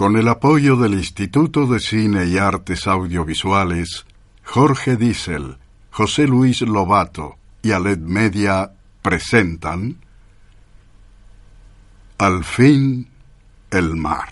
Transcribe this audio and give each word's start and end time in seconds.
Con 0.00 0.16
el 0.16 0.28
apoyo 0.28 0.76
del 0.76 0.94
Instituto 0.94 1.66
de 1.66 1.78
Cine 1.78 2.24
y 2.24 2.38
Artes 2.38 2.86
Audiovisuales, 2.86 4.06
Jorge 4.42 4.96
Diesel, 4.96 5.58
José 5.90 6.26
Luis 6.26 6.62
Lobato 6.62 7.36
y 7.60 7.72
Aled 7.72 7.98
Media 7.98 8.72
presentan 9.02 9.98
Al 12.16 12.44
fin 12.44 13.10
el 13.70 13.94
mar. 13.94 14.30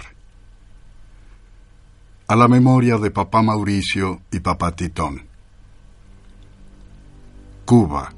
A 2.28 2.34
la 2.34 2.48
memoria 2.48 2.96
de 2.96 3.10
papá 3.10 3.42
Mauricio 3.42 4.22
y 4.32 4.40
papá 4.40 4.74
Titón. 4.74 5.26
Cuba. 7.66 8.10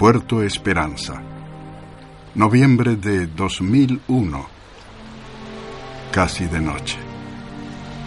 Puerto 0.00 0.42
Esperanza. 0.42 1.22
Noviembre 2.34 2.96
de 2.96 3.28
2001. 3.28 4.61
Casi 6.12 6.44
de 6.44 6.60
noche. 6.60 6.98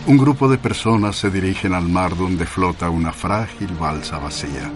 Un 0.06 0.16
grupo 0.16 0.48
de 0.48 0.60
personas 0.60 1.16
se 1.16 1.32
dirigen 1.32 1.74
al 1.74 1.90
mar 1.90 2.16
donde 2.16 2.46
flota 2.46 2.88
una 2.92 3.12
frágil 3.12 3.70
balsa 3.80 4.20
vacía. 4.20 4.72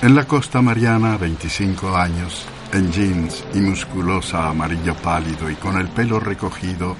En 0.00 0.14
la 0.14 0.24
costa 0.24 0.62
mariana, 0.62 1.18
25 1.18 1.94
años, 1.94 2.46
en 2.72 2.90
jeans 2.90 3.44
y 3.52 3.58
musculosa 3.58 4.48
amarillo 4.48 4.94
pálido 4.94 5.50
y 5.50 5.56
con 5.56 5.76
el 5.76 5.88
pelo 5.88 6.20
recogido, 6.20 6.96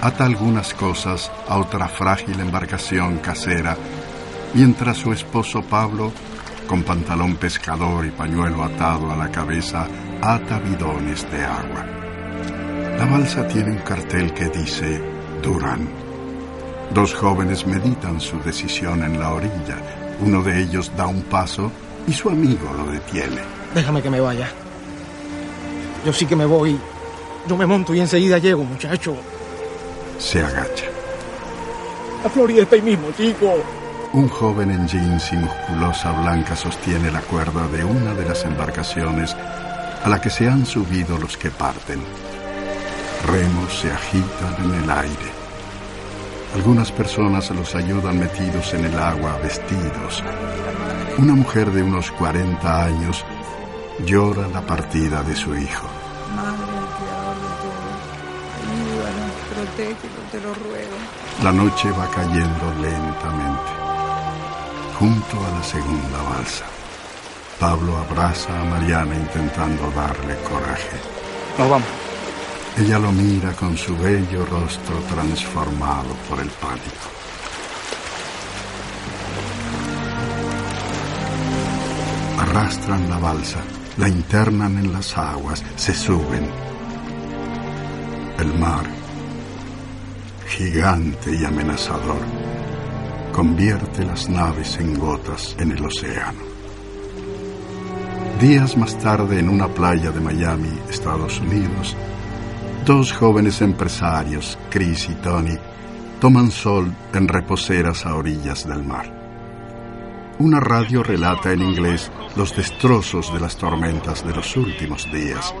ata 0.00 0.24
algunas 0.24 0.72
cosas 0.72 1.30
a 1.46 1.58
otra 1.58 1.88
frágil 1.88 2.40
embarcación 2.40 3.18
casera, 3.18 3.76
mientras 4.54 4.96
su 4.96 5.12
esposo 5.12 5.60
Pablo 5.60 6.14
con 6.66 6.82
pantalón 6.82 7.36
pescador 7.36 8.06
y 8.06 8.10
pañuelo 8.10 8.64
atado 8.64 9.12
a 9.12 9.16
la 9.16 9.30
cabeza, 9.30 9.86
ata 10.22 10.58
bidones 10.60 11.30
de 11.30 11.44
agua. 11.44 12.01
La 13.02 13.08
balsa 13.08 13.44
tiene 13.48 13.72
un 13.72 13.78
cartel 13.78 14.32
que 14.32 14.48
dice 14.50 15.02
Durán. 15.42 15.88
Dos 16.94 17.12
jóvenes 17.12 17.66
meditan 17.66 18.20
su 18.20 18.38
decisión 18.38 19.02
en 19.02 19.18
la 19.18 19.34
orilla. 19.34 19.76
Uno 20.20 20.40
de 20.40 20.62
ellos 20.62 20.92
da 20.96 21.08
un 21.08 21.22
paso 21.22 21.72
y 22.06 22.12
su 22.12 22.28
amigo 22.28 22.72
lo 22.72 22.92
detiene. 22.92 23.40
Déjame 23.74 24.02
que 24.02 24.08
me 24.08 24.20
vaya. 24.20 24.48
Yo 26.06 26.12
sí 26.12 26.26
que 26.26 26.36
me 26.36 26.46
voy. 26.46 26.78
Yo 27.48 27.56
me 27.56 27.66
monto 27.66 27.92
y 27.92 27.98
enseguida 27.98 28.38
llego, 28.38 28.62
muchacho. 28.62 29.16
Se 30.20 30.40
agacha. 30.40 30.86
La 32.22 32.30
Florida 32.30 32.62
está 32.62 32.76
ahí 32.76 32.82
mismo, 32.82 33.08
chico. 33.16 33.64
Un 34.12 34.28
joven 34.28 34.70
en 34.70 34.86
jeans 34.86 35.32
y 35.32 35.36
musculosa 35.38 36.12
blanca 36.22 36.54
sostiene 36.54 37.10
la 37.10 37.22
cuerda 37.22 37.66
de 37.66 37.82
una 37.82 38.14
de 38.14 38.28
las 38.28 38.44
embarcaciones 38.44 39.34
a 39.34 40.08
la 40.08 40.20
que 40.20 40.30
se 40.30 40.48
han 40.48 40.64
subido 40.64 41.18
los 41.18 41.36
que 41.36 41.50
parten. 41.50 42.00
Remos 43.26 43.80
se 43.80 43.90
agitan 43.90 44.56
en 44.64 44.84
el 44.84 44.90
aire. 44.90 45.30
Algunas 46.54 46.92
personas 46.92 47.50
los 47.50 47.74
ayudan 47.74 48.18
metidos 48.18 48.74
en 48.74 48.84
el 48.84 48.98
agua, 48.98 49.38
vestidos. 49.42 50.22
Una 51.18 51.34
mujer 51.34 51.70
de 51.70 51.82
unos 51.82 52.10
40 52.12 52.84
años 52.84 53.24
llora 54.04 54.48
la 54.48 54.60
partida 54.60 55.22
de 55.22 55.34
su 55.34 55.54
hijo. 55.56 55.86
Madre, 56.34 56.72
todo, 56.98 57.62
ayúdanos, 58.72 60.30
te 60.30 60.40
lo 60.40 60.54
ruego. 60.54 60.96
La 61.42 61.52
noche 61.52 61.90
va 61.90 62.08
cayendo 62.10 62.74
lentamente 62.80 63.82
junto 65.02 65.36
a 65.44 65.50
la 65.50 65.62
segunda 65.64 66.22
balsa. 66.30 66.64
Pablo 67.58 67.96
abraza 67.98 68.60
a 68.60 68.64
Mariana 68.64 69.16
intentando 69.16 69.90
darle 69.90 70.36
coraje. 70.48 70.96
Nos 71.58 71.70
vamos. 71.70 72.01
Ella 72.74 72.98
lo 72.98 73.12
mira 73.12 73.52
con 73.52 73.76
su 73.76 73.94
bello 73.98 74.46
rostro 74.46 74.96
transformado 75.00 76.14
por 76.28 76.40
el 76.40 76.48
pánico. 76.48 77.10
Arrastran 82.38 83.10
la 83.10 83.18
balsa, 83.18 83.60
la 83.98 84.08
internan 84.08 84.78
en 84.78 84.90
las 84.90 85.16
aguas, 85.18 85.62
se 85.76 85.92
suben. 85.92 86.48
El 88.38 88.58
mar, 88.58 88.86
gigante 90.48 91.36
y 91.36 91.44
amenazador, 91.44 92.22
convierte 93.32 94.02
las 94.06 94.30
naves 94.30 94.78
en 94.78 94.98
gotas 94.98 95.54
en 95.58 95.72
el 95.72 95.84
océano. 95.84 96.40
Días 98.40 98.78
más 98.78 98.98
tarde, 98.98 99.38
en 99.38 99.50
una 99.50 99.68
playa 99.68 100.10
de 100.10 100.20
Miami, 100.20 100.70
Estados 100.90 101.38
Unidos, 101.38 101.94
dos 102.84 103.12
jóvenes 103.12 103.60
empresarios, 103.60 104.58
Chris 104.70 105.08
y 105.08 105.14
Tony, 105.14 105.56
toman 106.20 106.50
sol 106.50 106.92
en 107.12 107.28
reposeras 107.28 108.06
a 108.06 108.16
orillas 108.16 108.66
del 108.66 108.82
mar. 108.82 109.20
Una 110.38 110.58
radio 110.58 111.02
relata 111.02 111.52
en 111.52 111.62
inglés 111.62 112.10
los 112.36 112.56
destrozos 112.56 113.32
de 113.32 113.40
las 113.40 113.56
tormentas 113.56 114.26
de 114.26 114.34
los 114.34 114.56
últimos 114.56 115.10
días. 115.12 115.54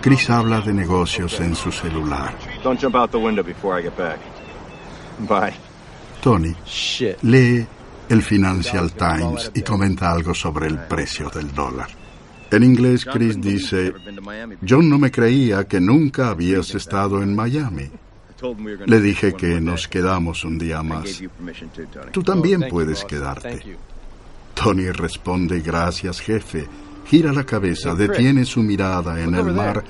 Chris 0.00 0.30
habla 0.30 0.60
de 0.60 0.72
negocios 0.72 1.40
en 1.40 1.54
su 1.56 1.72
celular. 1.72 2.34
Don't 2.62 2.80
jump 2.80 2.94
out 2.94 3.10
the 3.10 3.18
window 3.18 3.44
before 3.44 3.78
I 3.78 3.82
get 3.82 3.96
back. 3.96 4.18
Bye. 5.20 5.54
Tony 6.20 6.54
lee 7.22 7.66
el 8.08 8.22
Financial 8.22 8.92
Times 8.92 9.50
y 9.54 9.62
comenta 9.62 10.12
algo 10.12 10.34
sobre 10.34 10.68
el 10.68 10.78
precio 10.78 11.28
del 11.30 11.52
dólar. 11.52 12.01
En 12.52 12.62
inglés, 12.62 13.06
Chris 13.06 13.40
dice, 13.40 13.94
John 14.68 14.88
no 14.88 14.98
me 14.98 15.10
creía 15.10 15.64
que 15.64 15.80
nunca 15.80 16.28
habías 16.28 16.74
estado 16.74 17.22
en 17.22 17.34
Miami. 17.34 17.90
Le 18.86 19.00
dije 19.00 19.32
que 19.34 19.60
nos 19.60 19.88
quedamos 19.88 20.44
un 20.44 20.58
día 20.58 20.82
más. 20.82 21.22
Tú 22.12 22.22
también 22.22 22.66
puedes 22.68 23.04
quedarte. 23.04 23.78
Tony 24.54 24.90
responde, 24.90 25.60
gracias 25.60 26.20
jefe. 26.20 26.66
Gira 27.06 27.32
la 27.32 27.44
cabeza, 27.44 27.94
detiene 27.94 28.44
su 28.44 28.62
mirada 28.62 29.20
en 29.20 29.34
el 29.34 29.52
mar 29.52 29.82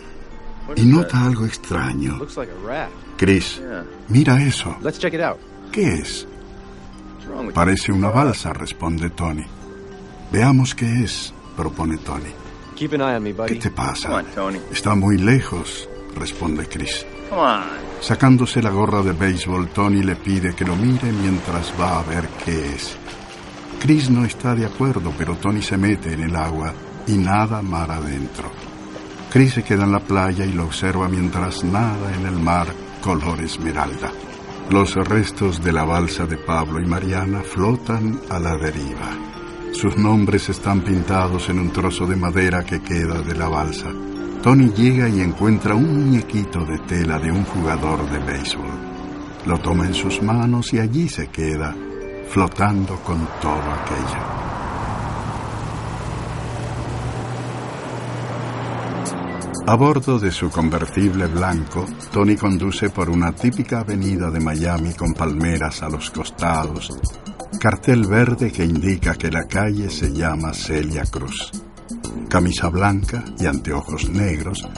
y 0.76 0.82
nota 0.82 1.24
algo 1.24 1.44
extraño. 1.44 2.20
Chris, 3.16 3.60
mira 4.08 4.42
eso. 4.42 4.76
¿Qué 5.72 5.94
es? 5.94 6.28
Parece 7.54 7.92
una 7.92 8.10
balsa, 8.10 8.52
responde 8.52 9.10
Tony. 9.10 9.44
Veamos 10.30 10.74
qué 10.74 11.04
es, 11.04 11.34
propone 11.56 11.98
Tony. 11.98 12.41
¿Qué 13.46 13.54
te 13.56 13.70
pasa? 13.70 14.08
Está 14.70 14.94
muy 14.94 15.18
lejos, 15.18 15.88
responde 16.16 16.66
Chris. 16.66 17.06
Sacándose 18.00 18.60
la 18.60 18.70
gorra 18.70 19.02
de 19.02 19.12
béisbol, 19.12 19.68
Tony 19.68 20.02
le 20.02 20.16
pide 20.16 20.54
que 20.54 20.64
lo 20.64 20.74
mire 20.76 21.10
mientras 21.12 21.72
va 21.80 22.00
a 22.00 22.02
ver 22.02 22.28
qué 22.44 22.74
es. 22.74 22.96
Chris 23.80 24.10
no 24.10 24.24
está 24.24 24.54
de 24.54 24.66
acuerdo, 24.66 25.12
pero 25.16 25.36
Tony 25.36 25.62
se 25.62 25.76
mete 25.76 26.12
en 26.12 26.22
el 26.22 26.36
agua 26.36 26.72
y 27.06 27.12
nada 27.12 27.62
mar 27.62 27.90
adentro. 27.90 28.50
Chris 29.30 29.54
se 29.54 29.62
queda 29.62 29.84
en 29.84 29.92
la 29.92 30.00
playa 30.00 30.44
y 30.44 30.52
lo 30.52 30.64
observa 30.64 31.08
mientras 31.08 31.64
nada 31.64 32.14
en 32.14 32.26
el 32.26 32.38
mar 32.38 32.68
color 33.00 33.40
esmeralda. 33.40 34.12
Los 34.70 34.94
restos 34.94 35.62
de 35.62 35.72
la 35.72 35.84
balsa 35.84 36.26
de 36.26 36.36
Pablo 36.36 36.80
y 36.80 36.86
Mariana 36.86 37.42
flotan 37.42 38.20
a 38.28 38.38
la 38.38 38.56
deriva. 38.56 39.31
Sus 39.72 39.96
nombres 39.96 40.48
están 40.50 40.82
pintados 40.82 41.48
en 41.48 41.58
un 41.58 41.72
trozo 41.72 42.06
de 42.06 42.14
madera 42.14 42.62
que 42.62 42.82
queda 42.82 43.22
de 43.22 43.34
la 43.34 43.48
balsa. 43.48 43.90
Tony 44.42 44.70
llega 44.70 45.08
y 45.08 45.20
encuentra 45.20 45.74
un 45.74 46.04
muñequito 46.04 46.64
de 46.64 46.78
tela 46.80 47.18
de 47.18 47.32
un 47.32 47.44
jugador 47.44 48.08
de 48.10 48.18
béisbol. 48.18 48.70
Lo 49.46 49.58
toma 49.58 49.86
en 49.86 49.94
sus 49.94 50.22
manos 50.22 50.72
y 50.72 50.78
allí 50.78 51.08
se 51.08 51.28
queda, 51.28 51.74
flotando 52.28 52.96
con 52.96 53.26
todo 53.40 53.72
aquello. 53.72 54.42
A 59.66 59.74
bordo 59.74 60.18
de 60.18 60.30
su 60.30 60.50
convertible 60.50 61.26
blanco, 61.26 61.86
Tony 62.12 62.36
conduce 62.36 62.90
por 62.90 63.08
una 63.08 63.32
típica 63.32 63.80
avenida 63.80 64.30
de 64.30 64.38
Miami 64.38 64.92
con 64.92 65.14
palmeras 65.14 65.82
a 65.82 65.88
los 65.88 66.10
costados, 66.10 66.90
cartel 67.62 68.09
verde 68.09 68.50
que 68.50 68.64
indica 68.64 69.14
que 69.14 69.31
la 69.31 69.44
calle 69.44 69.88
se 69.88 70.12
llama 70.12 70.53
Celia 70.53 71.05
Cruz. 71.05 71.53
Camisa 72.29 72.69
blanca 72.69 73.25
y 73.38 73.47
anteojos 73.47 74.11
negros, 74.11 74.69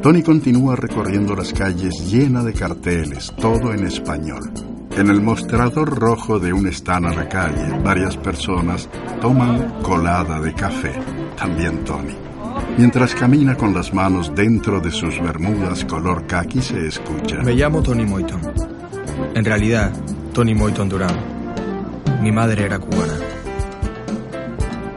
Tony 0.00 0.22
continúa 0.22 0.76
recorriendo 0.76 1.34
las 1.34 1.52
calles 1.52 2.08
llena 2.08 2.44
de 2.44 2.52
carteles, 2.52 3.32
todo 3.36 3.74
en 3.74 3.84
español. 3.84 4.48
En 4.96 5.10
el 5.10 5.20
mostrador 5.22 5.98
rojo 5.98 6.38
de 6.38 6.52
un 6.52 6.68
stand 6.68 7.06
a 7.06 7.14
la 7.14 7.28
calle, 7.28 7.80
varias 7.82 8.16
personas 8.16 8.88
toman 9.20 9.82
colada 9.82 10.40
de 10.40 10.54
café, 10.54 10.92
también 11.36 11.82
Tony. 11.82 12.14
Mientras 12.78 13.12
camina 13.16 13.56
con 13.56 13.74
las 13.74 13.92
manos 13.92 14.32
dentro 14.36 14.78
de 14.78 14.92
sus 14.92 15.20
bermudas 15.20 15.84
color 15.84 16.28
khaki 16.28 16.62
se 16.62 16.86
escucha. 16.86 17.42
Me 17.42 17.54
llamo 17.54 17.82
Tony 17.82 18.06
Moyton. 18.06 18.40
En 19.34 19.44
realidad, 19.44 19.92
Tony 20.32 20.54
Moyton 20.54 20.88
Durán. 20.88 21.33
Mi 22.24 22.32
madre 22.32 22.64
era 22.64 22.78
cubana. 22.78 23.18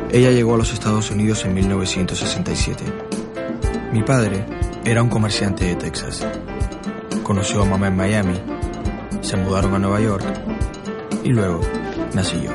Ella 0.09 0.31
llegó 0.31 0.55
a 0.55 0.57
los 0.57 0.71
Estados 0.71 1.11
Unidos 1.11 1.43
en 1.43 1.55
1967. 1.55 2.85
Mi 3.91 4.01
padre 4.01 4.45
Era 4.85 5.03
un 5.03 5.09
comerciante 5.09 5.65
de 5.65 5.75
Texas. 5.75 6.25
Conoció 7.23 7.63
a 7.63 7.65
mamá 7.65 7.89
en 7.89 7.97
Miami, 7.97 8.39
se 9.19 9.35
mudaron 9.35 9.75
a 9.75 9.79
Nueva 9.79 9.99
York 9.99 10.23
y 11.25 11.33
luego 11.33 11.59
nací 12.13 12.41
yo. 12.41 12.51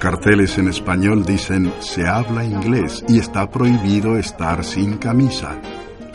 Carteles 0.00 0.58
en 0.58 0.66
español 0.66 1.24
dicen 1.24 1.72
se 1.78 2.08
habla 2.08 2.44
inglés 2.44 3.04
y 3.06 3.20
está 3.20 3.48
prohibido 3.48 4.18
estar 4.18 4.64
sin 4.64 4.96
camisa. 4.96 5.60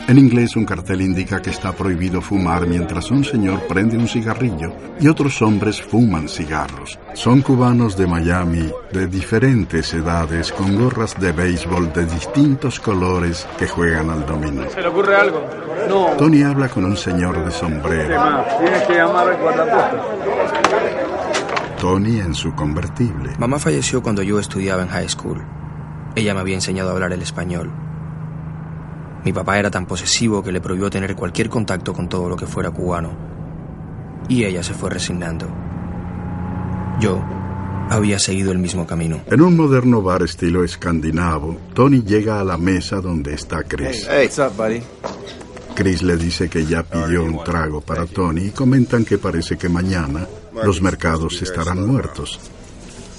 En 0.06 0.18
inglés 0.18 0.54
un 0.54 0.66
cartel 0.66 1.00
indica 1.00 1.40
que 1.40 1.48
está 1.48 1.72
prohibido 1.72 2.20
fumar 2.20 2.66
mientras 2.66 3.10
un 3.10 3.24
señor 3.24 3.62
prende 3.66 3.96
un 3.96 4.06
cigarrillo 4.06 4.74
y 5.00 5.08
otros 5.08 5.40
hombres 5.40 5.80
fuman 5.80 6.28
cigarros. 6.28 6.98
Son 7.14 7.40
cubanos 7.40 7.96
de 7.96 8.06
Miami 8.06 8.70
de 8.92 9.06
diferentes 9.06 9.94
edades 9.94 10.52
con 10.52 10.76
gorras 10.76 11.18
de 11.18 11.32
béisbol 11.32 11.90
de 11.94 12.04
distintos 12.04 12.80
colores 12.80 13.48
que 13.58 13.66
juegan 13.66 14.10
al 14.10 14.26
dominó. 14.26 14.68
¿Se 14.68 14.82
le 14.82 14.88
ocurre 14.88 15.16
algo? 15.16 15.42
No. 15.88 16.08
Tony 16.18 16.42
habla 16.42 16.68
con 16.68 16.84
un 16.84 16.98
señor 16.98 17.42
de 17.42 17.50
sombrero. 17.50 18.22
Tienes 18.60 18.82
que 18.82 18.94
llamar 18.96 19.28
al. 19.28 19.38
Tony 21.80 22.20
en 22.20 22.34
su 22.34 22.54
convertible. 22.54 23.30
Mamá 23.38 23.58
falleció 23.58 24.02
cuando 24.02 24.22
yo 24.22 24.38
estudiaba 24.38 24.82
en 24.82 24.88
high 24.88 25.08
school. 25.08 25.42
Ella 26.14 26.34
me 26.34 26.40
había 26.40 26.56
enseñado 26.56 26.90
a 26.90 26.92
hablar 26.92 27.14
el 27.14 27.22
español. 27.22 27.72
Mi 29.24 29.32
papá 29.32 29.58
era 29.58 29.70
tan 29.70 29.86
posesivo 29.86 30.42
que 30.42 30.52
le 30.52 30.60
prohibió 30.60 30.90
tener 30.90 31.16
cualquier 31.16 31.48
contacto 31.48 31.94
con 31.94 32.08
todo 32.08 32.28
lo 32.28 32.36
que 32.36 32.46
fuera 32.46 32.70
cubano. 32.70 33.16
Y 34.28 34.44
ella 34.44 34.62
se 34.62 34.74
fue 34.74 34.90
resignando. 34.90 35.46
Yo 37.00 37.22
había 37.88 38.18
seguido 38.18 38.52
el 38.52 38.58
mismo 38.58 38.86
camino. 38.86 39.20
En 39.26 39.40
un 39.40 39.56
moderno 39.56 40.02
bar 40.02 40.22
estilo 40.22 40.62
escandinavo, 40.62 41.56
Tony 41.74 42.02
llega 42.02 42.40
a 42.40 42.44
la 42.44 42.58
mesa 42.58 43.00
donde 43.00 43.34
está 43.34 43.62
Chris. 43.62 44.06
Hey, 44.08 44.26
what's 44.26 44.38
up, 44.38 44.56
buddy? 44.56 44.82
Chris 45.74 46.02
le 46.02 46.16
dice 46.16 46.48
que 46.48 46.64
ya 46.64 46.82
pidió 46.82 47.24
un 47.24 47.42
trago 47.42 47.80
para 47.80 48.06
Tony 48.06 48.44
y 48.44 48.50
comentan 48.50 49.04
que 49.04 49.18
parece 49.18 49.56
que 49.56 49.68
mañana 49.68 50.26
los 50.62 50.80
mercados 50.80 51.42
estarán 51.42 51.86
muertos. 51.86 52.38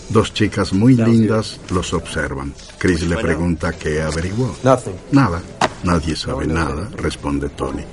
Dos 0.10 0.34
chicas 0.34 0.72
muy 0.72 0.96
lindas 0.96 1.60
los 1.72 1.94
observan. 1.94 2.54
Chris 2.78 3.02
le 3.08 3.18
pregunta 3.18 3.74
qué 3.74 4.02
averiguó. 4.02 4.56
Nothing. 4.64 4.94
Nada, 5.12 5.42
nadie 5.86 6.16
sabe 6.16 6.46
nada, 6.48 6.90
responde 6.98 7.50
Tony. 7.50 7.84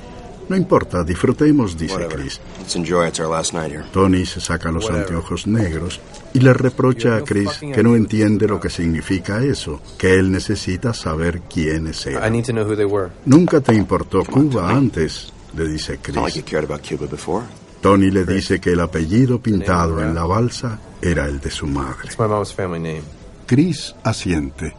No 0.48 0.56
importa, 0.56 1.04
disfrutemos, 1.04 1.78
dice 1.78 2.06
Chris. 2.08 2.40
Let's 2.58 2.74
enjoy. 2.76 3.06
It's 3.06 3.20
our 3.20 3.28
last 3.30 3.54
night 3.54 3.70
here. 3.72 3.84
Tony 3.92 4.26
se 4.26 4.40
saca 4.40 4.70
los 4.72 4.90
anteojos 4.90 5.46
negros 5.46 6.00
y 6.34 6.40
le 6.40 6.52
reprocha 6.52 7.16
a 7.16 7.22
Chris 7.22 7.58
que 7.60 7.82
no 7.82 7.94
entiende 7.94 8.48
lo 8.48 8.60
que 8.60 8.68
significa 8.68 9.42
eso, 9.42 9.80
que 9.96 10.14
él 10.18 10.30
necesita 10.32 10.92
saber 10.92 11.42
quiénes 11.42 12.04
I 12.06 12.10
eran. 12.10 12.32
need 12.32 12.44
to 12.44 12.52
know 12.52 12.64
who 12.66 12.74
they 12.76 12.84
were. 12.84 13.10
Nunca 13.24 13.60
te 13.60 13.74
importó 13.74 14.24
Cuba 14.24 14.68
antes, 14.68 15.32
le 15.56 15.68
dice 15.68 15.98
Chris. 16.02 16.42
cared 16.44 16.64
about 16.64 16.82
Cuba 16.86 17.06
before. 17.06 17.44
Tony 17.80 18.10
le 18.10 18.24
dice 18.24 18.60
que 18.60 18.72
el 18.72 18.80
apellido 18.80 19.40
pintado 19.40 20.02
en 20.02 20.14
la 20.14 20.24
balsa 20.24 20.78
era 21.00 21.26
el 21.26 21.40
de 21.40 21.50
su 21.50 21.66
madre. 21.66 22.04
It's 22.04 22.18
my 22.18 22.26
mom's 22.26 22.52
family 22.52 22.80
name. 22.80 23.02
Chris 23.46 23.94
asiente. 24.04 24.74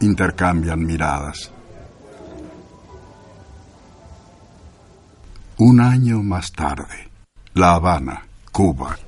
Intercambian 0.00 0.84
miradas. 0.84 1.50
Un 5.66 5.80
año 5.80 6.22
más 6.22 6.52
tarde. 6.52 7.08
La 7.54 7.72
Habana, 7.72 8.26
Cuba. 8.52 8.98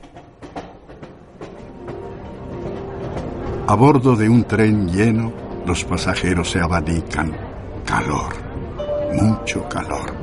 A 3.67 3.75
bordo 3.75 4.17
de 4.17 4.27
un 4.31 4.43
tren 4.45 4.89
lleno, 4.89 5.35
los 5.67 5.85
pasajeros 5.85 6.51
se 6.51 6.59
abanican. 6.59 7.37
Calor. 7.85 8.33
Mucho 9.21 9.69
calor. 9.69 10.15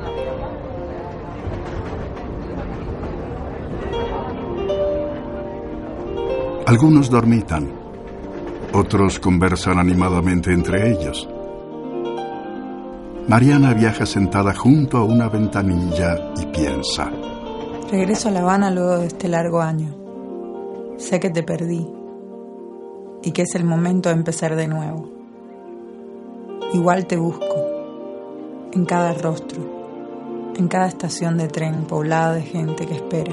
Algunos 6.66 7.08
dormitan. 7.08 7.70
Otros 8.72 9.20
conversan 9.20 9.78
animadamente 9.78 10.52
entre 10.52 10.90
ellos. 10.90 11.28
Mariana 13.28 13.72
viaja 13.72 14.04
sentada 14.04 14.54
junto 14.54 14.98
a 14.98 15.04
una 15.04 15.28
ventanilla 15.28 16.32
y 16.36 16.44
piensa. 16.46 17.10
Regreso 17.90 18.28
a 18.28 18.32
La 18.32 18.40
Habana 18.40 18.70
luego 18.70 18.98
de 18.98 19.06
este 19.06 19.28
largo 19.28 19.62
año. 19.62 19.94
Sé 20.98 21.20
que 21.20 21.30
te 21.30 21.42
perdí 21.42 21.88
y 23.22 23.32
que 23.32 23.42
es 23.42 23.54
el 23.54 23.64
momento 23.64 24.10
de 24.10 24.16
empezar 24.16 24.56
de 24.56 24.68
nuevo. 24.68 25.08
Igual 26.74 27.06
te 27.06 27.16
busco, 27.16 27.56
en 28.72 28.84
cada 28.84 29.14
rostro, 29.14 29.62
en 30.56 30.68
cada 30.68 30.88
estación 30.88 31.38
de 31.38 31.48
tren 31.48 31.84
poblada 31.84 32.34
de 32.34 32.42
gente 32.42 32.86
que 32.86 32.94
espera. 32.94 33.32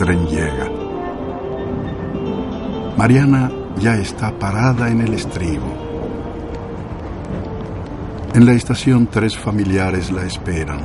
Tren 0.00 0.26
llega. 0.28 0.66
Mariana 2.96 3.50
ya 3.76 3.96
está 3.96 4.32
parada 4.32 4.88
en 4.88 5.02
el 5.02 5.12
estribo. 5.12 5.66
En 8.32 8.46
la 8.46 8.52
estación 8.52 9.08
tres 9.08 9.36
familiares 9.36 10.10
la 10.10 10.24
esperan. 10.24 10.80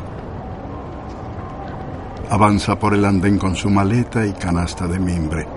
Avanza 2.29 2.77
por 2.77 2.93
el 2.93 3.05
andén 3.05 3.37
con 3.37 3.55
su 3.55 3.69
maleta 3.69 4.25
y 4.25 4.33
canasta 4.33 4.85
de 4.85 4.99
mimbre. 4.99 5.47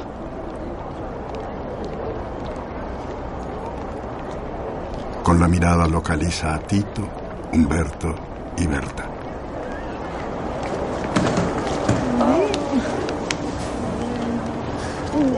Con 5.24 5.40
la 5.40 5.48
mirada 5.48 5.88
localiza 5.88 6.54
a 6.54 6.60
Tito, 6.60 7.08
Humberto 7.52 8.14
y 8.56 8.68
Berta. 8.68 9.18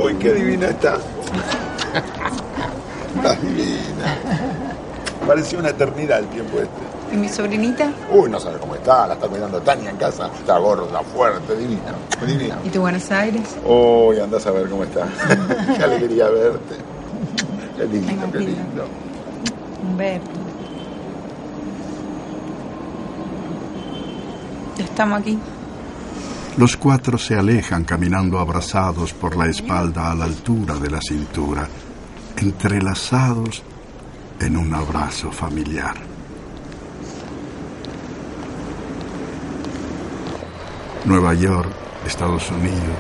Uy, 0.03 0.10
qué 0.21 0.33
divina 0.35 0.69
está. 0.69 0.99
Está 3.17 3.35
divina. 3.35 4.19
Parecía 5.27 5.59
una 5.59 5.71
eternidad 5.71 6.21
el 6.21 6.27
tiempo 6.27 6.59
este. 6.59 6.91
¿Y 7.13 7.17
mi 7.17 7.29
sobrinita? 7.29 7.91
Uy, 8.13 8.31
no 8.31 8.39
sabe 8.39 8.59
cómo 8.59 8.77
está, 8.77 9.09
la 9.09 9.15
está 9.15 9.27
cuidando 9.27 9.61
Tania 9.61 9.91
en 9.91 9.97
casa. 9.97 10.31
Está 10.39 10.59
gorda, 10.59 11.03
fuerte, 11.03 11.57
divina. 11.57 11.93
Divina. 12.25 12.59
¿Y 12.65 12.69
tu 12.69 12.81
Buenos 12.81 13.11
Aires? 13.11 13.43
Uy, 13.65 14.21
andás 14.21 14.47
a 14.47 14.53
ver 14.53 14.69
cómo 14.69 14.85
está. 14.85 15.09
qué 15.77 15.83
alegría 15.83 16.29
verte. 16.29 16.77
Qué 17.77 17.85
lindo, 17.87 18.31
qué 18.31 18.39
lindo. 18.39 18.85
Humberto. 19.83 20.31
Ya 24.79 24.85
estamos 24.85 25.21
aquí. 25.21 25.39
Los 26.59 26.77
cuatro 26.77 27.17
se 27.17 27.37
alejan 27.37 27.85
caminando 27.85 28.39
abrazados 28.39 29.15
por 29.15 29.37
la 29.37 29.47
espalda 29.47 30.11
a 30.11 30.15
la 30.15 30.25
altura 30.25 30.75
de 30.75 30.91
la 30.91 31.01
cintura, 31.01 31.69
entrelazados 32.37 33.63
en 34.41 34.57
un 34.57 34.75
abrazo 34.75 35.31
familiar. 35.31 35.95
Nueva 41.05 41.35
York, 41.35 41.71
Estados 42.07 42.51
Unidos. 42.51 42.99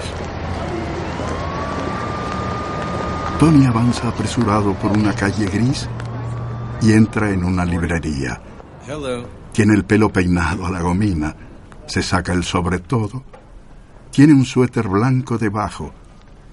Tony 3.38 3.66
avanza 3.66 4.08
apresurado 4.08 4.74
por 4.74 4.92
una 4.92 5.14
calle 5.14 5.46
gris 5.46 5.88
y 6.80 6.92
entra 6.92 7.30
en 7.30 7.44
una 7.44 7.64
librería. 7.64 8.40
Hello. 8.86 9.26
Tiene 9.52 9.74
el 9.74 9.84
pelo 9.84 10.10
peinado 10.10 10.66
a 10.66 10.70
la 10.70 10.80
gomina, 10.80 11.34
se 11.86 12.02
saca 12.02 12.32
el 12.32 12.44
sobretodo, 12.44 13.24
tiene 14.10 14.32
un 14.32 14.44
suéter 14.44 14.88
blanco 14.88 15.38
debajo, 15.38 15.92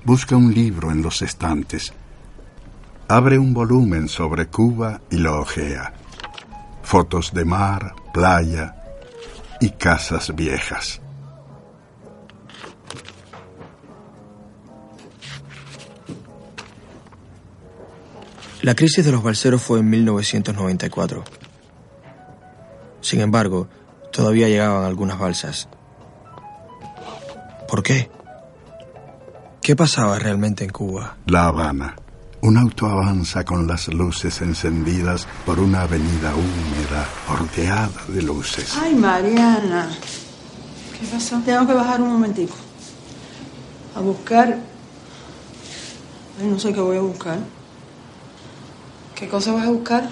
busca 0.06 0.36
un 0.36 0.54
libro 0.54 0.92
en 0.92 1.02
los 1.02 1.22
estantes, 1.22 1.94
abre 3.08 3.40
un 3.40 3.54
volumen 3.54 4.08
sobre 4.08 4.48
Cuba 4.48 5.02
y 5.10 5.18
lo 5.18 5.42
ojea. 5.42 5.94
Fotos 6.84 7.34
de 7.34 7.46
mar, 7.46 7.96
playa 8.14 8.76
y 9.60 9.72
casas 9.72 10.34
viejas. 10.36 11.02
La 18.62 18.76
crisis 18.76 19.06
de 19.06 19.12
los 19.12 19.24
balseros 19.24 19.62
fue 19.62 19.80
en 19.80 19.90
1994. 19.90 21.24
Sin 23.02 23.22
embargo, 23.22 23.68
todavía 24.12 24.50
llegaban 24.50 24.84
algunas 24.84 25.18
balsas. 25.18 25.70
¿Por 27.68 27.84
qué? 27.84 28.10
¿Qué 29.62 29.76
pasaba 29.76 30.18
realmente 30.18 30.64
en 30.64 30.70
Cuba? 30.70 31.18
La 31.26 31.48
Habana. 31.48 31.96
Un 32.40 32.58
auto 32.58 32.86
avanza 32.86 33.44
con 33.44 33.68
las 33.68 33.90
luces 33.90 34.42
encendidas 34.42 35.28
por 35.46 35.60
una 35.60 35.82
avenida 35.82 36.34
húmeda, 36.34 37.06
ordeada 37.30 37.90
de 38.08 38.22
luces. 38.22 38.78
Ay, 38.82 38.96
Mariana, 38.96 39.90
¿Qué 41.00 41.06
pasó? 41.08 41.40
Tengo 41.46 41.68
que 41.68 41.74
bajar 41.74 42.02
un 42.02 42.14
momentico. 42.14 42.56
A 43.96 44.00
buscar... 44.00 44.58
Ay, 46.40 46.48
no 46.48 46.60
sé 46.60 46.74
qué 46.74 46.80
voy 46.80 46.98
a 46.98 47.02
buscar. 47.02 47.40
¿Qué 49.14 49.28
cosa 49.28 49.52
vas 49.52 49.68
a 49.68 49.72
buscar, 49.72 50.10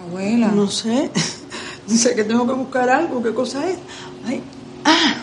abuela? 0.00 0.48
No 0.48 0.68
sé. 0.68 1.10
Sé 1.86 2.14
que 2.14 2.24
tengo 2.24 2.46
que 2.46 2.54
buscar 2.54 2.88
algo. 2.88 3.22
¿Qué 3.22 3.34
cosa 3.34 3.68
es? 3.68 3.76
Ay, 4.26 4.42
ah, 4.84 5.16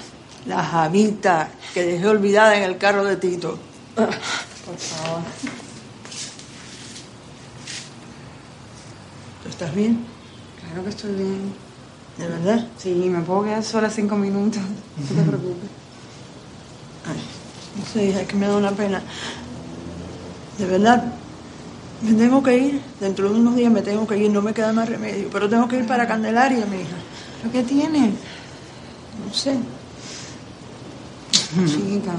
la 0.45 0.63
javita 0.63 1.49
que 1.73 1.83
dejé 1.83 2.07
olvidada 2.07 2.55
en 2.57 2.63
el 2.63 2.77
carro 2.77 3.03
de 3.03 3.17
Tito. 3.17 3.57
Por 3.95 4.77
favor. 4.77 5.21
¿Tú 9.43 9.49
estás 9.49 9.73
bien? 9.73 10.05
Claro 10.59 10.83
que 10.83 10.89
estoy 10.89 11.13
bien. 11.13 11.53
¿De 12.17 12.27
verdad? 12.27 12.67
Sí, 12.77 12.93
me 13.09 13.21
puedo 13.21 13.43
quedar 13.43 13.63
sola 13.63 13.89
cinco 13.89 14.15
minutos. 14.15 14.61
No 14.61 15.21
te 15.21 15.27
preocupes. 15.27 15.69
Ay, 17.07 17.21
no 17.79 17.85
sé, 17.85 18.21
es 18.21 18.27
que 18.27 18.35
me 18.35 18.47
da 18.47 18.57
una 18.57 18.71
pena. 18.71 19.01
De 20.57 20.65
verdad, 20.65 21.13
me 22.01 22.13
tengo 22.13 22.43
que 22.43 22.57
ir. 22.57 22.81
Dentro 22.99 23.29
de 23.31 23.39
unos 23.39 23.55
días 23.55 23.71
me 23.71 23.81
tengo 23.81 24.05
que 24.05 24.17
ir, 24.17 24.29
no 24.29 24.41
me 24.41 24.53
queda 24.53 24.73
más 24.73 24.87
remedio. 24.87 25.29
Pero 25.31 25.49
tengo 25.49 25.67
que 25.67 25.77
ir 25.77 25.87
para 25.87 26.07
Candelaria, 26.07 26.65
mi 26.65 26.77
hija. 26.81 26.97
¿Pero 27.41 27.51
qué 27.51 27.63
tiene? 27.63 28.11
No 29.25 29.33
sé. 29.33 29.57
Chica. 31.65 32.13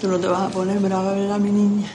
Tú 0.00 0.08
no 0.08 0.18
te 0.18 0.26
vas 0.26 0.42
a 0.42 0.48
poner 0.48 0.78
brava, 0.78 1.12
¿verdad, 1.12 1.38
mi 1.38 1.50
niña? 1.50 1.88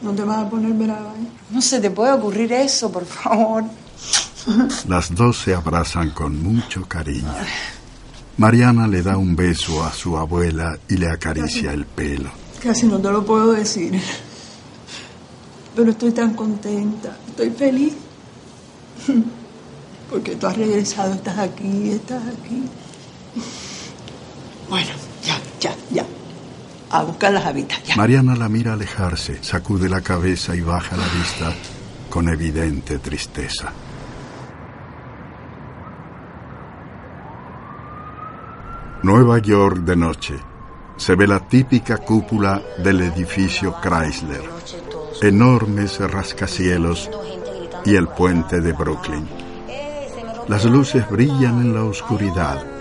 No 0.00 0.12
te 0.12 0.22
vas 0.22 0.46
a 0.46 0.48
poner 0.48 0.72
brava, 0.72 1.12
¿eh? 1.16 1.28
No 1.50 1.60
se 1.60 1.80
te 1.80 1.90
puede 1.90 2.12
ocurrir 2.12 2.52
eso, 2.52 2.90
por 2.90 3.04
favor. 3.04 3.64
Las 4.86 5.14
dos 5.14 5.38
se 5.38 5.54
abrazan 5.54 6.10
con 6.10 6.42
mucho 6.42 6.84
cariño. 6.86 7.34
Mariana 8.36 8.86
le 8.86 9.02
da 9.02 9.16
un 9.16 9.34
beso 9.34 9.82
a 9.82 9.92
su 9.92 10.16
abuela 10.16 10.78
y 10.88 10.96
le 10.96 11.10
acaricia 11.10 11.72
el 11.72 11.84
pelo. 11.86 12.30
Casi 12.62 12.86
no 12.86 12.98
te 12.98 13.10
lo 13.10 13.24
puedo 13.24 13.52
decir. 13.52 14.00
Pero 15.74 15.90
estoy 15.90 16.12
tan 16.12 16.34
contenta, 16.34 17.16
estoy 17.28 17.50
feliz. 17.50 17.94
Porque 20.10 20.36
tú 20.36 20.46
has 20.46 20.56
regresado, 20.56 21.14
estás 21.14 21.38
aquí, 21.38 21.90
estás 21.90 22.22
aquí. 22.22 22.62
Bueno, 24.68 24.90
ya, 25.60 25.74
ya. 25.90 26.04
A 26.90 27.02
buscar 27.02 27.32
las 27.32 27.44
habitas. 27.44 27.80
Mariana 27.96 28.34
la 28.34 28.48
mira 28.48 28.72
alejarse, 28.72 29.42
sacude 29.42 29.88
la 29.88 30.00
cabeza 30.00 30.54
y 30.54 30.60
baja 30.60 30.96
la 30.96 31.06
vista 31.08 31.52
con 32.08 32.28
evidente 32.28 32.98
tristeza. 32.98 33.72
Nueva 39.02 39.38
York 39.38 39.78
de 39.84 39.96
noche. 39.96 40.34
Se 40.96 41.14
ve 41.14 41.28
la 41.28 41.38
típica 41.38 41.98
cúpula 41.98 42.60
del 42.82 43.00
edificio 43.02 43.76
Chrysler, 43.80 44.42
enormes 45.22 46.00
rascacielos 46.00 47.08
y 47.84 47.94
el 47.94 48.08
puente 48.08 48.60
de 48.60 48.72
Brooklyn. 48.72 49.28
Las 50.48 50.64
luces 50.64 51.08
brillan 51.08 51.60
en 51.60 51.74
la 51.74 51.84
oscuridad. 51.84 52.77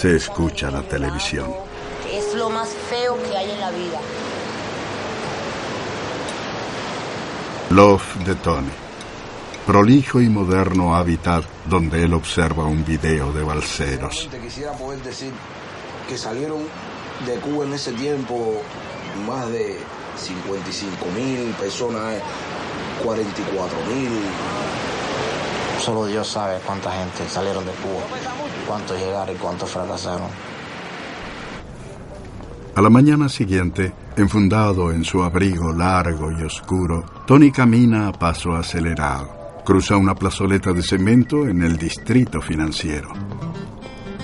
Se 0.00 0.14
escucha 0.14 0.70
la 0.70 0.82
televisión. 0.82 1.50
Es 2.08 2.32
lo 2.34 2.50
más 2.50 2.68
feo 2.88 3.20
que 3.20 3.36
hay 3.36 3.50
en 3.50 3.60
la 3.60 3.70
vida. 3.72 4.00
Love 7.70 8.14
de 8.24 8.36
Tony. 8.36 8.70
Prolijo 9.66 10.20
y 10.20 10.28
moderno 10.28 10.94
hábitat 10.94 11.42
donde 11.66 12.04
él 12.04 12.14
observa 12.14 12.64
un 12.64 12.84
video 12.84 13.32
de 13.32 13.42
balseros. 13.42 14.28
Quisiera 14.40 14.70
poder 14.74 15.02
decir 15.02 15.32
que 16.08 16.16
salieron 16.16 16.60
de 17.26 17.34
Cuba 17.40 17.64
en 17.64 17.74
ese 17.74 17.90
tiempo 17.90 18.62
más 19.26 19.50
de 19.50 19.78
55 20.16 21.06
mil 21.16 21.52
personas, 21.54 22.14
44 23.02 23.78
mil. 23.92 24.10
Solo 25.78 26.06
Dios 26.06 26.26
sabe 26.28 26.58
cuánta 26.66 26.90
gente 26.90 27.28
salieron 27.28 27.64
de 27.64 27.72
Cuba, 27.72 28.02
cuántos 28.66 28.98
llegaron 28.98 29.34
y 29.34 29.38
cuántos 29.38 29.70
fracasaron. 29.70 30.28
A 32.74 32.80
la 32.80 32.90
mañana 32.90 33.28
siguiente, 33.28 33.92
enfundado 34.16 34.92
en 34.92 35.04
su 35.04 35.22
abrigo 35.22 35.72
largo 35.72 36.30
y 36.30 36.44
oscuro, 36.44 37.04
Tony 37.26 37.50
camina 37.50 38.08
a 38.08 38.12
paso 38.12 38.54
acelerado. 38.54 39.36
Cruza 39.64 39.96
una 39.96 40.14
plazoleta 40.14 40.72
de 40.72 40.82
cemento 40.82 41.48
en 41.48 41.62
el 41.62 41.76
distrito 41.76 42.40
financiero. 42.40 43.12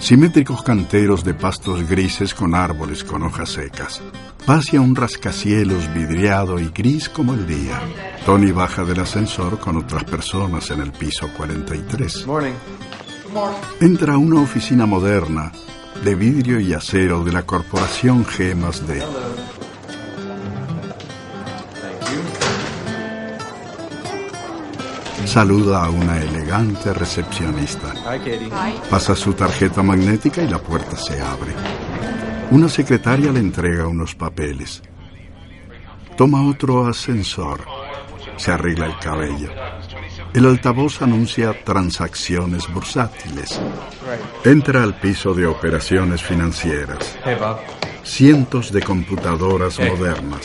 Simétricos 0.04 0.62
canteros 0.62 1.25
de 1.25 1.32
pastos 1.32 1.88
grises 1.88 2.34
con 2.34 2.54
árboles 2.54 3.02
con 3.02 3.23
hojas 3.23 3.49
secas. 3.49 4.02
Hacia 4.46 4.78
un 4.78 4.94
rascacielos 4.94 5.90
vidriado 5.94 6.61
y 6.61 6.68
gris 6.68 7.08
como 7.08 7.32
el 7.32 7.46
día. 7.46 7.80
Tony 8.26 8.52
baja 8.52 8.84
del 8.84 9.00
ascensor 9.00 9.58
con 9.58 9.78
otras 9.78 10.04
personas 10.04 10.70
en 10.70 10.82
el 10.82 10.92
piso 10.92 11.30
43. 11.34 12.26
Entra 13.80 14.12
a 14.12 14.18
una 14.18 14.42
oficina 14.42 14.84
moderna 14.84 15.50
de 16.04 16.14
vidrio 16.14 16.61
y 16.61 16.75
acero 16.75 17.25
de 17.25 17.32
la 17.32 17.44
corporación 17.44 18.26
Gemas 18.26 18.87
D. 18.87 19.02
Saluda 25.26 25.85
a 25.85 25.90
una 25.90 26.21
elegante 26.21 26.93
recepcionista. 26.93 27.93
Pasa 28.90 29.16
su 29.16 29.33
tarjeta 29.33 29.83
magnética 29.83 30.43
y 30.43 30.49
la 30.49 30.59
puerta 30.59 30.97
se 30.97 31.21
abre. 31.21 31.52
Una 32.50 32.69
secretaria 32.69 33.33
le 33.33 33.40
entrega 33.40 33.88
unos 33.88 34.14
papeles. 34.14 34.83
Toma 36.16 36.47
otro 36.47 36.87
ascensor. 36.87 37.64
Se 38.37 38.52
arregla 38.52 38.87
el 38.87 38.99
cabello. 38.99 39.50
El 40.33 40.47
altavoz 40.47 41.00
anuncia 41.00 41.64
transacciones 41.64 42.73
bursátiles. 42.73 43.61
Entra 44.45 44.83
al 44.83 44.99
piso 44.99 45.33
de 45.33 45.47
operaciones 45.47 46.23
financieras. 46.23 47.16
Cientos 48.02 48.73
de 48.73 48.83
computadoras 48.83 49.78
modernas. 49.81 50.45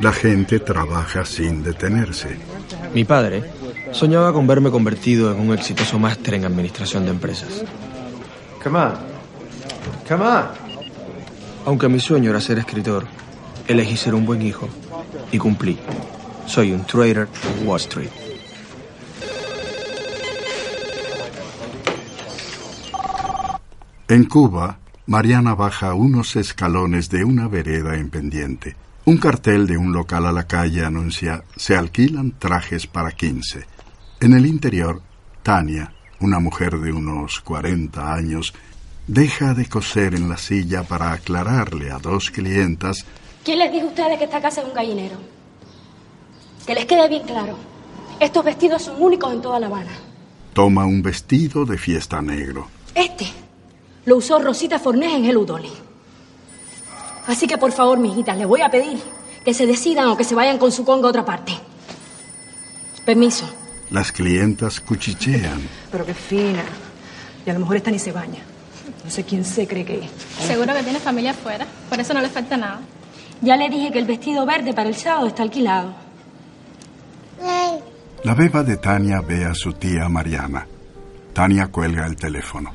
La 0.00 0.12
gente 0.12 0.60
trabaja 0.60 1.24
sin 1.24 1.62
detenerse. 1.62 2.36
Mi 2.92 3.04
padre 3.04 3.42
soñaba 3.92 4.32
con 4.32 4.46
verme 4.46 4.70
convertido 4.70 5.32
en 5.32 5.40
un 5.40 5.54
exitoso 5.54 5.98
máster 5.98 6.34
en 6.34 6.44
administración 6.44 7.04
de 7.04 7.10
empresas. 7.10 7.64
Come 8.62 8.78
on. 8.78 8.92
Come 10.08 10.24
on. 10.24 10.44
Aunque 11.66 11.88
mi 11.88 12.00
sueño 12.00 12.30
era 12.30 12.40
ser 12.40 12.58
escritor, 12.58 13.06
elegí 13.66 13.96
ser 13.96 14.14
un 14.14 14.24
buen 14.24 14.42
hijo 14.42 14.68
y 15.32 15.38
cumplí. 15.38 15.78
Soy 16.46 16.72
un 16.72 16.84
trader 16.84 17.28
en 17.58 17.66
Wall 17.66 17.80
Street. 17.80 18.10
En 24.08 24.24
Cuba, 24.24 24.78
Mariana 25.06 25.56
baja 25.56 25.94
unos 25.94 26.36
escalones 26.36 27.10
de 27.10 27.24
una 27.24 27.48
vereda 27.48 27.96
en 27.96 28.10
pendiente. 28.10 28.76
Un 29.04 29.18
cartel 29.18 29.66
de 29.66 29.76
un 29.76 29.92
local 29.92 30.26
a 30.26 30.32
la 30.32 30.46
calle 30.46 30.84
anuncia 30.84 31.42
se 31.56 31.76
alquilan 31.76 32.32
trajes 32.38 32.86
para 32.86 33.10
15. 33.10 33.75
En 34.20 34.32
el 34.32 34.46
interior, 34.46 35.02
Tania, 35.42 35.92
una 36.20 36.38
mujer 36.38 36.78
de 36.78 36.92
unos 36.92 37.40
40 37.40 38.14
años, 38.14 38.54
deja 39.06 39.54
de 39.54 39.68
coser 39.68 40.14
en 40.14 40.28
la 40.28 40.36
silla 40.36 40.82
para 40.82 41.12
aclararle 41.12 41.90
a 41.90 41.98
dos 41.98 42.30
clientas 42.30 43.04
¿Quién 43.46 43.60
les 43.60 43.70
dijo 43.70 43.86
a 43.86 43.90
ustedes 43.90 44.18
que 44.18 44.24
esta 44.24 44.40
casa 44.40 44.60
es 44.60 44.66
un 44.66 44.74
gallinero? 44.74 45.18
Que 46.66 46.74
les 46.74 46.84
quede 46.84 47.08
bien 47.08 47.22
claro. 47.22 47.56
Estos 48.18 48.44
vestidos 48.44 48.82
son 48.82 49.00
únicos 49.00 49.32
en 49.32 49.40
toda 49.40 49.60
La 49.60 49.68
Habana. 49.68 49.92
Toma 50.52 50.84
un 50.84 51.00
vestido 51.00 51.64
de 51.64 51.78
fiesta 51.78 52.20
negro. 52.20 52.66
Este 52.92 53.26
lo 54.04 54.16
usó 54.16 54.40
Rosita 54.40 54.80
Fornés 54.80 55.14
en 55.14 55.26
el 55.26 55.36
Udoli. 55.36 55.70
Así 57.28 57.46
que 57.46 57.56
por 57.56 57.70
favor, 57.70 58.00
mijitas, 58.00 58.36
les 58.36 58.48
voy 58.48 58.62
a 58.62 58.68
pedir 58.68 58.98
que 59.44 59.54
se 59.54 59.64
decidan 59.64 60.08
o 60.08 60.16
que 60.16 60.24
se 60.24 60.34
vayan 60.34 60.58
con 60.58 60.72
su 60.72 60.84
conga 60.84 61.06
a 61.06 61.10
otra 61.10 61.24
parte. 61.24 61.52
Permiso. 63.04 63.46
Las 63.90 64.12
clientas 64.12 64.80
cuchichean. 64.80 65.60
Pero 65.92 66.04
qué 66.04 66.14
fina. 66.14 66.64
Y 67.44 67.50
a 67.50 67.52
lo 67.54 67.60
mejor 67.60 67.76
esta 67.76 67.90
ni 67.90 67.98
se 67.98 68.12
baña. 68.12 68.40
No 69.04 69.10
sé 69.10 69.24
quién 69.24 69.44
se 69.44 69.66
cree 69.66 69.84
que 69.84 70.04
es. 70.04 70.10
Seguro 70.46 70.74
que 70.74 70.82
tiene 70.82 70.98
familia 70.98 71.30
afuera. 71.30 71.66
Por 71.88 72.00
eso 72.00 72.12
no 72.12 72.20
le 72.20 72.28
falta 72.28 72.56
nada. 72.56 72.80
Ya 73.40 73.56
le 73.56 73.68
dije 73.68 73.92
que 73.92 73.98
el 73.98 74.06
vestido 74.06 74.44
verde 74.46 74.72
para 74.72 74.88
el 74.88 74.96
sábado 74.96 75.28
está 75.28 75.42
alquilado. 75.42 75.94
La 78.24 78.34
beba 78.34 78.62
de 78.62 78.78
Tania 78.78 79.20
ve 79.20 79.44
a 79.44 79.54
su 79.54 79.74
tía 79.74 80.08
Mariana. 80.08 80.66
Tania 81.32 81.68
cuelga 81.68 82.06
el 82.06 82.16
teléfono. 82.16 82.72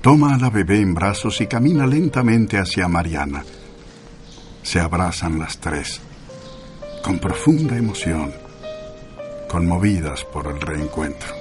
Toma 0.00 0.34
a 0.34 0.38
la 0.38 0.50
bebé 0.50 0.80
en 0.80 0.94
brazos 0.94 1.40
y 1.40 1.46
camina 1.46 1.86
lentamente 1.86 2.58
hacia 2.58 2.88
Mariana. 2.88 3.44
Se 4.62 4.80
abrazan 4.80 5.38
las 5.38 5.58
tres, 5.58 6.00
con 7.04 7.18
profunda 7.18 7.76
emoción, 7.76 8.32
conmovidas 9.52 10.24
por 10.24 10.46
el 10.46 10.58
reencuentro. 10.62 11.34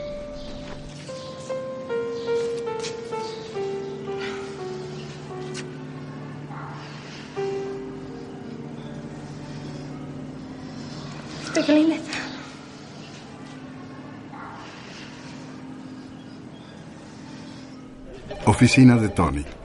Oficina 18.45 18.97
de 18.97 19.07
Tony. 19.07 19.60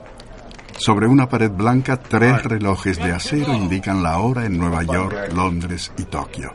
Sobre 0.87 1.05
una 1.05 1.27
pared 1.27 1.51
blanca, 1.51 1.97
tres 1.97 2.43
relojes 2.43 2.97
de 2.97 3.11
acero 3.11 3.53
indican 3.53 4.01
la 4.01 4.19
hora 4.19 4.45
en 4.45 4.57
Nueva 4.57 4.83
York, 4.83 5.33
Londres 5.35 5.91
y 5.97 6.03
Tokio. 6.03 6.53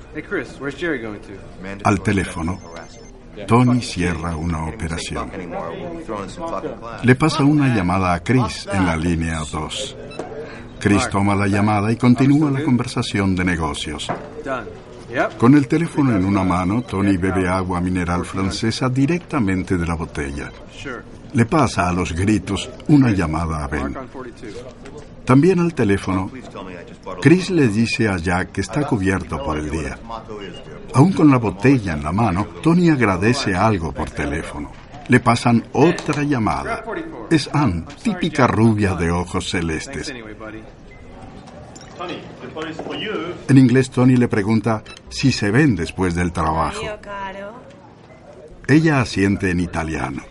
Al 1.84 2.00
teléfono, 2.00 2.58
Tony 3.46 3.82
cierra 3.82 4.34
una 4.34 4.64
operación. 4.64 5.30
Le 7.02 7.14
pasa 7.14 7.44
una 7.44 7.76
llamada 7.76 8.14
a 8.14 8.20
Chris 8.20 8.66
en 8.72 8.86
la 8.86 8.96
línea 8.96 9.40
2. 9.52 9.96
Chris 10.80 11.10
toma 11.10 11.34
la 11.34 11.46
llamada 11.46 11.92
y 11.92 11.96
continúa 11.96 12.50
la 12.50 12.64
conversación 12.64 13.36
de 13.36 13.44
negocios. 13.44 14.10
Con 15.38 15.54
el 15.54 15.66
teléfono 15.68 16.16
en 16.16 16.24
una 16.24 16.44
mano, 16.44 16.82
Tony 16.82 17.16
bebe 17.16 17.48
agua 17.48 17.80
mineral 17.80 18.24
francesa 18.24 18.88
directamente 18.88 19.76
de 19.76 19.86
la 19.86 19.94
botella. 19.94 20.50
Le 21.32 21.46
pasa 21.46 21.88
a 21.88 21.92
los 21.92 22.12
gritos 22.12 22.68
una 22.88 23.10
llamada 23.10 23.64
a 23.64 23.68
Ben. 23.68 23.92
Mark 23.92 23.96
on 23.98 24.08
42. 24.08 24.64
También 25.24 25.60
al 25.60 25.72
teléfono, 25.72 26.30
Chris 27.20 27.50
le 27.50 27.68
dice 27.68 28.08
a 28.08 28.16
Jack 28.16 28.52
que 28.52 28.60
está 28.60 28.86
cubierto 28.86 29.42
por 29.42 29.56
el 29.56 29.70
día. 29.70 29.98
Aún 30.94 31.12
con 31.12 31.30
la 31.30 31.38
botella 31.38 31.92
en 31.92 32.02
la 32.02 32.12
mano, 32.12 32.46
Tony 32.62 32.90
agradece 32.90 33.54
algo 33.54 33.92
por 33.92 34.10
teléfono. 34.10 34.70
Le 35.08 35.20
pasan 35.20 35.64
otra 35.72 36.22
llamada. 36.22 36.84
Es 37.30 37.48
Ann, 37.52 37.86
típica 38.02 38.46
rubia 38.46 38.94
de 38.94 39.10
ojos 39.10 39.48
celestes. 39.50 40.12
En 43.48 43.58
inglés, 43.58 43.90
Tony 43.90 44.16
le 44.16 44.28
pregunta 44.28 44.82
si 45.08 45.32
se 45.32 45.50
ven 45.50 45.76
después 45.76 46.14
del 46.14 46.32
trabajo. 46.32 46.80
Ella 48.66 49.00
asiente 49.00 49.50
en 49.50 49.60
italiano. 49.60 50.22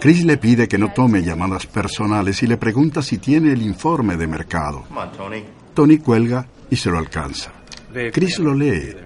Chris 0.00 0.24
le 0.24 0.36
pide 0.36 0.68
que 0.68 0.78
no 0.78 0.92
tome 0.92 1.22
llamadas 1.22 1.66
personales 1.66 2.42
y 2.42 2.46
le 2.46 2.56
pregunta 2.56 3.02
si 3.02 3.18
tiene 3.18 3.52
el 3.52 3.62
informe 3.62 4.16
de 4.16 4.26
mercado. 4.26 4.84
Tony 5.74 5.98
cuelga 5.98 6.46
y 6.70 6.76
se 6.76 6.90
lo 6.90 6.98
alcanza. 6.98 7.52
Chris 8.12 8.38
lo 8.38 8.54
lee. 8.54 8.96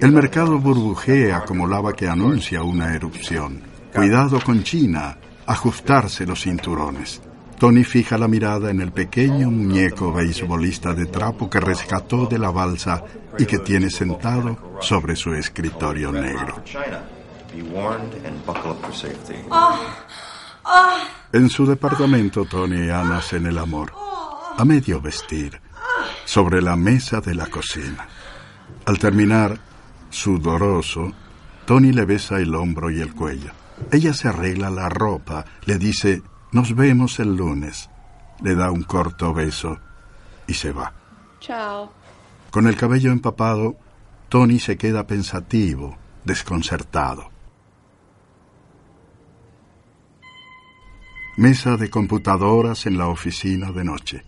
El 0.00 0.12
mercado 0.12 0.58
burbujea 0.58 1.44
como 1.44 1.66
lava 1.66 1.92
que 1.92 2.08
anuncia 2.08 2.62
una 2.62 2.94
erupción. 2.94 3.60
Cuidado 3.92 4.40
con 4.40 4.62
China, 4.62 5.16
ajustarse 5.46 6.24
los 6.24 6.42
cinturones. 6.42 7.20
Tony 7.58 7.82
fija 7.82 8.16
la 8.16 8.28
mirada 8.28 8.70
en 8.70 8.80
el 8.80 8.92
pequeño 8.92 9.50
muñeco 9.50 10.12
beisbolista 10.12 10.94
de 10.94 11.06
trapo 11.06 11.50
que 11.50 11.58
rescató 11.58 12.26
de 12.26 12.38
la 12.38 12.50
balsa 12.50 13.02
y 13.36 13.46
que 13.46 13.58
tiene 13.58 13.90
sentado 13.90 14.78
sobre 14.80 15.16
su 15.16 15.34
escritorio 15.34 16.12
negro. 16.12 16.62
En 21.32 21.50
su 21.50 21.66
departamento, 21.66 22.44
Tony 22.44 22.86
y 22.86 22.90
Ana 22.90 23.18
hacen 23.18 23.46
el 23.46 23.58
amor, 23.58 23.92
a 24.56 24.64
medio 24.64 25.00
vestir, 25.00 25.60
sobre 26.24 26.62
la 26.62 26.76
mesa 26.76 27.20
de 27.20 27.34
la 27.34 27.46
cocina. 27.46 28.06
Al 28.86 29.00
terminar, 29.00 29.58
sudoroso, 30.10 31.12
Tony 31.64 31.90
le 31.90 32.04
besa 32.04 32.38
el 32.38 32.54
hombro 32.54 32.88
y 32.88 33.00
el 33.00 33.14
cuello. 33.14 33.50
Ella 33.90 34.14
se 34.14 34.28
arregla 34.28 34.70
la 34.70 34.88
ropa, 34.88 35.44
le 35.64 35.76
dice, 35.76 36.22
nos 36.52 36.74
vemos 36.74 37.18
el 37.20 37.36
lunes. 37.36 37.90
Le 38.42 38.54
da 38.54 38.70
un 38.70 38.82
corto 38.82 39.34
beso 39.34 39.78
y 40.46 40.54
se 40.54 40.72
va. 40.72 40.92
Chao. 41.40 41.92
Con 42.50 42.66
el 42.66 42.76
cabello 42.76 43.12
empapado, 43.12 43.76
Tony 44.28 44.58
se 44.58 44.76
queda 44.76 45.06
pensativo, 45.06 45.96
desconcertado. 46.24 47.30
Mesa 51.36 51.76
de 51.76 51.88
computadoras 51.88 52.86
en 52.86 52.98
la 52.98 53.08
oficina 53.08 53.70
de 53.70 53.84
noche. 53.84 54.24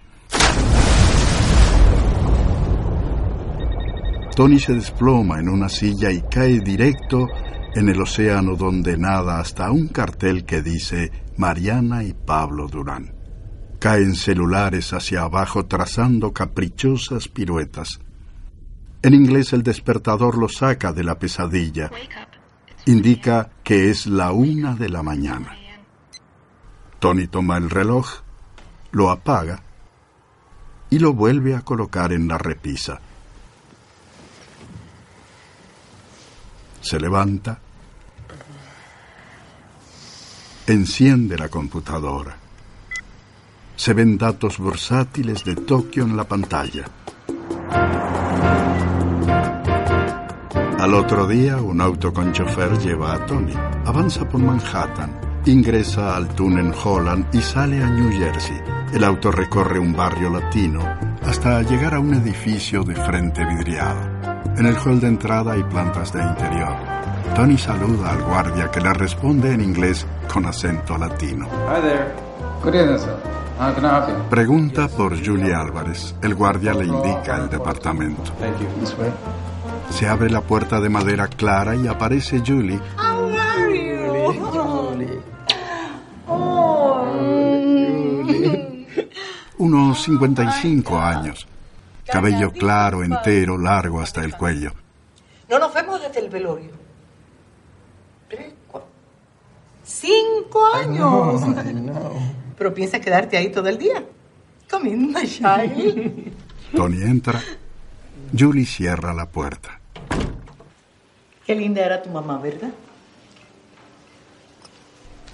Tony 4.37 4.59
se 4.59 4.74
desploma 4.74 5.40
en 5.40 5.48
una 5.48 5.68
silla 5.68 6.11
y 6.11 6.22
cae 6.22 6.61
directo 6.61 7.26
en 7.74 7.88
el 7.88 8.00
océano 8.00 8.54
donde 8.54 8.96
nada 8.96 9.40
hasta 9.40 9.70
un 9.70 9.88
cartel 9.88 10.44
que 10.44 10.62
dice 10.62 11.11
Mariana 11.40 12.05
y 12.05 12.12
Pablo 12.12 12.68
Durán. 12.68 13.14
Caen 13.79 14.14
celulares 14.14 14.92
hacia 14.92 15.22
abajo 15.22 15.64
trazando 15.64 16.35
caprichosas 16.35 17.29
piruetas. 17.29 17.98
En 19.00 19.14
inglés 19.14 19.55
el 19.55 19.62
despertador 19.62 20.37
lo 20.37 20.50
saca 20.50 20.92
de 20.92 21.03
la 21.03 21.18
pesadilla. 21.18 21.90
Indica 22.85 23.48
que 23.64 23.88
es 23.88 24.07
la 24.07 24.33
una 24.33 24.74
de 24.74 24.90
la 24.90 25.03
mañana. 25.03 25.57
Tony 26.98 27.26
toma 27.26 27.57
el 27.57 27.70
reloj, 27.70 28.07
lo 28.92 29.09
apaga 29.09 29.62
y 30.90 30.98
lo 30.98 31.14
vuelve 31.14 31.55
a 31.55 31.62
colocar 31.62 32.12
en 32.12 32.29
la 32.29 32.37
repisa. 32.37 33.00
Se 36.83 37.00
levanta, 37.00 37.61
enciende 40.72 41.37
la 41.37 41.48
computadora. 41.48 42.37
Se 43.76 43.94
ven 43.94 44.18
datos 44.18 44.59
bursátiles 44.59 45.44
de 45.44 45.56
Tokio 45.56 46.04
en 46.04 46.16
la 46.16 46.24
pantalla. 46.24 46.85
Al 50.78 50.94
otro 50.94 51.26
día, 51.26 51.56
un 51.59 51.80
auto 51.80 52.12
con 52.12 52.33
chofer 52.33 52.78
lleva 52.78 53.14
a 53.14 53.26
Tony. 53.26 53.52
Avanza 53.85 54.28
por 54.28 54.40
Manhattan, 54.40 55.42
ingresa 55.46 56.16
al 56.16 56.28
túnel 56.35 56.72
Holland 56.72 57.26
y 57.35 57.40
sale 57.40 57.83
a 57.83 57.90
New 57.90 58.11
Jersey. 58.11 58.61
El 58.92 59.04
auto 59.04 59.30
recorre 59.30 59.78
un 59.78 59.92
barrio 59.92 60.30
latino 60.30 60.80
hasta 61.22 61.62
llegar 61.62 61.94
a 61.94 62.00
un 62.00 62.14
edificio 62.14 62.83
de 62.83 62.94
frente 62.94 63.44
vidriado. 63.44 64.00
En 64.56 64.66
el 64.66 64.76
hall 64.76 65.00
de 65.00 65.09
entrada 65.09 65.52
hay 65.52 65.62
plantas 65.64 66.12
de 66.12 66.22
interior. 66.22 66.89
Tony 67.34 67.56
saluda 67.56 68.10
al 68.10 68.22
guardia 68.22 68.70
que 68.70 68.80
le 68.80 68.92
responde 68.92 69.52
en 69.54 69.60
inglés 69.62 70.06
con 70.32 70.46
acento 70.46 70.98
latino. 70.98 71.46
Hi 71.46 71.80
there. 71.80 72.12
Good 72.62 72.74
evening, 72.74 72.98
sir. 72.98 73.16
How 73.58 73.72
can 73.74 73.84
I 73.84 73.88
help 73.88 74.08
you? 74.08 74.28
Pregunta 74.28 74.88
por 74.88 75.16
Julie 75.24 75.54
Álvarez. 75.54 76.14
El 76.22 76.34
guardia 76.34 76.74
le 76.74 76.86
indica 76.86 77.36
el 77.36 77.48
departamento. 77.48 78.32
Thank 78.38 78.60
you. 78.60 78.66
This 78.80 78.96
way. 78.98 79.10
Se 79.90 80.08
abre 80.08 80.28
la 80.30 80.40
puerta 80.40 80.80
de 80.80 80.88
madera 80.88 81.28
clara 81.28 81.74
y 81.74 81.86
aparece 81.86 82.42
Julie. 82.46 82.80
How 82.98 83.30
are 83.36 83.78
you? 83.78 85.22
Oh. 86.26 87.04
Unos 89.58 90.02
55 90.02 90.98
años. 90.98 91.46
Cabello 92.06 92.50
claro, 92.50 93.04
entero, 93.04 93.56
largo 93.56 94.00
hasta 94.00 94.24
el 94.24 94.36
cuello. 94.36 94.72
No 95.48 95.58
nos 95.58 95.72
vemos 95.72 96.00
desde 96.00 96.20
el 96.20 96.28
velorio. 96.28 96.79
Tres, 98.30 98.52
cuatro, 98.68 98.88
cinco 99.82 100.64
años. 100.72 101.42
Pero 102.56 102.72
piensas 102.72 103.00
quedarte 103.00 103.36
ahí 103.36 103.50
todo 103.50 103.68
el 103.68 103.76
día. 103.76 104.04
Come 104.70 104.90
in, 104.90 105.12
my 105.12 105.26
child. 105.26 106.32
Tony 106.76 107.02
entra. 107.02 107.42
Julie 108.36 108.64
cierra 108.64 109.12
la 109.12 109.26
puerta. 109.26 109.80
Qué 111.44 111.56
linda 111.56 111.84
era 111.84 112.00
tu 112.00 112.10
mamá, 112.10 112.38
¿verdad? 112.38 112.70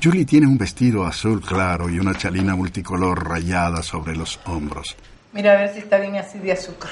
Julie 0.03 0.25
tiene 0.25 0.47
un 0.47 0.57
vestido 0.57 1.05
azul 1.05 1.43
claro 1.43 1.91
y 1.91 1.99
una 1.99 2.15
chalina 2.15 2.57
multicolor 2.57 3.29
rayada 3.29 3.83
sobre 3.83 4.17
los 4.17 4.41
hombros. 4.47 4.97
Mira 5.35 5.53
a 5.53 5.57
ver 5.57 5.75
si 5.75 5.81
está 5.81 5.99
bien 5.99 6.17
así 6.17 6.39
de 6.39 6.53
azúcar. 6.53 6.91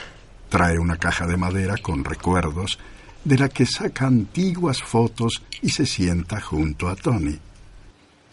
Trae 0.51 0.79
una 0.79 0.99
caja 0.99 1.27
de 1.27 1.39
madera 1.39 1.77
con 1.79 2.05
recuerdos 2.05 2.79
de 3.25 3.39
la 3.39 3.49
que 3.49 3.67
saca 3.67 4.07
antiguas 4.07 4.83
fotos 4.83 5.43
y 5.63 5.71
se 5.71 5.87
sienta 5.87 6.41
junto 6.41 6.89
a 6.89 6.97
Tony. 6.97 7.39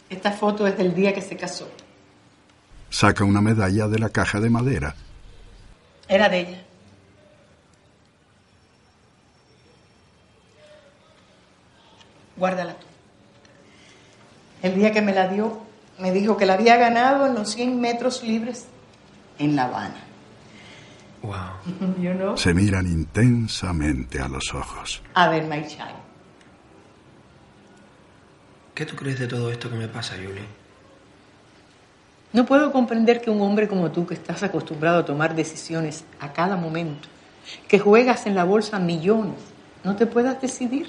Esta 0.10 0.32
foto 0.32 0.67
es 0.67 0.77
del 0.77 0.93
día 0.93 1.13
que 1.13 1.21
se 1.21 1.38
casó. 1.38 1.69
Saca 2.89 3.23
una 3.23 3.41
medalla 3.41 3.88
de 3.88 3.99
la 3.99 4.10
caja 4.10 4.41
de 4.41 4.49
madera. 4.49 4.95
Era 6.10 6.27
de 6.27 6.39
ella. 6.39 6.63
Guárdala 12.36 12.73
tú. 12.73 12.88
El 14.62 14.75
día 14.75 14.91
que 14.91 15.01
me 15.01 15.13
la 15.13 15.30
dio, 15.30 15.62
me 15.99 16.12
dijo 16.12 16.36
que 16.36 16.45
la 16.45 16.56
había 16.56 16.75
ganado 16.75 17.27
en 17.27 17.36
los 17.36 17.49
100 17.51 17.80
metros 17.80 18.23
libres 18.23 18.65
en 19.39 19.56
La 19.56 19.65
Habana. 19.65 20.11
Wow. 21.21 21.34
You 21.99 22.13
know? 22.13 22.38
Se 22.38 22.53
miran 22.53 22.88
intensamente 22.88 24.19
a 24.19 24.27
los 24.27 24.53
ojos. 24.53 25.01
A 25.13 25.29
ver, 25.29 25.43
my 25.45 25.65
child. 25.67 26.01
¿Qué 28.73 28.86
tú 28.86 28.95
crees 28.95 29.19
de 29.19 29.27
todo 29.27 29.51
esto 29.51 29.69
que 29.69 29.75
me 29.75 29.88
pasa, 29.88 30.15
Julie? 30.15 30.62
No 32.34 32.45
puedo 32.45 32.71
comprender 32.71 33.21
que 33.21 33.29
un 33.29 33.41
hombre 33.41 33.67
como 33.67 33.91
tú, 33.91 34.07
que 34.07 34.13
estás 34.13 34.41
acostumbrado 34.41 34.99
a 34.99 35.05
tomar 35.05 35.36
decisiones 35.36 36.05
a 36.19 36.31
cada 36.31 36.55
momento, 36.55 37.10
que 37.67 37.77
juegas 37.77 38.25
en 38.25 38.36
la 38.36 38.45
bolsa 38.45 38.79
millones, 38.79 39.36
no 39.84 39.97
te 39.97 40.05
puedas 40.05 40.41
decidir. 40.41 40.88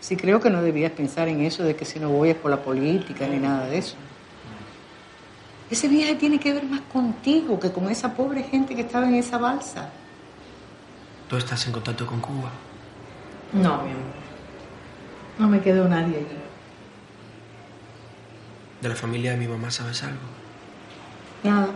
Sí 0.00 0.16
creo 0.16 0.40
que 0.40 0.50
no 0.50 0.62
debías 0.62 0.92
pensar 0.92 1.28
en 1.28 1.40
eso 1.40 1.64
de 1.64 1.74
que 1.74 1.84
si 1.84 1.98
no 1.98 2.10
voy 2.10 2.30
es 2.30 2.36
por 2.36 2.50
la 2.50 2.62
política 2.62 3.26
ni 3.26 3.38
nada 3.38 3.66
de 3.66 3.78
eso. 3.78 3.96
Ese 5.70 5.88
viaje 5.88 6.14
tiene 6.14 6.40
que 6.40 6.52
ver 6.52 6.64
más 6.64 6.80
contigo 6.92 7.60
que 7.60 7.70
con 7.70 7.90
esa 7.90 8.14
pobre 8.14 8.42
gente 8.42 8.74
que 8.74 8.82
estaba 8.82 9.06
en 9.06 9.14
esa 9.16 9.36
balsa. 9.38 9.90
¿Tú 11.28 11.36
estás 11.36 11.66
en 11.66 11.72
contacto 11.72 12.06
con 12.06 12.20
Cuba? 12.20 12.50
No, 13.52 13.82
mi 13.82 13.90
amor. 13.90 14.18
No 15.38 15.48
me 15.48 15.60
quedó 15.60 15.86
nadie 15.88 16.16
allí. 16.16 16.26
¿De 18.80 18.88
la 18.88 18.94
familia 18.94 19.32
de 19.32 19.36
mi 19.36 19.46
mamá 19.46 19.70
sabes 19.70 20.02
algo? 20.02 20.16
Nada. 21.44 21.68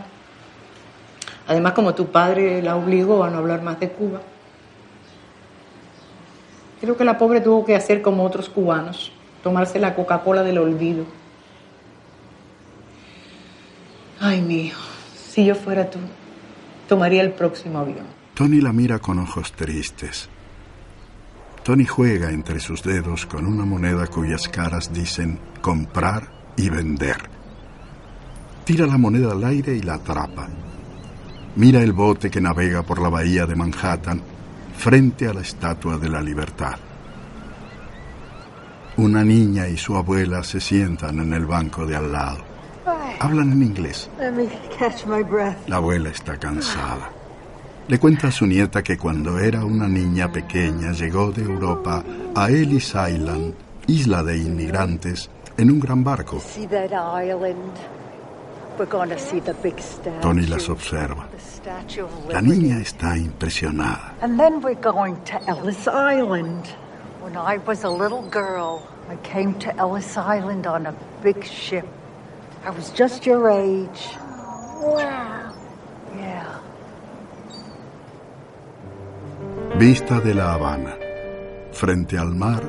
Además, 1.47 1.73
como 1.73 1.93
tu 1.93 2.07
padre 2.07 2.61
la 2.61 2.75
obligó 2.75 3.23
a 3.23 3.29
no 3.29 3.37
hablar 3.39 3.61
más 3.61 3.79
de 3.79 3.89
Cuba, 3.89 4.21
creo 6.81 6.97
que 6.97 7.03
la 7.03 7.17
pobre 7.17 7.41
tuvo 7.41 7.65
que 7.65 7.75
hacer 7.75 8.01
como 8.01 8.23
otros 8.23 8.49
cubanos, 8.49 9.11
tomarse 9.43 9.79
la 9.79 9.93
Coca-Cola 9.95 10.43
del 10.43 10.57
olvido. 10.57 11.05
Ay, 14.25 14.41
mío, 14.41 14.73
si 15.27 15.43
yo 15.43 15.53
fuera 15.53 15.89
tú, 15.89 15.99
tomaría 16.87 17.21
el 17.23 17.33
próximo 17.33 17.79
avión. 17.79 18.05
Tony 18.33 18.61
la 18.61 18.71
mira 18.71 18.99
con 18.99 19.19
ojos 19.19 19.51
tristes. 19.51 20.29
Tony 21.61 21.83
juega 21.83 22.31
entre 22.31 22.61
sus 22.61 22.83
dedos 22.83 23.25
con 23.25 23.45
una 23.45 23.65
moneda 23.65 24.07
cuyas 24.07 24.47
caras 24.47 24.93
dicen 24.93 25.37
comprar 25.59 26.53
y 26.55 26.69
vender. 26.69 27.17
Tira 28.63 28.87
la 28.87 28.97
moneda 28.97 29.33
al 29.33 29.43
aire 29.43 29.75
y 29.75 29.81
la 29.81 29.95
atrapa. 29.95 30.47
Mira 31.57 31.81
el 31.81 31.91
bote 31.91 32.31
que 32.31 32.39
navega 32.39 32.81
por 32.81 33.01
la 33.01 33.09
bahía 33.09 33.45
de 33.45 33.57
Manhattan 33.57 34.21
frente 34.77 35.27
a 35.27 35.33
la 35.33 35.41
Estatua 35.41 35.97
de 35.97 36.07
la 36.07 36.21
Libertad. 36.21 36.77
Una 38.95 39.21
niña 39.25 39.67
y 39.67 39.75
su 39.75 39.97
abuela 39.97 40.45
se 40.45 40.61
sientan 40.61 41.19
en 41.19 41.33
el 41.33 41.45
banco 41.45 41.85
de 41.85 41.97
al 41.97 42.09
lado. 42.09 42.52
Hablan 43.19 43.51
en 43.51 43.63
inglés. 43.63 44.09
La 45.67 45.75
abuela 45.77 46.09
está 46.09 46.37
cansada. 46.37 47.09
Le 47.87 47.99
cuenta 47.99 48.27
a 48.27 48.31
su 48.31 48.45
nieta 48.45 48.81
que 48.81 48.97
cuando 48.97 49.39
era 49.39 49.65
una 49.65 49.87
niña 49.87 50.31
pequeña 50.31 50.93
llegó 50.93 51.31
de 51.31 51.43
Europa 51.43 52.03
a 52.33 52.49
Ellis 52.49 52.93
Island, 52.95 53.53
isla 53.87 54.23
de 54.23 54.37
inmigrantes, 54.37 55.29
en 55.57 55.69
un 55.69 55.79
gran 55.79 56.03
barco. 56.03 56.41
Tony 60.21 60.45
las 60.47 60.69
observa. 60.69 61.27
La 62.29 62.41
niña 62.41 62.79
está 62.79 63.17
impresionada. 63.17 64.13
And 64.21 64.39
then 64.39 64.61
we're 64.61 64.79
going 64.81 65.15
to 65.25 65.39
Ellis 65.47 65.87
Island. 65.87 66.67
When 67.21 67.37
I 67.37 67.57
was 67.65 67.83
a 67.83 67.89
little 67.89 68.23
girl, 68.29 68.81
I 69.09 69.15
came 69.27 69.53
to 69.59 69.75
Ellis 69.77 70.17
Island 70.17 70.65
on 70.67 70.87
a 70.87 70.93
big 71.21 71.43
ship. 71.43 71.85
I 72.65 72.69
was 72.69 72.91
just 72.91 73.25
your 73.25 73.49
age. 73.49 74.15
Wow. 74.81 75.51
Yeah. 76.15 76.61
Vista 79.77 80.21
de 80.21 80.33
La 80.33 80.53
Habana, 80.53 80.95
frente 81.73 82.17
al 82.17 82.33
mar, 82.33 82.63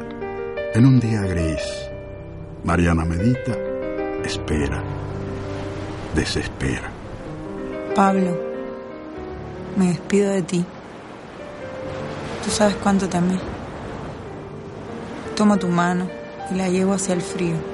en 0.74 0.84
un 0.84 0.98
día 0.98 1.20
gris. 1.22 1.88
Mariana 2.64 3.04
medita, 3.04 3.56
espera, 4.24 4.82
desespera. 6.16 6.90
Pablo, 7.94 8.36
me 9.76 9.88
despido 9.88 10.32
de 10.32 10.42
ti. 10.42 10.64
Tú 12.42 12.50
sabes 12.50 12.74
cuánto 12.82 13.08
te 13.08 13.16
amé. 13.16 13.38
Tomo 15.36 15.56
tu 15.56 15.68
mano 15.68 16.08
y 16.50 16.56
la 16.56 16.68
llevo 16.68 16.94
hacia 16.94 17.14
el 17.14 17.22
frío. 17.22 17.73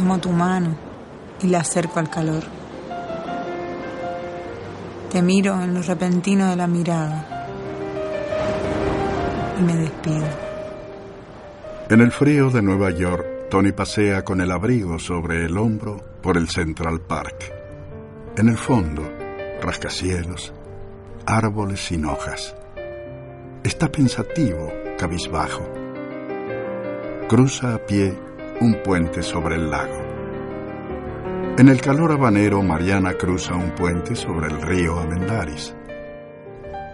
Tomo 0.00 0.18
tu 0.18 0.30
mano 0.30 0.74
y 1.42 1.48
la 1.48 1.60
acerco 1.60 1.98
al 1.98 2.08
calor. 2.08 2.42
Te 5.10 5.20
miro 5.20 5.60
en 5.60 5.74
lo 5.74 5.82
repentino 5.82 6.48
de 6.48 6.56
la 6.56 6.66
mirada 6.66 7.46
y 9.58 9.62
me 9.62 9.76
despido. 9.76 10.26
En 11.90 12.00
el 12.00 12.12
frío 12.12 12.48
de 12.48 12.62
Nueva 12.62 12.92
York, 12.92 13.50
Tony 13.50 13.72
pasea 13.72 14.24
con 14.24 14.40
el 14.40 14.50
abrigo 14.52 14.98
sobre 14.98 15.44
el 15.44 15.58
hombro 15.58 16.02
por 16.22 16.38
el 16.38 16.48
Central 16.48 17.02
Park. 17.02 17.52
En 18.38 18.48
el 18.48 18.56
fondo, 18.56 19.02
rascacielos, 19.60 20.54
árboles 21.26 21.78
sin 21.78 22.06
hojas. 22.06 22.56
Está 23.62 23.92
pensativo, 23.92 24.72
cabizbajo. 24.96 25.68
Cruza 27.28 27.74
a 27.74 27.78
pie 27.84 28.29
un 28.60 28.82
puente 28.82 29.22
sobre 29.22 29.56
el 29.56 29.70
lago. 29.70 29.98
En 31.56 31.68
el 31.68 31.80
calor 31.80 32.12
habanero, 32.12 32.62
Mariana 32.62 33.14
cruza 33.14 33.54
un 33.54 33.70
puente 33.74 34.14
sobre 34.14 34.48
el 34.48 34.60
río 34.60 34.98
Amendaris. 34.98 35.74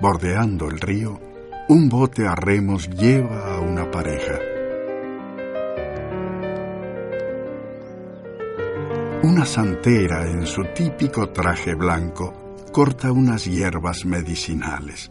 Bordeando 0.01 0.69
el 0.69 0.81
río, 0.81 1.21
un 1.69 1.89
bote 1.89 2.27
a 2.27 2.37
remos 2.37 2.89
lleva 2.89 3.55
a 3.55 3.61
una 3.61 3.91
pareja. 3.91 4.39
Una 9.25 9.45
santera 9.45 10.31
en 10.31 10.47
su 10.47 10.63
típico 10.73 11.31
traje 11.31 11.75
blanco 11.75 12.55
corta 12.71 13.11
unas 13.11 13.45
hierbas 13.45 14.05
medicinales. 14.05 15.11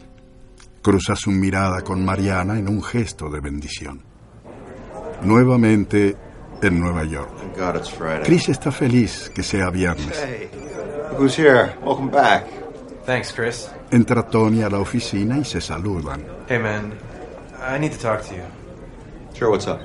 Cruza 0.82 1.18
su 1.18 1.32
mirada 1.32 1.82
con 1.82 2.06
Mariana 2.06 2.58
en 2.58 2.70
un 2.70 2.82
gesto 2.82 3.30
de 3.30 3.42
bendición. 3.42 4.04
Nuevamente 5.24 6.16
en 6.62 6.80
Nueva 6.80 7.04
York. 7.04 7.32
Chris 8.24 8.50
está 8.50 8.72
feliz 8.72 9.32
que 9.34 9.44
sea 9.44 9.70
viernes. 9.70 10.24
Hey, 10.24 10.50
who's 11.18 11.38
here? 11.38 11.76
Welcome 11.84 12.10
back. 12.10 12.46
Thanks, 13.06 13.32
Chris. 13.32 13.70
Entra 13.92 14.24
Tony 14.24 14.64
a 14.64 14.70
la 14.70 14.80
oficina 14.80 15.38
y 15.38 15.46
se 15.46 15.62
saludan. 15.62 16.24
Hey, 16.48 16.60
man. 16.60 16.94
I 17.62 17.80
need 17.80 17.92
to 17.92 18.00
talk 18.00 18.22
to 18.28 18.36
you. 18.36 18.44
Sure, 19.34 19.50
what's 19.50 19.68
up? 19.68 19.80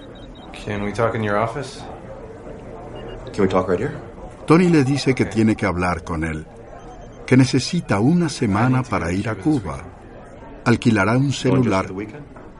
Can 0.53 0.83
we 0.83 0.93
talk 0.93 1.15
in 1.15 1.23
your 1.23 1.37
office? 1.37 1.83
Can 3.33 3.45
we 3.45 3.49
talk 3.49 3.69
right 3.69 3.79
here? 3.79 3.95
Tony 4.47 4.69
le 4.69 4.85
dice 4.85 5.15
que 5.15 5.27
tiene 5.27 5.55
que 5.55 5.67
hablar 5.67 6.03
con 6.03 6.25
él, 6.25 6.45
que 7.27 7.37
necesita 7.37 8.01
una 8.01 8.29
semana 8.29 8.83
para 8.83 9.13
ir 9.13 9.29
a 9.29 9.37
Cuba. 9.37 9.85
Alquilará 10.65 11.17
un 11.17 11.33
celular 11.33 11.87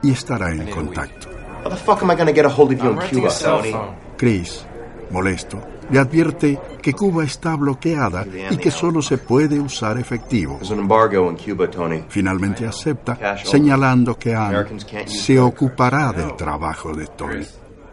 y 0.01 0.11
estará 0.11 0.51
en 0.51 0.69
contacto. 0.69 1.30
How 1.63 1.69
the 1.69 1.75
fuck 1.75 2.01
am 2.01 2.09
I 2.09 2.15
gonna 2.15 2.33
get 2.33 2.45
a 2.45 2.49
hold 2.49 2.73
of 2.73 2.83
you 2.83 2.91
in 2.91 2.99
Cuba, 3.07 3.29
Tony? 3.29 3.73
Chris, 4.17 4.65
molesto, 5.11 5.59
le 5.89 5.99
advierte 5.99 6.59
que 6.81 6.93
Cuba 6.93 7.23
está 7.23 7.55
bloqueada 7.55 8.25
y 8.49 8.57
que 8.57 8.71
solo 8.71 9.01
se 9.01 9.17
puede 9.17 9.59
usar 9.59 9.97
efectivo. 9.99 10.55
There's 10.55 10.71
an 10.71 10.79
embargo 10.79 11.29
in 11.29 11.37
Cuba, 11.37 11.69
Tony. 11.69 12.03
Finalmente 12.09 12.65
acepta, 12.65 13.37
señalando 13.43 14.17
que 14.17 14.33
Anne 14.33 14.65
se 15.05 15.39
ocupará 15.39 16.11
del 16.11 16.35
trabajo 16.35 16.93
de 16.95 17.07
Tony. 17.07 17.45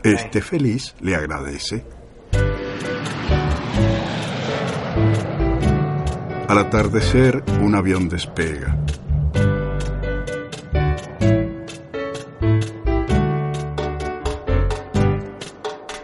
Este 0.03 0.41
feliz 0.41 0.95
le 1.01 1.15
agradece. 1.15 1.85
Al 6.49 6.59
atardecer, 6.59 7.45
un 7.61 7.75
avión 7.75 8.09
despega. 8.09 8.75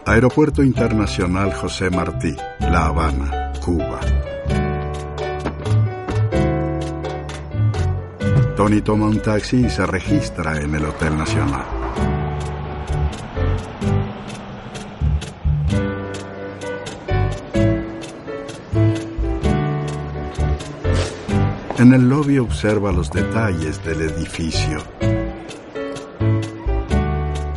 Aeropuerto 0.07 0.62
Internacional 0.62 1.55
José 1.55 1.88
Martí, 1.88 2.37
La 2.61 2.87
Habana, 2.87 3.53
Cuba. 3.64 4.01
Tony 8.55 8.83
toma 8.83 9.07
un 9.07 9.21
taxi 9.21 9.64
y 9.64 9.71
se 9.71 9.87
registra 9.87 10.61
en 10.61 10.75
el 10.75 10.85
Hotel 10.85 11.17
Nacional. 11.17 11.64
En 21.79 21.95
el 21.95 22.09
lobby 22.09 22.38
observa 22.38 22.93
los 22.93 23.11
detalles 23.11 23.83
del 23.83 24.03
edificio. 24.03 24.79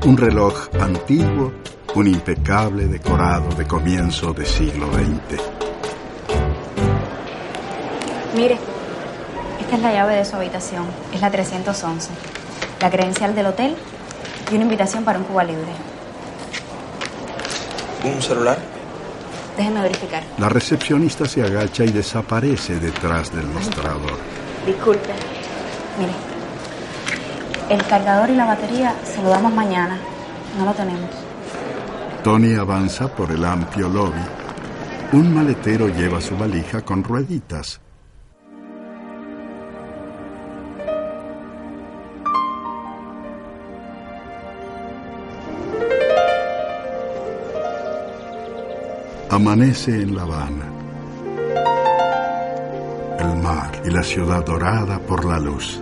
Un 0.05 0.15
reloj 0.15 0.69
antiguo, 0.79 1.51
un 1.97 2.05
impecable 2.05 2.85
decorado 2.85 3.49
de 3.55 3.65
comienzo 3.65 4.31
del 4.31 4.45
siglo 4.45 4.85
XX. 4.93 5.41
Mire, 8.35 8.59
esta 9.59 9.75
es 9.77 9.81
la 9.81 9.91
llave 9.91 10.15
de 10.17 10.23
su 10.23 10.35
habitación. 10.35 10.85
Es 11.11 11.21
la 11.21 11.31
311. 11.31 12.11
La 12.81 12.91
credencial 12.91 13.33
del 13.33 13.47
hotel 13.47 13.75
y 14.51 14.55
una 14.55 14.65
invitación 14.65 15.03
para 15.03 15.17
un 15.17 15.25
Cuba 15.25 15.43
Libre. 15.43 15.71
¿Un 18.03 18.21
celular? 18.21 18.59
Déjeme 19.57 19.81
verificar. 19.81 20.21
La 20.37 20.49
recepcionista 20.49 21.25
se 21.25 21.41
agacha 21.41 21.83
y 21.83 21.89
desaparece 21.89 22.79
detrás 22.79 23.33
del 23.33 23.47
mostrador. 23.47 24.19
Disculpe. 24.67 25.13
Mire. 25.97 26.13
El 27.71 27.83
cargador 27.87 28.29
y 28.29 28.35
la 28.35 28.45
batería 28.45 28.93
se 29.03 29.19
lo 29.23 29.29
damos 29.29 29.51
mañana. 29.51 29.97
No 30.59 30.65
lo 30.65 30.73
tenemos. 30.73 31.26
Tony 32.27 32.55
avanza 32.55 33.07
por 33.07 33.31
el 33.31 33.45
amplio 33.45 33.87
lobby. 33.87 34.21
Un 35.13 35.33
maletero 35.33 35.87
lleva 35.87 36.19
su 36.19 36.35
valija 36.35 36.81
con 36.81 37.01
rueditas. 37.01 37.79
Amanece 49.29 50.01
en 50.01 50.13
La 50.13 50.23
Habana. 50.23 50.65
El 53.19 53.41
mar 53.41 53.81
y 53.85 53.89
la 53.89 54.03
ciudad 54.03 54.43
dorada 54.45 54.99
por 54.99 55.23
la 55.23 55.39
luz. 55.39 55.81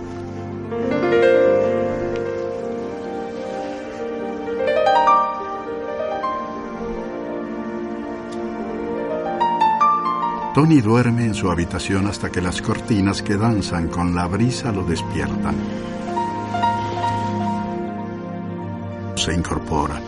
Tony 10.56 10.80
duerme 10.80 11.26
en 11.26 11.34
su 11.34 11.50
habitación 11.50 12.06
hasta 12.06 12.30
que 12.30 12.40
las 12.40 12.62
cortinas 12.62 13.20
que 13.20 13.36
danzan 13.36 13.88
con 13.88 14.14
la 14.14 14.26
brisa 14.26 14.72
lo 14.72 14.84
despiertan. 14.84 15.54
Se 19.16 19.34
incorporan. 19.34 20.02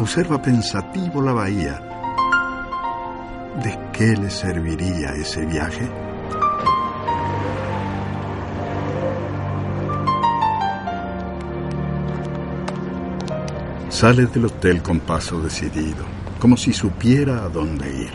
Observa 0.00 0.42
pensativo 0.42 1.22
la 1.22 1.32
bahía. 1.32 1.80
¿De 3.62 3.78
qué 3.92 4.16
le 4.16 4.30
serviría 4.30 5.10
ese 5.10 5.46
viaje? 5.46 6.07
Sale 13.98 14.26
del 14.26 14.44
hotel 14.44 14.80
con 14.80 15.00
paso 15.00 15.40
decidido, 15.40 16.04
como 16.38 16.56
si 16.56 16.72
supiera 16.72 17.42
a 17.42 17.48
dónde 17.48 17.90
ir. 17.90 18.12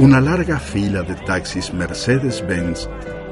Una 0.00 0.20
larga 0.20 0.58
fila 0.58 1.02
de 1.02 1.14
taxis 1.14 1.72
Mercedes-Benz 1.72 2.88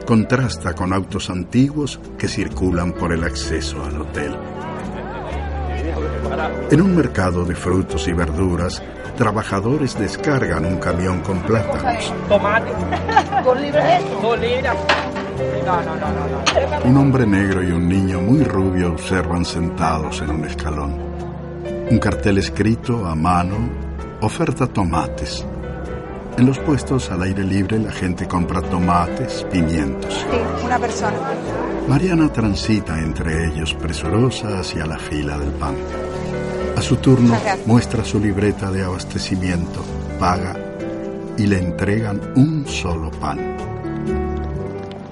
contrasta 0.06 0.72
con 0.72 0.92
autos 0.92 1.28
antiguos 1.28 1.98
que 2.16 2.28
circulan 2.28 2.92
por 2.92 3.12
el 3.12 3.24
acceso 3.24 3.82
al 3.84 4.02
hotel. 4.02 4.36
En 6.70 6.80
un 6.80 6.94
mercado 6.94 7.44
de 7.44 7.56
frutos 7.56 8.06
y 8.06 8.12
verduras, 8.12 8.80
trabajadores 9.18 9.98
descargan 9.98 10.64
un 10.64 10.76
camión 10.76 11.22
con 11.22 11.40
plátanos. 11.40 12.14
Un 16.84 16.96
hombre 16.96 17.26
negro 17.26 17.64
y 17.64 17.72
un 17.72 17.88
niño 17.88 18.20
muy 18.20 18.44
rubio 18.44 18.92
observan 18.92 19.44
sentados 19.44 20.22
en 20.22 20.30
un 20.30 20.44
escalón. 20.44 21.05
Un 21.88 21.98
cartel 21.98 22.38
escrito 22.38 23.06
a 23.06 23.14
mano 23.14 23.70
oferta 24.20 24.66
tomates. 24.66 25.46
En 26.36 26.44
los 26.44 26.58
puestos 26.58 27.10
al 27.12 27.22
aire 27.22 27.44
libre 27.44 27.78
la 27.78 27.92
gente 27.92 28.26
compra 28.26 28.60
tomates, 28.60 29.46
pimientos. 29.52 30.26
Sí, 30.28 30.64
una 30.64 30.80
persona. 30.80 31.16
Mariana 31.88 32.32
transita 32.32 32.98
entre 32.98 33.46
ellos 33.46 33.72
presurosa 33.74 34.58
hacia 34.58 34.84
la 34.84 34.98
fila 34.98 35.38
del 35.38 35.52
pan. 35.52 35.76
A 36.76 36.82
su 36.82 36.96
turno 36.96 37.38
muestra 37.66 38.04
su 38.04 38.18
libreta 38.18 38.68
de 38.72 38.82
abastecimiento, 38.82 39.84
paga 40.18 40.56
y 41.38 41.46
le 41.46 41.58
entregan 41.58 42.20
un 42.34 42.66
solo 42.66 43.12
pan. 43.12 43.56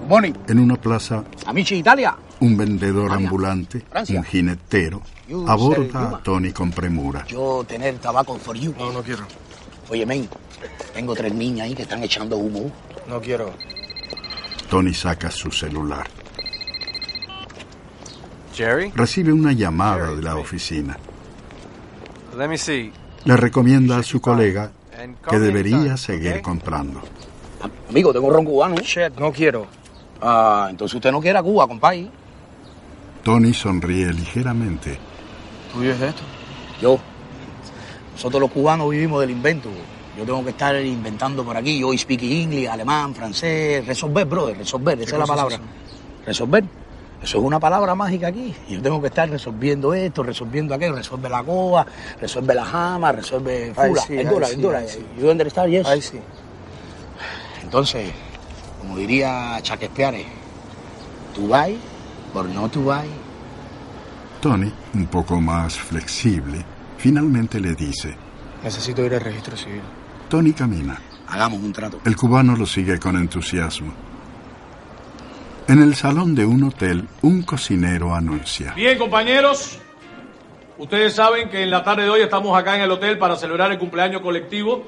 Morning. 0.09 0.33
En 0.49 0.59
una 0.59 0.75
plaza, 0.75 1.23
Amici 1.47 1.77
Italia. 1.77 2.17
Un 2.41 2.57
vendedor 2.57 3.13
ambulante, 3.13 3.81
Francia. 3.81 4.19
un 4.19 4.25
jinetero, 4.25 5.03
You 5.29 5.49
aborda 5.49 6.17
a 6.17 6.23
Tony 6.23 6.53
con 6.53 6.71
premura. 6.71 7.25
Yo 7.27 7.65
tener 7.67 7.99
tabaco 7.99 8.37
for 8.39 8.57
you. 8.57 8.75
No, 8.79 8.93
no 8.93 9.03
quiero. 9.03 9.25
Oye, 9.91 10.05
men, 10.07 10.29
tengo 10.93 11.15
tres 11.15 11.33
niñas 11.35 11.67
ahí 11.67 11.75
que 11.75 11.83
están 11.83 12.03
echando 12.03 12.37
humo. 12.37 12.71
No 13.09 13.21
quiero. 13.21 13.53
Tony 14.69 14.95
saca 14.95 15.31
su 15.31 15.51
celular. 15.51 16.07
Jerry? 18.55 18.93
Recibe 18.95 19.33
una 19.33 19.53
llamada 19.53 20.15
de 20.15 20.23
la 20.23 20.37
oficina. 20.37 20.97
Let 22.37 22.49
me 22.49 22.59
see. 22.59 22.93
Le 23.25 23.37
recomienda 23.37 23.99
a 23.99 24.03
su 24.03 24.21
colega 24.21 24.71
que 25.29 25.39
debería 25.39 25.97
seguir 25.97 26.41
comprando. 26.41 27.01
Amigo, 27.89 28.13
tengo 28.13 28.31
ron 28.31 28.45
cubano. 28.45 28.77
Shit, 28.77 29.19
no 29.19 29.33
quiero. 29.33 29.67
Ah, 30.21 30.69
entonces 30.71 30.95
usted 30.95 31.11
no 31.11 31.21
quiere 31.21 31.39
a 31.39 31.43
Cuba, 31.43 31.67
compadre. 31.67 32.09
Tony 33.25 33.55
sonríe 33.55 34.13
ligeramente. 34.13 34.99
¿Tuyo 35.73 35.93
es 35.93 36.01
esto? 36.01 36.23
Yo. 36.81 36.99
Nosotros 38.13 38.41
los 38.43 38.51
cubanos 38.51 38.91
vivimos 38.91 39.21
del 39.21 39.31
invento. 39.31 39.71
Yo 40.17 40.25
tengo 40.25 40.45
que 40.45 40.51
estar 40.51 40.77
inventando 40.85 41.43
por 41.45 41.57
aquí. 41.57 41.81
Yo 41.81 41.93
speak 41.97 42.23
English, 42.23 42.69
alemán, 42.69 43.15
francés. 43.15 43.85
Resolver, 43.87 44.27
brother, 44.27 44.59
resolver. 44.59 45.01
Esa 45.01 45.13
es 45.13 45.19
la 45.19 45.25
es 45.25 45.31
palabra. 45.31 45.55
eso? 45.57 45.65
Resolver. 46.27 46.65
Eso 47.23 47.39
es 47.39 47.45
una 47.45 47.59
palabra 47.59 47.95
mágica 47.95 48.27
aquí. 48.29 48.55
Yo 48.69 48.83
tengo 48.83 49.01
que 49.01 49.07
estar 49.09 49.29
resolviendo 49.29 49.95
esto, 49.95 50.23
resolviendo 50.23 50.75
aquello. 50.75 50.95
Resuelve 50.95 51.29
la 51.31 51.43
coa, 51.43 51.87
resuelve 52.21 52.55
la 52.55 52.65
jama, 52.67 53.13
resuelve 53.13 53.73
Ay, 53.75 53.89
fula. 53.89 54.03
sí, 54.03 54.13
es 54.13 54.19
ay, 54.19 54.27
dura, 54.27 54.47
sí, 54.47 54.53
es 54.55 54.61
dura. 54.61 54.79
ay, 54.81 54.89
sí. 54.89 55.07
You 55.19 55.31
understand, 55.31 55.71
yes? 55.73 55.87
Ay, 55.87 56.03
sí. 56.03 56.21
Entonces, 57.63 58.11
como 58.81 58.99
diría 58.99 59.59
Shakespeare, 59.63 60.27
to 61.35 61.49
buy 62.35 62.41
or 62.41 62.49
not 62.49 62.73
to 62.73 62.81
buy. 62.81 63.09
Tony, 64.41 64.71
un 64.95 65.07
poco 65.07 65.41
más 65.41 65.79
flexible, 65.79 66.65
finalmente 66.99 67.61
le 67.61 67.75
dice. 67.75 68.15
Necesito 68.63 69.03
ir 69.05 69.15
al 69.15 69.21
registro 69.21 69.57
civil. 69.57 69.81
Tony 70.29 70.53
camina. 70.53 70.99
Hagamos 71.29 71.61
un 71.61 71.73
trato. 71.73 72.01
El 72.05 72.17
cubano 72.17 72.55
lo 72.57 72.67
sigue 72.67 72.99
con 72.99 73.17
entusiasmo. 73.17 73.93
En 75.67 75.81
el 75.81 75.95
salón 75.95 76.35
de 76.35 76.45
un 76.45 76.65
hotel, 76.65 77.09
un 77.23 77.43
cocinero 77.43 78.15
anuncia. 78.15 78.75
Bien, 78.75 78.99
compañeros, 78.99 79.79
ustedes 80.77 81.15
saben 81.15 81.49
que 81.49 81.63
en 81.63 81.71
la 81.71 81.83
tarde 81.83 82.03
de 82.03 82.11
hoy 82.11 82.21
estamos 82.21 82.59
acá 82.59 82.77
en 82.77 82.83
el 82.83 82.91
hotel 82.91 83.17
para 83.17 83.37
celebrar 83.37 83.73
el 83.73 83.79
cumpleaños 83.79 84.21
colectivo 84.21 84.85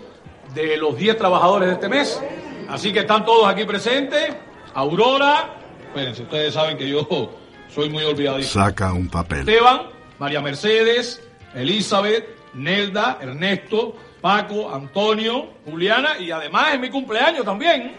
de 0.55 0.77
los 0.77 0.97
10 0.97 1.17
trabajadores 1.17 1.69
de 1.69 1.75
este 1.75 1.89
mes. 1.89 2.23
Así 2.69 2.93
que 2.93 3.01
están 3.01 3.25
todos 3.25 3.49
aquí 3.49 3.65
presentes. 3.65 4.35
Aurora, 4.75 5.56
espérense, 5.97 6.23
ustedes 6.25 6.53
saben 6.53 6.77
que 6.77 6.87
yo 6.89 7.07
soy 7.75 7.89
muy 7.89 8.05
olvidadizo. 8.05 8.61
Saca 8.61 8.93
un 8.93 9.09
papel. 9.09 9.41
Esteban, 9.41 9.83
María 10.19 10.43
Mercedes, 10.43 11.23
Elizabeth, 11.55 12.27
Nelda, 12.53 13.19
Ernesto, 13.21 13.97
Paco, 14.21 14.75
Antonio, 14.75 15.55
Juliana 15.65 16.19
y 16.19 16.31
además 16.31 16.75
es 16.75 16.81
mi 16.81 16.91
cumpleaños 16.91 17.45
también. 17.47 17.97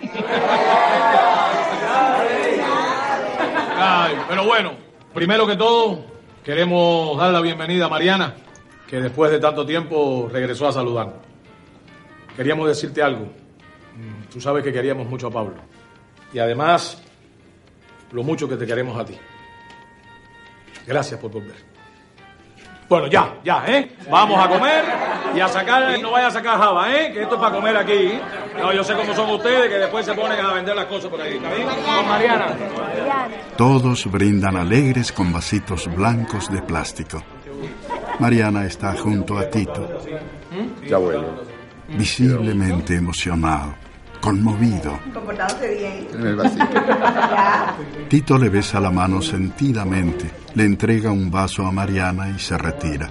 Ay, 3.79 4.15
pero 4.29 4.45
bueno, 4.45 4.73
primero 5.13 5.47
que 5.47 5.55
todo, 5.55 6.05
queremos 6.43 7.17
dar 7.17 7.31
la 7.31 7.41
bienvenida 7.41 7.86
a 7.86 7.89
Mariana, 7.89 8.36
que 8.88 8.99
después 8.99 9.31
de 9.31 9.39
tanto 9.39 9.65
tiempo 9.65 10.29
regresó 10.31 10.67
a 10.67 10.71
saludarnos. 10.71 11.15
Queríamos 12.36 12.67
decirte 12.67 13.01
algo. 13.01 13.25
Mm, 13.95 14.29
Tú 14.31 14.39
sabes 14.39 14.63
que 14.63 14.71
queríamos 14.71 15.07
mucho 15.07 15.27
a 15.27 15.31
Pablo. 15.31 15.55
Y 16.33 16.38
además, 16.39 17.01
lo 18.12 18.24
mucho 18.24 18.48
que 18.48 18.56
te 18.56 18.65
queremos 18.65 19.00
a 19.00 19.06
ti. 19.06 19.17
Gracias 20.86 21.20
por 21.20 21.32
volver. 21.32 21.56
Bueno, 22.89 23.08
ya, 23.08 23.36
ya, 23.43 23.65
¿eh? 23.67 23.98
Vamos 24.10 24.39
a 24.43 24.48
comer 24.48 24.86
y 25.36 25.39
a 25.41 25.48
sacar, 25.50 26.00
no 26.00 26.12
vaya 26.12 26.28
a 26.28 26.32
sacar 26.32 26.58
java, 26.58 26.89
¿eh? 26.96 27.12
Que 27.12 27.24
esto 27.24 27.36
es 27.36 27.41
para 27.41 27.54
comer 27.56 27.76
aquí. 27.76 28.17
No, 28.58 28.72
yo 28.72 28.82
sé 28.82 28.93
cómo 28.96 29.13
son 29.13 29.30
ustedes, 29.32 29.67
que 29.70 29.76
después 29.78 30.06
se 30.06 30.13
ponen 30.13 30.39
a 30.39 30.54
vender 30.54 30.74
las 30.74 30.86
cosas 30.86 31.12
por 31.12 31.20
ahí. 31.20 31.36
¿Está 31.36 31.54
bien? 31.54 31.67
Con 31.67 32.08
Mariana. 32.08 32.48
Todos 33.58 34.10
brindan 34.10 34.56
alegres 34.56 35.12
con 35.12 35.34
vasitos 35.34 35.93
blancos 35.93 36.50
de 36.50 36.62
plástico. 36.62 37.22
Mariana 38.20 38.65
está 38.65 38.93
junto 38.93 39.38
a 39.38 39.50
Tito, 39.50 40.00
Ya 40.88 40.98
bueno. 40.98 41.26
visiblemente 41.89 42.96
emocionado, 42.96 43.76
conmovido. 44.27 44.99
Comportándose 45.13 45.75
bien. 45.75 46.07
En 46.13 46.27
el. 46.27 46.41
Tito 48.09 48.37
le 48.37 48.49
besa 48.49 48.79
la 48.79 48.91
mano 48.91 49.21
sentidamente, 49.21 50.29
le 50.55 50.65
entrega 50.65 51.11
un 51.11 51.31
vaso 51.31 51.65
a 51.65 51.71
Mariana 51.71 52.29
y 52.29 52.39
se 52.39 52.57
retira. 52.57 53.09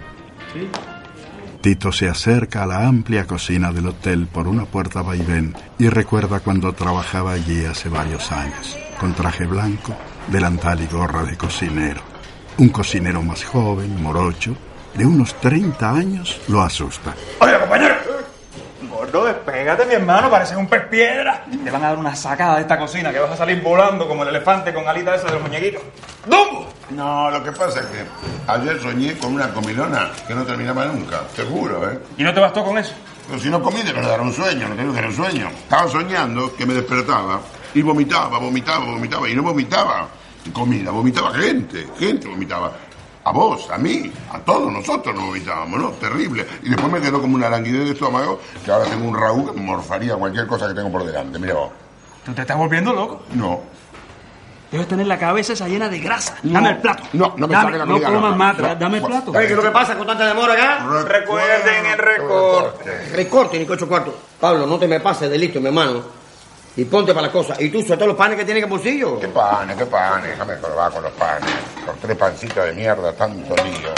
Tito 1.60 1.90
se 1.90 2.08
acerca 2.08 2.62
a 2.62 2.66
la 2.66 2.86
amplia 2.86 3.26
cocina 3.26 3.72
del 3.72 3.88
hotel 3.88 4.26
por 4.26 4.46
una 4.46 4.66
puerta 4.66 5.02
vaivén 5.02 5.54
y 5.78 5.88
recuerda 5.88 6.40
cuando 6.40 6.72
trabajaba 6.72 7.32
allí 7.32 7.64
hace 7.64 7.88
varios 7.88 8.30
años, 8.30 8.76
con 9.00 9.14
traje 9.14 9.46
blanco, 9.46 9.94
delantal 10.28 10.80
y 10.82 10.86
gorra 10.86 11.24
de 11.24 11.36
cocinero. 11.36 12.02
Un 12.58 12.68
cocinero 12.68 13.22
más 13.22 13.44
joven, 13.44 14.00
morocho, 14.02 14.56
de 14.94 15.04
unos 15.04 15.34
30 15.40 15.90
años, 15.90 16.40
lo 16.48 16.62
asusta. 16.62 17.14
Oye, 17.40 17.58
compañero. 17.58 18.05
Tito, 19.16 19.24
despégate, 19.24 19.86
mi 19.86 19.94
hermano, 19.94 20.28
pareces 20.28 20.58
un 20.58 20.66
pez 20.66 20.88
piedra. 20.88 21.42
Te 21.64 21.70
van 21.70 21.82
a 21.82 21.88
dar 21.88 21.98
una 21.98 22.14
sacada 22.14 22.56
de 22.56 22.62
esta 22.62 22.78
cocina 22.78 23.10
que 23.12 23.18
vas 23.18 23.30
a 23.30 23.36
salir 23.36 23.62
volando 23.62 24.06
como 24.06 24.22
el 24.24 24.28
elefante 24.28 24.74
con 24.74 24.86
alitas 24.86 25.20
esas 25.20 25.30
de 25.30 25.38
los 25.38 25.42
muñequitos. 25.42 25.80
¡Dumbo! 26.26 26.66
No, 26.90 27.30
lo 27.30 27.42
que 27.42 27.50
pasa 27.52 27.80
es 27.80 27.86
que 27.86 28.04
ayer 28.46 28.78
soñé 28.78 29.16
con 29.16 29.32
una 29.32 29.48
comilona 29.54 30.10
que 30.28 30.34
no 30.34 30.44
terminaba 30.44 30.84
nunca, 30.84 31.22
te 31.34 31.44
juro, 31.44 31.90
¿eh? 31.90 31.98
¿Y 32.18 32.24
no 32.24 32.34
te 32.34 32.40
bastó 32.40 32.62
con 32.62 32.76
eso? 32.76 32.92
Pero 33.26 33.40
si 33.40 33.48
no 33.48 33.62
comí, 33.62 33.80
de 33.82 33.94
verdad 33.94 34.14
era 34.14 34.22
un 34.22 34.34
sueño, 34.34 34.68
no 34.68 34.74
tengo 34.74 34.92
que 34.92 34.98
era 34.98 35.08
un 35.08 35.16
sueño. 35.16 35.48
Estaba 35.48 35.88
soñando 35.88 36.54
que 36.54 36.66
me 36.66 36.74
despertaba 36.74 37.40
y 37.72 37.80
vomitaba, 37.80 38.38
vomitaba, 38.38 38.84
vomitaba, 38.84 39.28
y 39.30 39.34
no 39.34 39.42
vomitaba 39.42 40.08
comida, 40.52 40.90
vomitaba 40.90 41.32
gente, 41.34 41.86
gente 41.98 42.28
vomitaba. 42.28 42.72
A 43.26 43.32
vos, 43.32 43.68
a 43.72 43.76
mí, 43.76 44.12
a 44.32 44.38
todos 44.38 44.72
nosotros 44.72 45.12
nos 45.12 45.24
vomitábamos, 45.26 45.80
¿no? 45.80 45.90
Terrible. 45.94 46.46
Y 46.62 46.68
después 46.70 46.92
me 46.92 47.00
quedó 47.00 47.20
como 47.20 47.34
una 47.34 47.50
languidez 47.50 47.84
de 47.86 47.90
estómago 47.90 48.40
que 48.64 48.70
ahora 48.70 48.84
tengo 48.84 49.04
un 49.08 49.18
Raúl 49.18 49.46
que 49.46 49.58
me 49.58 49.66
morfaría 49.66 50.14
cualquier 50.14 50.46
cosa 50.46 50.68
que 50.68 50.74
tengo 50.74 50.92
por 50.92 51.04
delante. 51.04 51.36
Mira 51.40 51.54
vos. 51.54 51.70
¿Tú 52.24 52.32
te 52.32 52.42
estás 52.42 52.56
volviendo 52.56 52.92
loco? 52.92 53.22
No. 53.34 53.62
Debes 54.70 54.86
tener 54.86 55.08
la 55.08 55.18
cabeza 55.18 55.54
esa 55.54 55.66
llena 55.66 55.88
de 55.88 55.98
grasa. 55.98 56.36
Dame 56.44 56.70
el 56.70 56.76
plato. 56.78 57.02
No, 57.14 57.34
no 57.36 57.48
me 57.48 57.52
dame, 57.54 57.64
sale 57.66 57.78
la 57.78 57.84
No 57.84 57.92
comida, 57.94 58.08
comas 58.12 58.30
no. 58.30 58.36
más, 58.36 58.58
No. 58.58 58.74
dame 58.76 58.98
el 58.98 59.04
plato. 59.04 59.30
Oye, 59.32 59.40
¿qué 59.40 59.46
es 59.52 59.56
lo 59.56 59.62
que 59.64 59.70
pasa 59.70 59.96
con 59.98 60.06
tanta 60.06 60.24
demora 60.26 60.52
acá? 60.54 60.86
Recuerden 61.08 61.86
el 61.86 61.98
recorte. 61.98 63.08
Recorte, 63.12 63.58
ni 63.58 63.66
cocho 63.66 63.88
cuarto. 63.88 64.16
Pablo, 64.40 64.66
no 64.68 64.78
te 64.78 64.86
me 64.86 65.00
pases 65.00 65.28
de 65.28 65.36
listo, 65.36 65.60
mi 65.60 65.66
hermano. 65.66 66.00
Y 66.76 66.84
ponte 66.84 67.14
para 67.14 67.26
las 67.26 67.32
cosas. 67.32 67.60
Y 67.60 67.70
tú 67.70 67.82
suelta 67.82 68.04
los 68.04 68.16
panes 68.16 68.38
que 68.38 68.44
tienes 68.44 68.62
en 68.62 68.68
el 68.68 68.70
bolsillo. 68.70 69.18
¿Qué 69.18 69.28
panes, 69.28 69.76
qué 69.76 69.86
panes? 69.86 70.30
Déjame 70.30 70.56
probar 70.56 70.92
con 70.92 71.02
los 71.02 71.12
panes. 71.12 71.50
Por 71.84 71.94
tres 71.96 72.16
pancitos 72.16 72.64
de 72.64 72.72
mierda, 72.74 73.12
tanto 73.14 73.56
lío. 73.56 73.88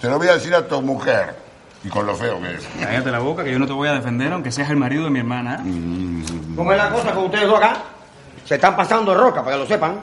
Se 0.00 0.08
lo 0.08 0.16
voy 0.16 0.28
a 0.28 0.34
decir 0.34 0.54
a 0.54 0.66
tu 0.66 0.80
mujer. 0.80 1.34
Y 1.82 1.88
con 1.88 2.06
lo 2.06 2.14
feo 2.14 2.40
que 2.40 2.54
es. 2.54 2.68
Cállate 2.80 3.10
la 3.10 3.18
boca, 3.18 3.42
que 3.44 3.52
yo 3.52 3.58
no 3.58 3.66
te 3.66 3.72
voy 3.72 3.88
a 3.88 3.94
defender, 3.94 4.32
aunque 4.32 4.52
seas 4.52 4.70
el 4.70 4.76
marido 4.76 5.04
de 5.04 5.10
mi 5.10 5.18
hermana. 5.20 5.56
¿eh? 5.56 5.64
Mm. 5.64 6.56
¿Cómo 6.56 6.72
es 6.72 6.78
la 6.78 6.90
cosa 6.90 7.12
con 7.12 7.24
ustedes 7.24 7.46
dos 7.46 7.58
acá? 7.58 7.82
Se 8.44 8.54
están 8.56 8.76
pasando 8.76 9.14
roca, 9.14 9.42
para 9.42 9.56
que 9.56 9.62
lo 9.62 9.68
sepan. 9.68 10.00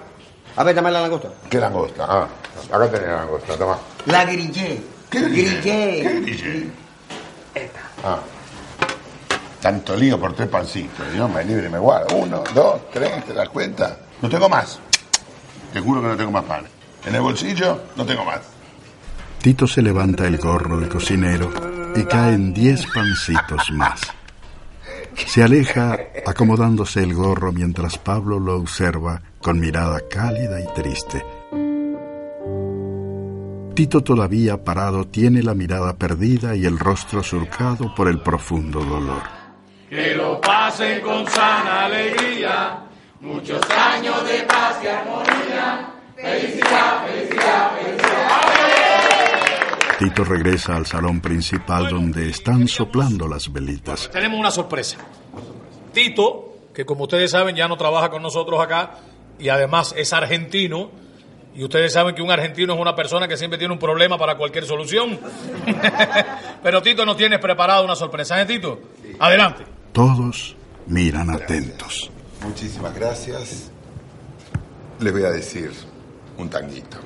A 0.58 0.63
ver, 0.63 0.75
dame 0.75 0.91
la 0.91 1.01
langosta. 1.01 1.29
¿Qué 1.49 1.60
langosta? 1.60 2.05
Ah, 2.08 2.27
acá 2.71 2.89
tenés 2.89 3.08
la 3.08 3.15
langosta, 3.17 3.58
toma. 3.58 3.77
La 4.05 4.23
grillé. 4.25 4.81
¿Qué 5.10 5.19
grillé? 5.21 5.60
Grillé. 5.62 6.01
¿Qué 6.01 6.19
grillé? 6.21 6.69
Ah. 8.03 8.19
Tanto 9.61 9.95
lío 9.95 10.19
por 10.19 10.33
tres 10.33 10.47
pancitos. 10.47 11.11
Dios 11.11 11.29
me 11.29 11.43
libre, 11.43 11.69
me 11.69 11.79
guardo. 11.79 12.15
Uno, 12.15 12.43
dos, 12.53 12.89
tres, 12.91 13.25
¿te 13.25 13.33
das 13.33 13.49
cuenta? 13.49 13.97
No 14.21 14.29
tengo 14.29 14.47
más. 14.47 14.79
Te 15.73 15.79
juro 15.79 16.01
que 16.01 16.07
no 16.07 16.15
tengo 16.15 16.31
más 16.31 16.43
panes. 16.45 16.71
En 17.05 17.15
el 17.15 17.21
bolsillo 17.21 17.81
no 17.95 18.05
tengo 18.05 18.23
más. 18.25 18.39
Tito 19.41 19.67
se 19.67 19.81
levanta 19.81 20.25
el 20.25 20.37
gorro 20.37 20.79
de 20.79 20.89
cocinero 20.89 21.51
y 21.95 22.03
caen 22.05 22.53
diez 22.53 22.85
pancitos 22.87 23.71
más. 23.71 24.01
Se 25.27 25.43
aleja 25.43 25.97
acomodándose 26.25 27.01
el 27.01 27.13
gorro 27.13 27.51
mientras 27.51 27.97
Pablo 27.97 28.39
lo 28.39 28.55
observa 28.55 29.21
con 29.39 29.59
mirada 29.59 30.01
cálida 30.09 30.59
y 30.59 30.65
triste. 30.73 31.23
Tito 33.75 34.01
todavía 34.01 34.63
parado 34.63 35.05
tiene 35.05 35.43
la 35.43 35.53
mirada 35.53 35.95
perdida 35.95 36.55
y 36.55 36.65
el 36.65 36.79
rostro 36.79 37.21
surcado 37.21 37.93
por 37.93 38.07
el 38.07 38.21
profundo 38.21 38.83
dolor. 38.83 39.34
Que 39.95 40.13
lo 40.13 40.41
pasen 40.41 40.99
con 40.99 41.25
sana 41.25 41.86
alegría, 41.86 42.79
muchos 43.21 43.62
años 43.69 44.27
de 44.27 44.41
paz 44.41 44.77
y 44.84 44.88
armonía. 44.88 45.89
Felicidad, 46.17 47.05
felicidad, 47.08 47.71
felicidad. 47.77 48.41
Tito 49.97 50.25
regresa 50.25 50.75
al 50.75 50.86
salón 50.86 51.21
principal 51.21 51.88
donde 51.88 52.27
están 52.27 52.67
soplando 52.67 53.25
las 53.29 53.49
velitas. 53.53 54.10
Tenemos 54.12 54.38
una 54.38 54.51
sorpresa. 54.51 54.97
Tito, 55.93 56.55
que 56.73 56.86
como 56.86 57.03
ustedes 57.03 57.31
saben 57.31 57.55
ya 57.55 57.69
no 57.69 57.77
trabaja 57.77 58.10
con 58.10 58.21
nosotros 58.21 58.60
acá 58.60 58.95
y 59.39 59.47
además 59.47 59.95
es 59.97 60.12
argentino. 60.12 60.91
Y 61.55 61.63
ustedes 61.63 61.93
saben 61.93 62.13
que 62.15 62.21
un 62.21 62.31
argentino 62.31 62.73
es 62.73 62.79
una 62.81 62.95
persona 62.97 63.29
que 63.29 63.38
siempre 63.38 63.58
tiene 63.58 63.73
un 63.73 63.79
problema 63.79 64.17
para 64.17 64.36
cualquier 64.36 64.65
solución. 64.65 65.17
Pero 66.63 66.81
Tito 66.81 67.05
nos 67.05 67.15
tiene 67.15 67.39
preparado 67.39 67.86
una 67.86 67.95
sorpresa, 67.95 68.41
¿eh, 68.41 68.45
Tito? 68.45 68.77
Adelante. 69.19 69.74
Todos 69.95 70.58
miran 70.88 71.29
atentos. 71.29 72.12
Muchísimas 72.45 72.93
gracias. 72.93 73.71
Les 74.99 75.13
voy 75.13 75.23
a 75.23 75.31
decir 75.31 75.71
un 76.38 76.49
tanguito. 76.49 76.97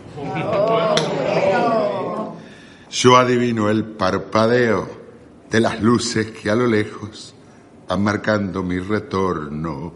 Yo 2.89 3.15
adivino 3.15 3.69
el 3.69 3.86
parpadeo 3.86 4.89
de 5.52 5.60
las 5.60 5.80
luces 5.84 6.32
que 6.32 6.49
a 6.49 6.56
lo 6.56 6.65
lejos 6.65 7.36
van 7.88 8.02
marcando 8.02 8.63
mi 8.63 8.80
retorno. 8.80 9.93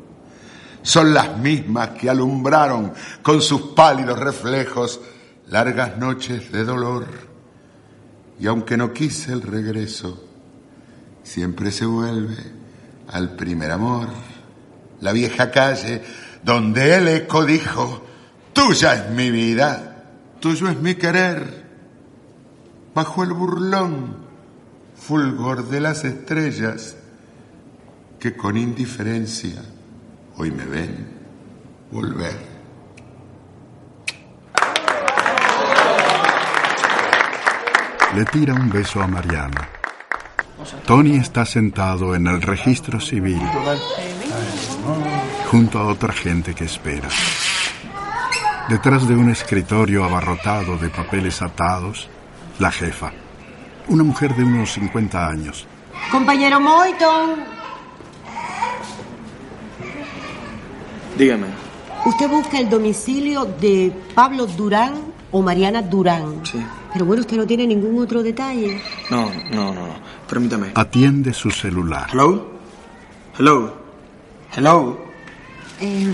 Son 0.83 1.15
las 1.15 1.35
mismas 1.39 1.89
que 1.99 2.11
alumbraron 2.11 2.93
con 3.23 3.41
sus 3.41 3.73
pálidos 3.73 4.19
reflejos 4.19 5.01
largas 5.47 5.97
noches 5.97 6.51
de 6.51 6.63
dolor. 6.63 7.07
Y 8.39 8.45
aunque 8.45 8.77
no 8.77 8.93
quise 8.93 9.33
el 9.33 9.41
regreso, 9.41 10.23
siempre 11.23 11.71
se 11.71 11.87
vuelve 11.87 12.62
al 13.09 13.35
primer 13.35 13.71
amor. 13.71 14.07
La 15.01 15.11
vieja 15.11 15.51
calle 15.51 16.01
donde 16.43 16.95
el 16.95 17.07
eco 17.07 17.45
dijo, 17.45 18.03
tuya 18.53 18.93
es 18.93 19.09
mi 19.11 19.31
vida, 19.31 20.05
tuyo 20.39 20.69
es 20.69 20.79
mi 20.79 20.95
querer. 20.95 21.63
Bajo 22.93 23.23
el 23.23 23.33
burlón 23.33 24.17
fulgor 24.95 25.67
de 25.67 25.81
las 25.81 26.03
estrellas 26.05 26.95
que 28.19 28.35
con 28.35 28.55
indiferencia 28.55 29.61
hoy 30.37 30.51
me 30.51 30.65
ven 30.65 31.07
volver. 31.91 32.53
Le 38.15 38.25
tira 38.25 38.53
un 38.53 38.69
beso 38.69 39.01
a 39.01 39.07
Mariana. 39.07 39.82
Tony 40.85 41.15
está 41.17 41.45
sentado 41.45 42.15
en 42.15 42.27
el 42.27 42.41
registro 42.41 42.99
civil 42.99 43.41
junto 45.49 45.79
a 45.79 45.87
otra 45.87 46.13
gente 46.13 46.53
que 46.53 46.65
espera. 46.65 47.09
Detrás 48.69 49.07
de 49.07 49.15
un 49.15 49.29
escritorio 49.29 50.03
abarrotado 50.03 50.77
de 50.77 50.89
papeles 50.89 51.41
atados, 51.41 52.09
la 52.59 52.71
jefa, 52.71 53.11
una 53.87 54.03
mujer 54.03 54.35
de 54.35 54.43
unos 54.43 54.71
50 54.73 55.27
años. 55.27 55.67
Compañero 56.11 56.59
Moiton, 56.59 57.43
Dígame. 61.17 61.47
usted 62.05 62.29
busca 62.29 62.59
el 62.59 62.69
domicilio 62.69 63.45
de 63.45 63.93
Pablo 64.15 64.47
Durán 64.47 64.93
o 65.31 65.41
Mariana 65.41 65.81
Durán. 65.81 66.43
Sí. 66.45 66.63
Pero 66.93 67.05
bueno, 67.05 67.21
usted 67.21 67.37
no 67.37 67.47
tiene 67.47 67.65
ningún 67.65 67.99
otro 67.99 68.21
detalle. 68.21 68.79
No, 69.09 69.31
no, 69.51 69.73
no, 69.73 69.87
no. 69.87 69.95
Permítame. 70.29 70.71
Atiende 70.75 71.33
su 71.33 71.49
celular. 71.49 72.07
Hello? 72.11 72.51
Hello? 73.37 73.73
Hello? 74.55 74.97
Eh, 75.81 76.13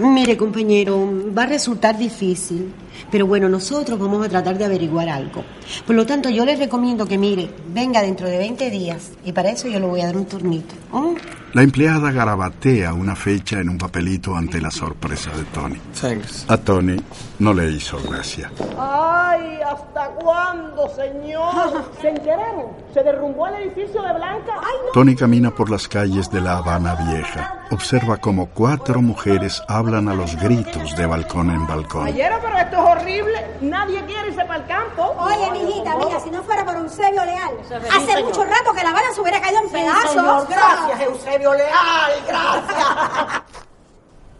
mire, 0.00 0.38
compañero, 0.38 1.06
va 1.36 1.42
a 1.42 1.46
resultar 1.46 1.98
difícil. 1.98 2.72
Pero 3.10 3.26
bueno, 3.26 3.46
nosotros 3.48 3.98
vamos 3.98 4.24
a 4.24 4.28
tratar 4.30 4.56
de 4.56 4.64
averiguar 4.64 5.10
algo. 5.10 5.44
Por 5.86 5.94
lo 5.96 6.06
tanto, 6.06 6.30
yo 6.30 6.46
les 6.46 6.58
recomiendo 6.58 7.06
que, 7.06 7.18
mire, 7.18 7.50
venga 7.72 8.02
dentro 8.02 8.28
de 8.28 8.38
20 8.38 8.70
días. 8.70 9.12
Y 9.24 9.32
para 9.32 9.50
eso 9.50 9.68
yo 9.68 9.78
le 9.80 9.86
voy 9.86 10.00
a 10.00 10.06
dar 10.06 10.16
un 10.16 10.26
turnito. 10.26 10.74
¿Mm? 10.92 11.14
La 11.54 11.62
empleada 11.62 12.10
garabatea 12.10 12.94
una 12.94 13.14
fecha 13.14 13.60
en 13.60 13.68
un 13.68 13.76
papelito 13.76 14.34
ante 14.34 14.58
la 14.60 14.70
sorpresa 14.70 15.30
de 15.36 15.44
Tony. 15.44 15.78
Thanks. 16.00 16.46
A 16.48 16.56
Tony 16.56 16.96
no 17.40 17.52
le 17.52 17.70
hizo 17.70 17.98
gracia. 18.08 18.50
Ay, 18.78 19.58
¿hasta 19.62 20.06
cuándo, 20.22 20.88
señor? 20.96 21.84
¿Se 22.00 22.08
enteraron? 22.08 22.68
¿Se 22.94 23.02
derrumbó 23.02 23.48
el 23.48 23.64
edificio 23.64 24.00
de 24.02 24.14
Blanca? 24.14 24.52
Ay, 24.60 24.74
no. 24.86 24.92
Tony 24.92 25.14
camina 25.14 25.50
por 25.50 25.70
las 25.70 25.88
calles 25.88 26.30
de 26.30 26.40
La 26.40 26.56
Habana 26.56 26.94
Vieja. 26.94 27.66
Observa 27.70 28.16
como 28.16 28.46
cuatro 28.46 29.02
mujeres 29.02 29.62
hablan 29.68 30.08
a 30.08 30.14
los 30.14 30.36
gritos 30.36 30.96
de 30.96 31.06
balcón 31.06 31.50
en 31.50 31.66
balcón. 31.66 32.06
Ayer, 32.06 32.32
pero 32.42 32.58
esto 32.58 32.76
es 32.76 32.82
horrible. 33.02 33.46
Nadie 33.60 34.02
quiere 34.06 34.28
irse 34.28 34.44
para 34.44 34.56
el 34.56 34.66
campo. 34.66 35.14
Oye, 35.18 35.50
mijita, 35.52 35.96
mía, 35.96 36.18
si 36.22 36.30
no 36.30 36.42
fuera 36.42 36.64
por 36.64 36.76
Eusebio 36.76 37.24
Leal, 37.24 37.52
Eso 37.60 37.61
es 37.61 37.61
hace 37.70 38.22
mucho 38.24 38.44
rato 38.44 38.72
que 38.74 38.82
La 38.82 38.90
Habana 38.90 39.12
se 39.14 39.20
hubiera 39.20 39.40
caído 39.40 39.60
en 39.60 39.66
Sí, 39.68 39.72
pedazos. 39.74 40.10
señor, 40.10 40.46
gracias, 40.48 41.00
Eusebio 41.02 41.54
Leal, 41.54 42.12
gracias. 42.26 43.42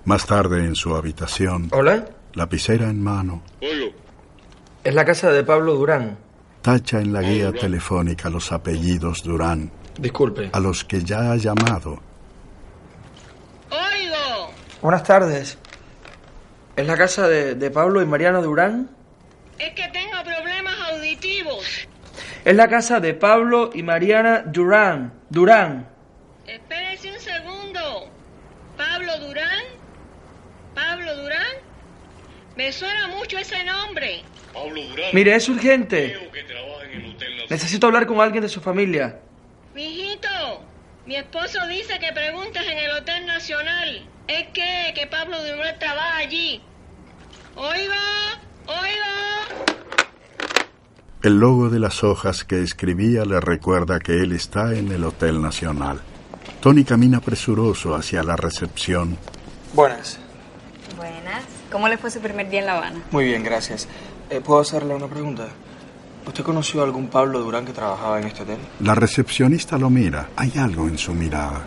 Más 0.05 0.27
tarde 0.27 0.65
en 0.65 0.75
su 0.75 0.95
habitación, 0.97 1.69
¿Hola? 1.73 2.05
lapicera 2.35 2.87
en 2.87 3.03
mano, 3.03 3.43
Es 4.85 4.95
la 4.95 5.05
casa 5.05 5.31
de 5.31 5.45
Pablo 5.45 5.75
Durán. 5.75 6.19
tacha 6.63 6.99
en 7.01 7.13
la 7.13 7.23
guía 7.23 7.53
telefónica 7.53 8.29
los 8.31 8.51
apellidos 8.53 9.23
Durán, 9.23 9.71
Disculpe. 9.99 10.51
a 10.53 10.59
los 10.61 10.85
que 10.85 11.03
ya 11.05 11.31
ha 11.33 11.37
llamado. 11.37 11.99
Buenas 14.81 15.05
tardes. 15.05 15.59
¿Es 16.75 16.87
la 16.87 16.97
casa 16.97 17.29
de, 17.29 17.55
de 17.55 17.71
Pablo 17.71 18.03
y 18.03 18.07
Mariana 18.07 18.41
Durán? 18.41 18.91
Es 19.59 19.73
que. 19.75 19.93
Es 22.45 22.57
la 22.57 22.69
casa 22.69 22.99
de 22.99 23.15
Pablo 23.15 23.71
y 23.73 23.85
Mariana 23.85 24.43
Durán. 24.45 25.13
Durán. 25.31 25.89
Espérese 26.45 27.13
un 27.13 27.21
segundo. 27.21 28.11
¿Pablo 28.77 29.17
Durán? 29.21 29.63
¿Pablo 30.75 31.17
Durán? 31.19 31.57
Me 32.57 32.73
suena 32.73 33.07
mucho 33.09 33.39
ese 33.39 33.63
nombre. 33.63 34.23
Pablo 34.53 34.83
Durán. 34.83 35.11
Mire, 35.13 35.37
es 35.37 35.49
urgente. 35.49 36.31
Necesito 37.49 37.87
hablar 37.87 38.07
con 38.07 38.21
alguien 38.21 38.43
de 38.43 38.49
su 38.49 38.61
familia. 38.61 39.21
Mijito, 39.73 40.65
mi 41.07 41.15
esposo 41.15 41.65
dice 41.69 42.01
que 42.01 42.13
preguntes 42.13 42.67
en 42.67 42.79
el 42.79 42.91
Hotel 42.91 43.25
Nacional. 43.25 44.03
Es 44.27 44.49
que, 44.49 44.93
que 44.97 45.07
Pablo 45.07 45.41
Durán 45.45 45.79
trabaja 45.79 46.17
allí. 46.17 46.61
Oiga, 47.55 48.41
oiga. 48.67 49.73
El 51.23 51.39
logo 51.39 51.71
de 51.71 51.79
las 51.79 52.03
hojas 52.03 52.43
que 52.43 52.63
escribía 52.63 53.25
le 53.25 53.41
recuerda 53.41 54.01
que 54.01 54.15
él 54.23 54.33
está 54.33 54.75
en 54.75 54.91
el 54.91 55.05
Hotel 55.05 55.41
Nacional. 55.41 56.01
Tony 56.61 56.83
camina 56.83 57.21
presuroso 57.21 57.95
hacia 57.95 58.25
la 58.25 58.35
recepción. 58.35 59.17
Buenas. 59.73 60.19
Buenas. 60.97 61.45
¿Cómo 61.71 61.87
le 61.87 61.97
fue 61.97 62.11
su 62.11 62.19
primer 62.19 62.51
día 62.51 62.59
en 62.59 62.67
La 62.67 62.77
Habana? 62.77 63.03
Muy 63.13 63.25
bien, 63.27 63.45
gracias. 63.45 63.87
Eh, 64.31 64.41
¿Puedo 64.41 64.63
hacerle 64.63 64.97
una 64.97 65.07
pregunta? 65.07 65.47
¿Usted 66.27 66.43
conoció 66.43 66.81
a 66.81 66.85
algún 66.87 67.07
Pablo 67.07 67.39
Durán 67.39 67.67
que 67.67 67.73
trabajaba 67.73 68.21
en 68.21 68.27
este 68.27 68.43
hotel? 68.43 68.59
La 68.81 68.97
recepcionista 68.97 69.79
lo 69.79 69.91
mira. 69.91 70.31
Hay 70.35 70.53
algo 70.59 70.89
en 70.89 70.99
su 70.99 71.15
mirada. 71.15 71.63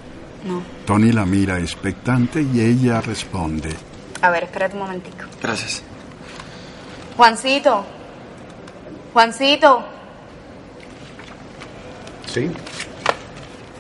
No. 0.46 0.62
Tony 0.86 1.14
la 1.14 1.26
mira 1.26 1.60
expectante 1.60 2.42
y 2.42 2.60
ella 2.60 3.00
responde. 3.00 3.70
A 4.22 4.30
ver, 4.32 4.44
espérate 4.44 4.76
un 4.76 4.82
momentico. 4.82 5.24
Gracias. 5.42 5.82
Juancito. 7.16 7.95
Juancito. 9.16 9.82
¿Sí? 12.26 12.52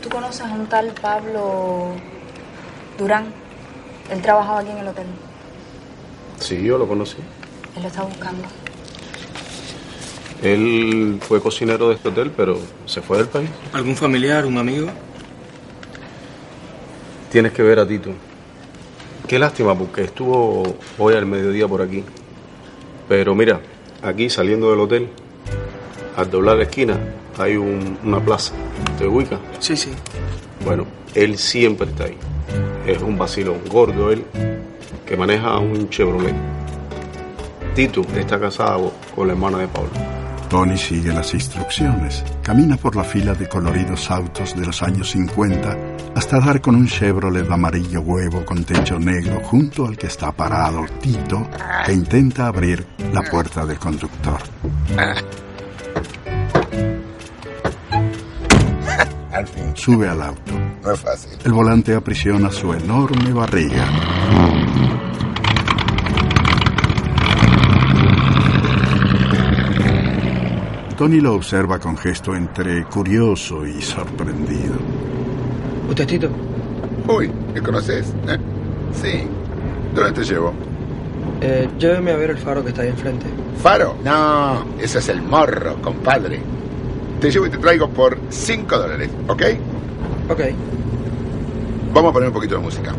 ¿Tú 0.01 0.07
conoces 0.07 0.45
a 0.45 0.53
un 0.53 0.65
tal 0.67 0.93
Pablo 1.01 1.91
Durán? 2.97 3.25
Él 4.09 4.21
trabajaba 4.21 4.61
aquí 4.61 4.69
en 4.69 4.77
el 4.77 4.87
hotel. 4.87 5.07
Sí, 6.39 6.63
yo 6.63 6.77
lo 6.77 6.87
conocí. 6.87 7.17
Él 7.75 7.81
lo 7.81 7.89
está 7.89 8.03
buscando. 8.03 8.47
Él 10.41 11.19
fue 11.19 11.41
cocinero 11.41 11.89
de 11.89 11.95
este 11.95 12.07
hotel, 12.07 12.31
pero 12.31 12.57
se 12.85 13.01
fue 13.01 13.17
del 13.17 13.27
país. 13.27 13.49
¿Algún 13.73 13.97
familiar, 13.97 14.45
un 14.45 14.57
amigo? 14.57 14.87
Tienes 17.29 17.51
que 17.51 17.61
ver 17.61 17.79
a 17.79 17.85
Tito. 17.85 18.11
Qué 19.27 19.37
lástima, 19.37 19.77
porque 19.77 20.05
estuvo 20.05 20.63
hoy 20.97 21.13
al 21.13 21.25
mediodía 21.25 21.67
por 21.67 21.81
aquí. 21.81 22.05
Pero 23.09 23.35
mira, 23.35 23.59
aquí 24.01 24.29
saliendo 24.29 24.71
del 24.71 24.79
hotel, 24.79 25.09
al 26.17 26.29
doblar 26.29 26.57
la 26.57 26.63
esquina, 26.63 26.97
hay 27.37 27.57
un- 27.57 27.97
una 28.03 28.19
plaza. 28.19 28.53
¿Te 28.97 29.07
ubicas? 29.07 29.39
Sí, 29.59 29.75
sí. 29.75 29.91
Bueno, 30.63 30.85
él 31.13 31.37
siempre 31.37 31.87
está 31.89 32.05
ahí. 32.05 32.17
Es 32.87 33.01
un 33.01 33.17
vacilón 33.17 33.59
gordo 33.69 34.11
él, 34.11 34.23
que 35.05 35.17
maneja 35.17 35.57
un 35.59 35.89
Chevrolet. 35.89 36.35
Tito 37.75 38.01
está 38.15 38.39
casado 38.39 38.93
con 39.15 39.27
la 39.27 39.33
hermana 39.33 39.57
de 39.59 39.67
Pablo. 39.67 39.89
Tony 40.49 40.77
sigue 40.77 41.11
las 41.11 41.33
instrucciones. 41.33 42.23
Camina 42.41 42.77
por 42.77 42.95
la 42.95 43.03
fila 43.03 43.33
de 43.33 43.49
coloridos 43.49 44.09
autos 44.11 44.55
de 44.55 44.65
los 44.65 44.81
años 44.83 45.09
50 45.11 45.75
hasta 46.15 46.39
dar 46.39 46.61
con 46.61 46.75
un 46.75 46.87
Chevrolet 46.87 47.49
amarillo 47.51 48.01
huevo 48.01 48.45
con 48.45 48.63
techo 48.63 48.97
negro 48.99 49.41
junto 49.43 49.85
al 49.87 49.97
que 49.97 50.07
está 50.07 50.31
parado 50.31 50.85
Tito 51.01 51.47
e 51.87 51.91
intenta 51.91 52.47
abrir 52.47 52.85
la 53.11 53.23
puerta 53.23 53.65
del 53.65 53.77
conductor. 53.79 54.39
Al 59.35 59.47
fin. 59.47 59.75
Sube 59.75 60.07
al 60.07 60.21
auto. 60.21 60.53
No 60.81 60.91
es 60.93 60.99
fácil. 60.99 61.31
El 61.43 61.51
volante 61.51 61.93
aprisiona 61.93 62.49
su 62.49 62.73
enorme 62.73 63.33
barriga. 63.33 63.85
Tony 70.97 71.19
lo 71.19 71.33
observa 71.33 71.77
con 71.79 71.97
gesto 71.97 72.33
entre 72.33 72.85
curioso 72.85 73.65
y 73.67 73.81
sorprendido. 73.81 74.75
¿Usted 75.89 76.07
Tito? 76.07 76.29
Uy, 77.09 77.29
¿me 77.53 77.61
conoces? 77.61 78.13
¿Eh? 78.29 78.37
Sí. 78.93 79.27
¿Dónde 79.93 80.13
te 80.13 80.23
llevo? 80.23 80.53
Eh, 81.41 81.67
lléveme 81.77 82.11
a 82.11 82.15
ver 82.15 82.29
el 82.29 82.37
faro 82.37 82.63
que 82.63 82.69
está 82.69 82.83
ahí 82.83 82.87
enfrente. 82.89 83.25
¿Faro? 83.61 83.97
No, 84.01 84.63
ese 84.79 84.99
es 84.99 85.09
el 85.09 85.21
morro, 85.21 85.81
compadre. 85.81 86.39
Te 87.25 87.31
llevo 87.31 87.47
y 87.47 87.49
te 87.49 87.57
traigo 87.57 87.89
por 87.89 88.19
5 88.29 88.77
dólares, 88.77 89.09
¿ok? 89.27 89.41
Ok. 90.29 90.41
Vamos 91.91 92.11
a 92.11 92.13
poner 92.13 92.27
un 92.29 92.33
poquito 92.35 92.53
de 92.53 92.61
música. 92.61 92.93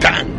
Tango. 0.00 0.30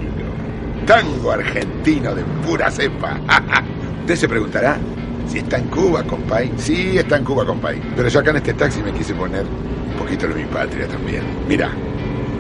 Tango 0.88 1.32
argentino 1.32 2.16
de 2.16 2.24
pura 2.44 2.72
cepa. 2.72 3.20
Usted 4.00 4.16
se 4.16 4.28
preguntará 4.28 4.80
si 5.28 5.38
está 5.38 5.60
en 5.60 5.68
Cuba, 5.68 6.02
compay. 6.02 6.52
Sí, 6.58 6.98
está 6.98 7.18
en 7.18 7.26
Cuba, 7.26 7.46
compay. 7.46 7.80
Pero 7.96 8.10
yo 8.10 8.22
acá 8.22 8.32
en 8.32 8.38
este 8.38 8.56
taxi 8.56 8.82
me 8.82 8.92
quise 8.92 9.14
poner 9.14 9.44
un 9.44 10.00
poquito 10.00 10.28
de 10.28 10.34
mi 10.34 10.46
patria 10.46 10.88
también. 10.88 11.22
Mira, 11.48 11.70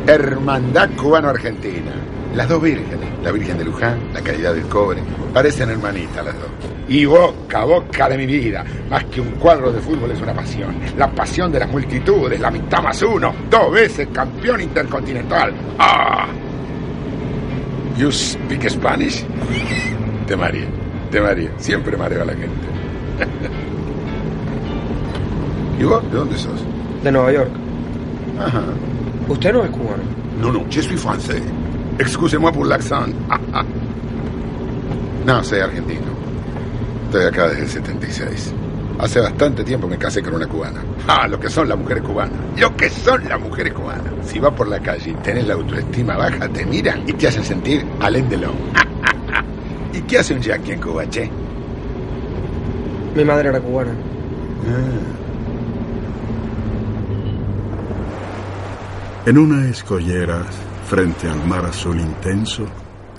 Hermandad 0.07 0.89
Cubano-Argentina. 0.95 1.91
Las 2.35 2.49
dos 2.49 2.61
vírgenes, 2.63 3.07
la 3.23 3.31
Virgen 3.31 3.59
de 3.59 3.65
Luján, 3.65 3.99
la 4.11 4.19
Caridad 4.21 4.55
del 4.55 4.63
Cobre, 4.63 5.03
parecen 5.31 5.69
hermanitas 5.69 6.25
las 6.25 6.33
dos. 6.33 6.49
Y 6.89 7.05
Boca, 7.05 7.63
Boca 7.63 8.09
de 8.09 8.17
mi 8.17 8.25
vida, 8.25 8.65
más 8.89 9.03
que 9.05 9.21
un 9.21 9.33
cuadro 9.33 9.71
de 9.71 9.79
fútbol 9.79 10.09
es 10.09 10.19
una 10.19 10.33
pasión. 10.33 10.75
La 10.97 11.11
pasión 11.11 11.51
de 11.51 11.59
las 11.59 11.69
multitudes, 11.69 12.39
la 12.39 12.49
mitad 12.49 12.81
más 12.81 12.99
uno, 13.03 13.31
dos 13.51 13.71
veces 13.71 14.07
campeón 14.11 14.61
intercontinental. 14.61 15.53
¡Ah! 15.77 16.25
You 17.97 18.11
speak 18.11 18.67
Spanish? 18.67 19.23
Te 20.25 20.35
maría, 20.35 20.65
te 21.11 21.21
maría. 21.21 21.51
Siempre 21.57 21.95
mareo 21.95 22.23
a 22.23 22.25
la 22.25 22.33
gente. 22.33 22.67
¿Y 25.79 25.83
vos? 25.83 26.03
¿De 26.11 26.17
dónde 26.17 26.35
sos? 26.35 26.65
De 27.03 27.11
Nueva 27.11 27.31
York. 27.31 27.51
Ajá. 28.39 28.63
¿Usted 29.27 29.53
no 29.53 29.63
es 29.63 29.69
cubano? 29.69 30.01
No, 30.41 30.51
no, 30.51 30.67
yo 30.67 30.81
soy 30.81 30.97
francés. 30.97 31.43
Excusez-moi 31.99 32.51
pour 32.51 32.65
l'accent. 32.65 33.05
no, 35.25 35.43
soy 35.43 35.59
argentino. 35.59 36.11
Estoy 37.05 37.25
acá 37.25 37.47
desde 37.49 37.63
el 37.63 37.69
76. 37.69 38.53
Hace 38.99 39.19
bastante 39.19 39.63
tiempo 39.63 39.87
me 39.87 39.97
casé 39.97 40.21
con 40.21 40.35
una 40.35 40.47
cubana. 40.47 40.81
Ah, 41.07 41.27
lo 41.27 41.39
que 41.39 41.49
son 41.49 41.67
las 41.67 41.77
mujeres 41.77 42.03
cubanas. 42.03 42.37
Lo 42.57 42.75
que 42.75 42.89
son 42.89 43.27
las 43.27 43.39
mujeres 43.39 43.73
cubanas. 43.73 44.13
Si 44.25 44.39
vas 44.39 44.53
por 44.53 44.67
la 44.67 44.79
calle 44.79 45.11
y 45.11 45.13
tenés 45.15 45.47
la 45.47 45.55
autoestima 45.55 46.15
baja, 46.15 46.47
te 46.49 46.65
miran 46.65 47.03
y 47.07 47.13
te 47.13 47.27
hacen 47.27 47.43
sentir 47.43 47.85
Alain 47.99 48.29
Delon. 48.29 48.55
¿Y 49.93 50.01
qué 50.01 50.19
hace 50.19 50.33
un 50.33 50.41
yankee 50.41 50.73
en 50.73 50.81
Cuba, 50.81 51.09
che? 51.09 51.29
Mi 53.15 53.23
madre 53.23 53.49
era 53.49 53.59
cubana. 53.59 53.91
En 59.25 59.37
una 59.37 59.69
escollera, 59.69 60.43
frente 60.93 61.27
al 61.27 61.43
mar 61.47 61.65
azul 61.65 61.99
intenso, 61.99 62.67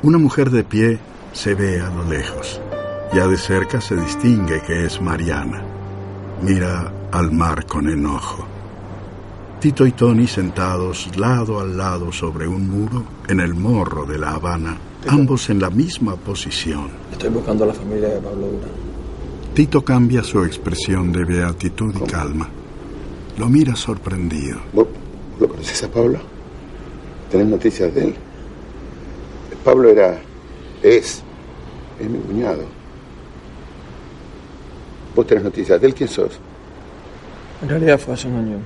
una 0.05 0.17
mujer 0.17 0.49
de 0.49 0.63
pie 0.63 0.97
se 1.33 1.57
ve 1.57 1.81
a 1.81 1.91
lo 1.91 2.05
lejos. 2.05 2.61
Ya 3.13 3.27
de 3.27 3.37
cerca 3.37 3.81
se 3.81 3.97
distingue 3.97 4.63
que 4.63 4.85
es 4.85 5.01
Mariana. 5.01 5.61
Mira 6.41 6.93
al 7.11 7.33
mar 7.33 7.67
con 7.67 7.89
enojo. 7.89 8.47
Tito 9.59 9.85
y 9.87 9.91
Tony 9.91 10.29
sentados 10.29 11.11
lado 11.17 11.59
a 11.59 11.65
lado 11.65 12.13
sobre 12.13 12.47
un 12.47 12.71
muro 12.71 13.03
en 13.27 13.41
el 13.41 13.55
morro 13.55 14.07
de 14.07 14.19
La 14.19 14.35
Habana, 14.35 14.77
ambos 15.09 15.51
en 15.51 15.59
la 15.59 15.71
misma 15.71 16.15
posición. 16.15 16.91
Estoy 17.11 17.31
buscando 17.31 17.65
a 17.65 17.67
la 17.67 17.75
familia 17.75 18.07
de 18.11 18.21
Pablo 18.21 18.47
Durán. 18.53 18.71
Tito 19.53 19.85
cambia 19.85 20.23
su 20.23 20.45
expresión 20.45 21.11
de 21.11 21.25
beatitud 21.25 21.93
y 21.93 22.09
calma. 22.09 22.49
Lo 23.37 23.49
mira 23.49 23.75
sorprendido. 23.75 24.61
¿Vos 24.73 24.87
lo 25.41 25.49
conoces 25.49 25.83
a 25.83 25.91
Pablo? 25.91 26.34
¿Tenés 27.35 27.49
noticias 27.49 27.93
de 27.93 28.05
él? 28.05 28.15
Pablo 29.65 29.89
era... 29.91 30.21
es... 30.85 31.21
es 31.99 32.09
mi 32.09 32.19
cuñado. 32.21 32.63
¿Vos 35.17 35.27
tenés 35.27 35.43
noticias 35.43 35.81
de 35.81 35.89
él? 35.89 35.95
¿Quién 35.95 36.09
sos? 36.09 36.39
En 37.61 37.69
realidad 37.69 37.99
fue 37.99 38.15
hace 38.15 38.29
un 38.29 38.37
año. 38.37 38.59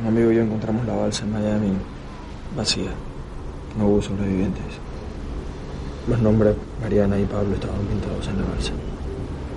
Un 0.00 0.08
amigo 0.08 0.32
y 0.32 0.36
yo 0.36 0.40
encontramos 0.40 0.86
la 0.86 0.94
balsa 0.94 1.24
en 1.24 1.32
Miami 1.32 1.72
vacía. 2.56 2.92
No 3.78 3.88
hubo 3.88 4.00
sobrevivientes. 4.00 4.64
Los 6.08 6.18
nombres 6.22 6.56
Mariana 6.80 7.20
y 7.20 7.26
Pablo 7.26 7.56
estaban 7.56 7.80
pintados 7.80 8.26
en 8.26 8.40
la 8.40 8.48
balsa. 8.48 8.72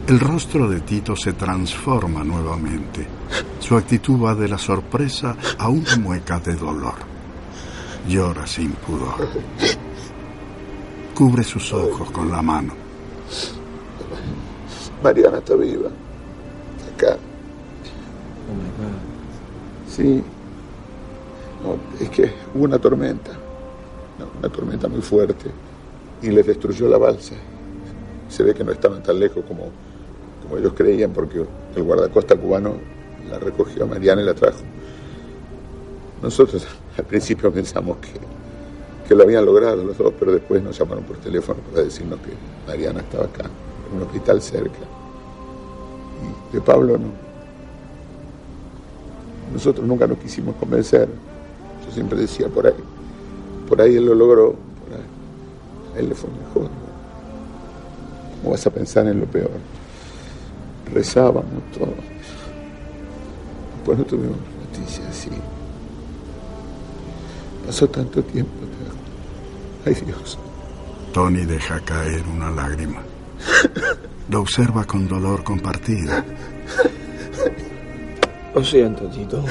El 0.10 0.20
rostro 0.20 0.68
de 0.68 0.82
Tito 0.82 1.16
se 1.16 1.32
transforma 1.32 2.26
nuevamente. 2.26 3.08
Su 3.62 3.78
actitud 3.78 4.22
va 4.22 4.36
de 4.36 4.50
la 4.50 4.58
sorpresa 4.58 5.38
a 5.58 5.70
una 5.70 5.96
mueca 5.96 6.42
de 6.42 6.56
dolor. 6.56 7.09
Llora 8.08 8.48
sin 8.48 8.72
pudor. 8.72 9.28
Cubre 11.14 11.44
sus 11.44 11.74
ojos 11.74 12.10
con 12.12 12.32
la 12.32 12.42
mano. 12.42 12.74
Mariana 15.04 15.38
está 15.38 15.56
viva. 15.56 15.90
Acá. 16.94 17.18
Oh 18.48 18.54
my 18.54 18.70
God. 18.78 18.96
Sí. 19.88 20.24
No, 21.64 21.78
es 22.04 22.10
que 22.10 22.34
hubo 22.56 22.64
una 22.64 22.80
tormenta. 22.80 23.32
No, 24.18 24.28
una 24.40 24.50
tormenta 24.50 24.88
muy 24.88 25.02
fuerte. 25.02 25.52
Y 26.22 26.30
les 26.30 26.48
destruyó 26.48 26.88
la 26.88 26.98
balsa. 26.98 27.36
Se 28.30 28.44
ve 28.44 28.54
que 28.54 28.64
no 28.64 28.72
estaban 28.72 29.04
tan 29.04 29.20
lejos 29.20 29.44
como, 29.48 29.70
como 30.44 30.58
ellos 30.58 30.74
creían, 30.76 31.12
porque 31.12 31.46
el 31.76 31.84
guardacosta 31.84 32.36
cubano 32.36 32.76
la 33.30 33.40
recogió 33.40 33.84
a 33.84 33.88
Mariana 33.88 34.22
y 34.22 34.26
la 34.26 34.34
trajo. 34.34 34.60
Nosotros 36.22 36.68
al 36.98 37.06
principio 37.06 37.52
pensamos 37.52 37.98
que, 37.98 38.10
que 39.08 39.16
lo 39.16 39.24
habían 39.24 39.46
logrado 39.46 39.84
los 39.84 39.98
dos, 39.98 40.14
pero 40.20 40.34
después 40.34 40.62
nos 40.62 40.78
llamaron 40.78 41.04
por 41.06 41.18
teléfono 41.18 41.60
para 41.72 41.84
decirnos 41.84 42.20
que 42.20 42.32
Mariana 42.68 43.00
estaba 43.00 43.26
acá, 43.26 43.46
en 43.90 43.98
un 43.98 44.04
hospital 44.04 44.42
cerca. 44.42 44.80
Y 46.52 46.56
de 46.56 46.62
Pablo 46.62 46.98
no. 46.98 47.30
Nosotros 49.54 49.88
nunca 49.88 50.06
nos 50.08 50.18
quisimos 50.20 50.56
convencer. 50.56 51.08
Yo 51.86 51.92
siempre 51.92 52.20
decía 52.20 52.48
por 52.50 52.68
ahí. 52.68 52.74
Por 53.68 53.82
ahí 53.82 53.96
él 53.96 54.06
lo 54.06 54.14
logró. 54.14 54.52
Por 54.52 54.98
ahí. 54.98 55.96
A 55.96 56.00
él 56.00 56.10
le 56.10 56.16
fue 56.16 56.30
mejor. 56.30 56.70
¿Cómo 58.42 58.52
vas 58.52 58.68
a 58.68 58.70
pensar 58.70 59.08
en 59.08 59.22
lo 59.22 59.26
peor? 59.26 59.52
Rezábamos 60.94 61.46
todo. 61.78 61.94
Después 63.76 63.98
no 63.98 64.06
tuvimos 64.06 64.38
noticias 64.72 65.08
así. 65.08 65.30
Pasó 67.70 67.88
tanto 67.88 68.24
tiempo. 68.24 68.66
Ay 69.86 69.94
Dios. 69.94 70.40
Tony 71.14 71.46
deja 71.46 71.80
caer 71.82 72.24
una 72.36 72.50
lágrima. 72.50 73.00
Lo 74.28 74.42
observa 74.42 74.84
con 74.86 75.08
dolor 75.08 75.44
compartido. 75.44 76.12
Lo 78.56 78.64
siento, 78.64 79.08
Tito. 79.10 79.44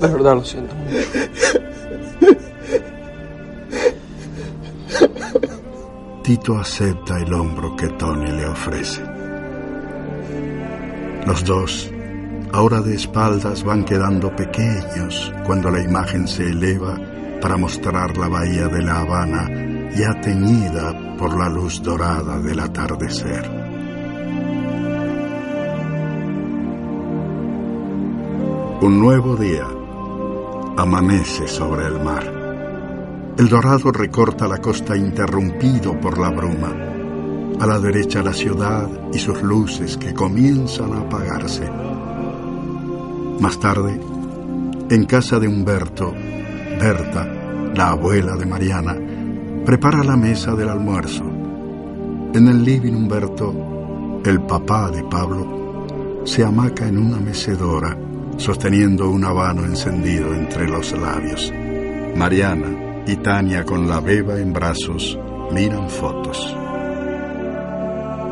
De 0.00 0.06
verdad 0.06 0.36
lo 0.36 0.44
siento 0.44 0.72
mucho. 0.76 0.98
Tito 6.22 6.58
acepta 6.60 7.18
el 7.18 7.34
hombro 7.34 7.74
que 7.74 7.88
Tony 7.88 8.30
le 8.30 8.46
ofrece. 8.46 9.02
Los 11.26 11.44
dos, 11.44 11.90
ahora 12.52 12.80
de 12.80 12.94
espaldas, 12.94 13.64
van 13.64 13.84
quedando 13.84 14.34
pequeños 14.34 15.32
cuando 15.44 15.70
la 15.70 15.82
imagen 15.82 16.28
se 16.28 16.50
eleva 16.50 16.98
para 17.40 17.56
mostrar 17.56 18.16
la 18.16 18.28
bahía 18.28 18.68
de 18.68 18.82
La 18.82 19.00
Habana 19.00 19.48
ya 19.96 20.20
teñida 20.20 21.16
por 21.16 21.36
la 21.36 21.48
luz 21.48 21.82
dorada 21.82 22.38
del 22.38 22.60
atardecer. 22.60 23.50
Un 28.80 28.98
nuevo 28.98 29.36
día 29.36 29.66
amanece 30.76 31.46
sobre 31.46 31.86
el 31.86 32.02
mar. 32.02 32.24
El 33.38 33.48
dorado 33.48 33.92
recorta 33.92 34.48
la 34.48 34.58
costa 34.58 34.96
interrumpido 34.96 35.98
por 36.00 36.18
la 36.18 36.30
bruma. 36.30 36.72
A 37.60 37.66
la 37.66 37.78
derecha 37.78 38.22
la 38.22 38.32
ciudad 38.32 38.88
y 39.12 39.18
sus 39.18 39.42
luces 39.42 39.96
que 39.96 40.12
comienzan 40.12 40.92
a 40.94 41.00
apagarse. 41.02 41.91
Más 43.42 43.58
tarde, 43.58 43.98
en 44.88 45.04
casa 45.04 45.40
de 45.40 45.48
Humberto, 45.48 46.14
Berta, 46.80 47.26
la 47.74 47.88
abuela 47.88 48.36
de 48.36 48.46
Mariana, 48.46 48.96
prepara 49.66 50.04
la 50.04 50.16
mesa 50.16 50.54
del 50.54 50.68
almuerzo. 50.68 51.24
En 51.24 52.46
el 52.46 52.62
living 52.62 52.92
Humberto, 52.92 54.22
el 54.24 54.42
papá 54.42 54.92
de 54.92 55.02
Pablo, 55.02 56.22
se 56.24 56.44
hamaca 56.44 56.86
en 56.86 56.98
una 56.98 57.16
mecedora, 57.16 57.98
sosteniendo 58.36 59.10
un 59.10 59.24
habano 59.24 59.64
encendido 59.64 60.32
entre 60.32 60.68
los 60.68 60.92
labios. 60.92 61.52
Mariana 62.14 63.02
y 63.08 63.16
Tania 63.16 63.64
con 63.64 63.88
la 63.88 63.98
beba 63.98 64.38
en 64.38 64.52
brazos 64.52 65.18
miran 65.52 65.90
fotos. 65.90 66.56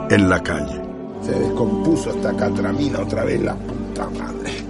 En 0.08 0.28
la 0.30 0.40
calle. 0.40 0.80
Se 1.20 1.32
descompuso 1.32 2.10
esta 2.10 2.32
catramina 2.36 3.00
otra 3.00 3.24
vez, 3.24 3.42
la 3.42 3.56
puta 3.56 4.08
madre. 4.10 4.69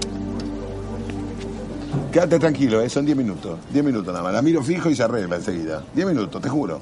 Quédate 2.13 2.39
tranquilo, 2.39 2.81
¿eh? 2.81 2.89
son 2.89 3.05
10 3.05 3.17
minutos. 3.17 3.59
10 3.73 3.85
minutos 3.85 4.13
nada 4.13 4.25
más. 4.25 4.33
La 4.33 4.43
miro 4.43 4.63
fijo 4.63 4.91
y 4.91 4.97
se 4.97 5.03
arregla 5.03 5.37
enseguida. 5.37 5.85
10 5.95 6.07
minutos, 6.07 6.41
te 6.41 6.49
juro. 6.49 6.81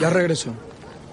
Ya 0.00 0.10
regresó. 0.10 0.52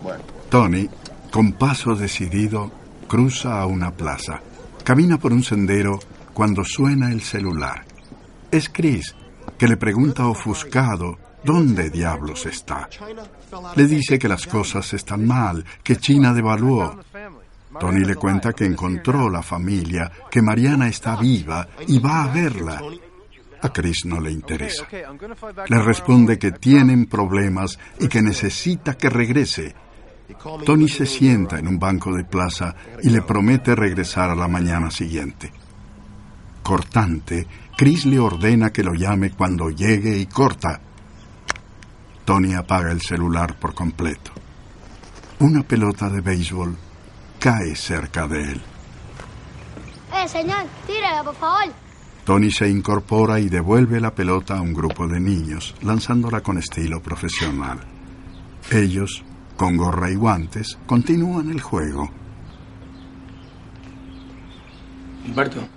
Bueno. 0.01 0.23
Tony, 0.49 0.89
con 1.31 1.53
paso 1.53 1.95
decidido, 1.95 2.71
cruza 3.07 3.61
a 3.61 3.65
una 3.65 3.91
plaza. 3.91 4.41
Camina 4.83 5.17
por 5.17 5.31
un 5.31 5.43
sendero 5.43 5.99
cuando 6.33 6.65
suena 6.65 7.11
el 7.11 7.21
celular. 7.21 7.85
Es 8.51 8.69
Chris, 8.69 9.15
que 9.57 9.67
le 9.67 9.77
pregunta 9.77 10.27
ofuscado 10.27 11.17
dónde 11.43 11.89
diablos 11.89 12.45
está. 12.45 12.89
Le 13.75 13.87
dice 13.87 14.19
que 14.19 14.27
las 14.27 14.47
cosas 14.47 14.93
están 14.93 15.25
mal, 15.25 15.63
que 15.83 15.97
China 15.97 16.33
devaluó. 16.33 16.99
Tony 17.79 18.05
le 18.05 18.15
cuenta 18.15 18.53
que 18.53 18.65
encontró 18.65 19.29
la 19.29 19.41
familia, 19.41 20.11
que 20.29 20.41
Mariana 20.41 20.87
está 20.87 21.15
viva 21.15 21.67
y 21.87 21.99
va 21.99 22.23
a 22.23 22.27
verla. 22.27 22.81
A 23.61 23.69
Chris 23.69 24.05
no 24.05 24.19
le 24.19 24.31
interesa. 24.31 24.85
Le 25.67 25.81
responde 25.81 26.37
que 26.37 26.51
tienen 26.51 27.05
problemas 27.05 27.79
y 27.99 28.07
que 28.07 28.21
necesita 28.21 28.95
que 28.95 29.09
regrese. 29.09 29.73
Tony 30.65 30.87
se 30.89 31.05
sienta 31.05 31.59
en 31.59 31.67
un 31.67 31.79
banco 31.79 32.13
de 32.13 32.25
plaza 32.25 32.75
y 33.01 33.09
le 33.09 33.21
promete 33.21 33.75
regresar 33.75 34.29
a 34.29 34.35
la 34.35 34.47
mañana 34.47 34.91
siguiente. 34.91 35.51
Cortante, 36.61 37.47
Chris 37.77 38.05
le 38.05 38.19
ordena 38.19 38.71
que 38.71 38.83
lo 38.83 38.93
llame 38.93 39.31
cuando 39.31 39.69
llegue 39.69 40.17
y 40.17 40.25
corta. 40.25 40.79
Tony 42.25 42.53
apaga 42.53 42.91
el 42.91 43.01
celular 43.01 43.59
por 43.59 43.73
completo. 43.73 44.31
Una 45.39 45.63
pelota 45.63 46.09
de 46.09 46.21
béisbol 46.21 46.77
cae 47.43 47.75
cerca 47.75 48.25
de 48.25 48.41
él. 48.41 48.61
Eh, 50.15 50.27
señor, 50.29 50.65
tírala, 50.87 51.25
por 51.25 51.35
favor. 51.35 51.73
Tony 52.23 52.49
se 52.49 52.69
incorpora 52.69 53.37
y 53.37 53.49
devuelve 53.49 53.99
la 53.99 54.15
pelota 54.15 54.57
a 54.57 54.61
un 54.61 54.73
grupo 54.73 55.09
de 55.09 55.19
niños, 55.19 55.75
lanzándola 55.81 56.39
con 56.39 56.57
estilo 56.57 57.01
profesional. 57.01 57.81
Ellos, 58.71 59.25
con 59.57 59.75
gorra 59.75 60.09
y 60.09 60.15
guantes, 60.15 60.77
continúan 60.85 61.49
el 61.49 61.59
juego. 61.59 62.09
Humberto, 65.25 65.67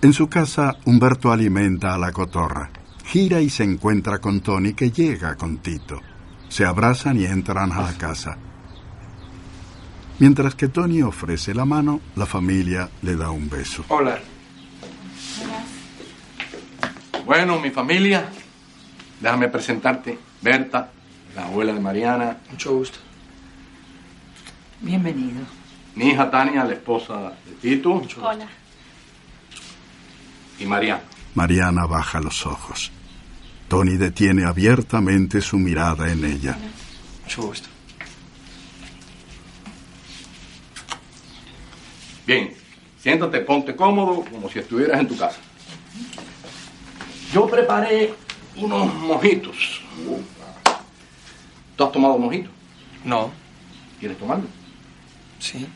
En 0.00 0.14
su 0.14 0.26
casa, 0.28 0.74
Humberto 0.86 1.30
alimenta 1.30 1.92
a 1.92 1.98
la 1.98 2.12
cotorra. 2.12 2.70
Gira 3.04 3.42
y 3.42 3.50
se 3.50 3.64
encuentra 3.64 4.20
con 4.20 4.40
Tony 4.40 4.72
que 4.72 4.90
llega 4.90 5.36
con 5.36 5.58
Tito. 5.58 6.00
Se 6.48 6.64
abrazan 6.64 7.18
y 7.18 7.26
entran 7.26 7.72
a 7.72 7.82
la 7.82 7.92
casa. 7.98 8.38
Mientras 10.18 10.56
que 10.56 10.68
Tony 10.68 11.02
ofrece 11.02 11.54
la 11.54 11.64
mano, 11.64 12.00
la 12.16 12.26
familia 12.26 12.90
le 13.02 13.14
da 13.14 13.30
un 13.30 13.48
beso. 13.48 13.84
Hola. 13.88 14.18
Bueno, 17.24 17.60
mi 17.60 17.70
familia, 17.70 18.28
déjame 19.20 19.48
presentarte. 19.48 20.18
Berta, 20.42 20.90
la 21.36 21.46
abuela 21.46 21.72
de 21.72 21.80
Mariana. 21.80 22.36
Mucho 22.50 22.74
gusto. 22.74 22.98
Bienvenido. 24.80 25.42
Mi 25.94 26.10
hija 26.10 26.30
Tania, 26.30 26.64
la 26.64 26.72
esposa 26.72 27.32
de 27.46 27.52
Tito. 27.60 28.02
Hola. 28.20 28.48
Y 30.58 30.66
Mariana. 30.66 31.02
Mariana 31.34 31.86
baja 31.86 32.20
los 32.20 32.44
ojos. 32.44 32.90
Tony 33.68 33.96
detiene 33.96 34.44
abiertamente 34.44 35.40
su 35.40 35.58
mirada 35.58 36.10
en 36.10 36.24
ella. 36.24 36.58
Mucho 37.24 37.42
gusto. 37.42 37.68
Bien, 42.28 42.54
siéntate, 43.00 43.40
ponte 43.40 43.74
cómodo, 43.74 44.22
como 44.30 44.50
si 44.50 44.58
estuvieras 44.58 45.00
en 45.00 45.08
tu 45.08 45.16
casa. 45.16 45.38
Yo 47.32 47.46
preparé 47.46 48.12
unos 48.56 48.92
mojitos. 48.96 49.80
¿Tú 51.74 51.84
has 51.84 51.90
tomado 51.90 52.18
mojito? 52.18 52.50
No. 53.02 53.30
¿Quieres 53.98 54.18
tomarlo? 54.18 54.44
Sí. 55.38 55.66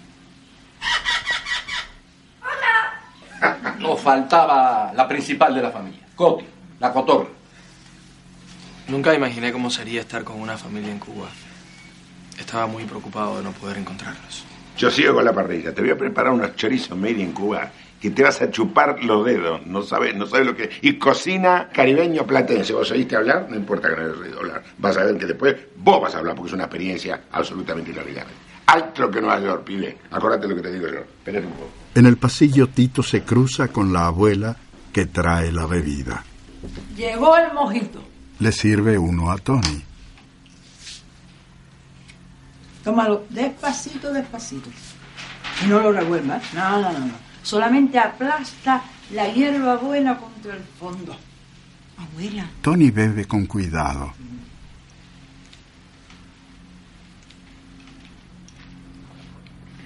Nos 3.79 3.99
faltaba 4.03 4.93
la 4.95 5.09
principal 5.09 5.55
de 5.55 5.63
la 5.63 5.71
familia, 5.71 6.07
Coti, 6.15 6.45
la 6.79 6.93
cotorra. 6.93 7.31
Nunca 8.89 9.15
imaginé 9.15 9.53
cómo 9.53 9.71
sería 9.71 10.03
estar 10.03 10.23
con 10.23 10.39
una 10.39 10.59
familia 10.59 10.93
en 10.93 10.99
Cuba. 10.99 11.31
Estaba 12.39 12.67
muy 12.67 12.85
preocupado 12.85 13.39
de 13.39 13.43
no 13.43 13.53
poder 13.53 13.79
encontrarlos. 13.79 14.52
Yo 14.77 14.91
sigo 14.91 15.15
con 15.15 15.25
la 15.25 15.33
parrilla. 15.33 15.75
Te 15.75 15.81
voy 15.83 15.91
a 15.91 15.99
preparar 15.99 16.33
unos 16.33 16.57
chorizos 16.57 16.97
made 16.97 17.21
in 17.21 17.33
Cuba 17.33 17.71
que 18.01 18.11
te 18.11 18.23
vas 18.25 18.43
a 18.43 18.51
chupar 18.51 19.03
los 19.05 19.25
dedos. 19.25 19.65
No 19.67 19.83
sabes, 19.83 20.15
no 20.17 20.27
sabes 20.27 20.47
lo 20.47 20.57
que. 20.57 20.71
Y 20.81 20.95
cocina 20.95 21.69
caribeño 21.73 22.27
platense. 22.27 22.73
¿Vos 22.73 22.91
oíste 22.91 23.15
hablar? 23.15 23.47
No 23.49 23.57
importa 23.57 23.89
que 23.91 23.97
no 23.97 24.03
hayas 24.09 24.19
oído 24.19 24.39
hablar. 24.41 24.63
Vas 24.79 24.97
a 24.97 25.05
ver 25.05 25.17
que 25.19 25.27
después 25.27 25.55
vos 25.77 26.03
vas 26.03 26.15
a 26.15 26.19
hablar 26.19 26.35
porque 26.35 26.49
es 26.49 26.55
una 26.55 26.65
experiencia 26.65 27.21
absolutamente 27.31 27.93
inolvidable. 27.93 28.33
alto 28.67 29.11
que 29.11 29.21
Nueva 29.21 29.41
York, 29.41 29.65
pibe. 29.65 29.99
Acuérdate 30.11 30.49
lo 30.49 30.57
que 30.57 30.63
te 30.63 30.73
digo 30.73 30.89
yo. 30.89 31.01
Espérate 31.01 31.47
un 31.47 31.53
poco. 31.53 31.71
En 31.95 32.07
el 32.07 32.17
pasillo 32.17 32.69
Tito 32.69 33.03
se 33.03 33.23
cruza 33.23 33.69
con 33.69 33.93
la 33.93 34.07
abuela 34.07 34.57
que 34.93 35.07
trae 35.07 35.53
la 35.53 35.67
bebida. 35.67 36.25
Llegó 36.97 37.37
el 37.37 37.53
mojito. 37.53 38.03
Le 38.41 38.51
sirve 38.51 38.99
uno 38.99 39.31
a 39.31 39.39
Tony. 39.39 39.85
Tómalo 42.85 43.25
despacito, 43.31 44.13
despacito. 44.13 44.71
Y 45.65 45.69
no 45.69 45.81
lo 45.81 45.93
revuelvas. 45.93 46.43
No, 46.55 46.81
no, 46.81 46.93
no, 46.93 46.99
no. 46.99 47.15
Solamente 47.43 47.99
aplasta 47.99 48.83
la 49.13 49.29
hierba 49.29 49.77
buena 49.77 50.17
contra 50.17 50.55
el 50.55 50.63
fondo. 50.63 51.17
Abuela. 51.97 52.47
Tony 52.61 52.91
bebe 52.91 53.25
con 53.27 53.47
cuidado. 53.47 54.13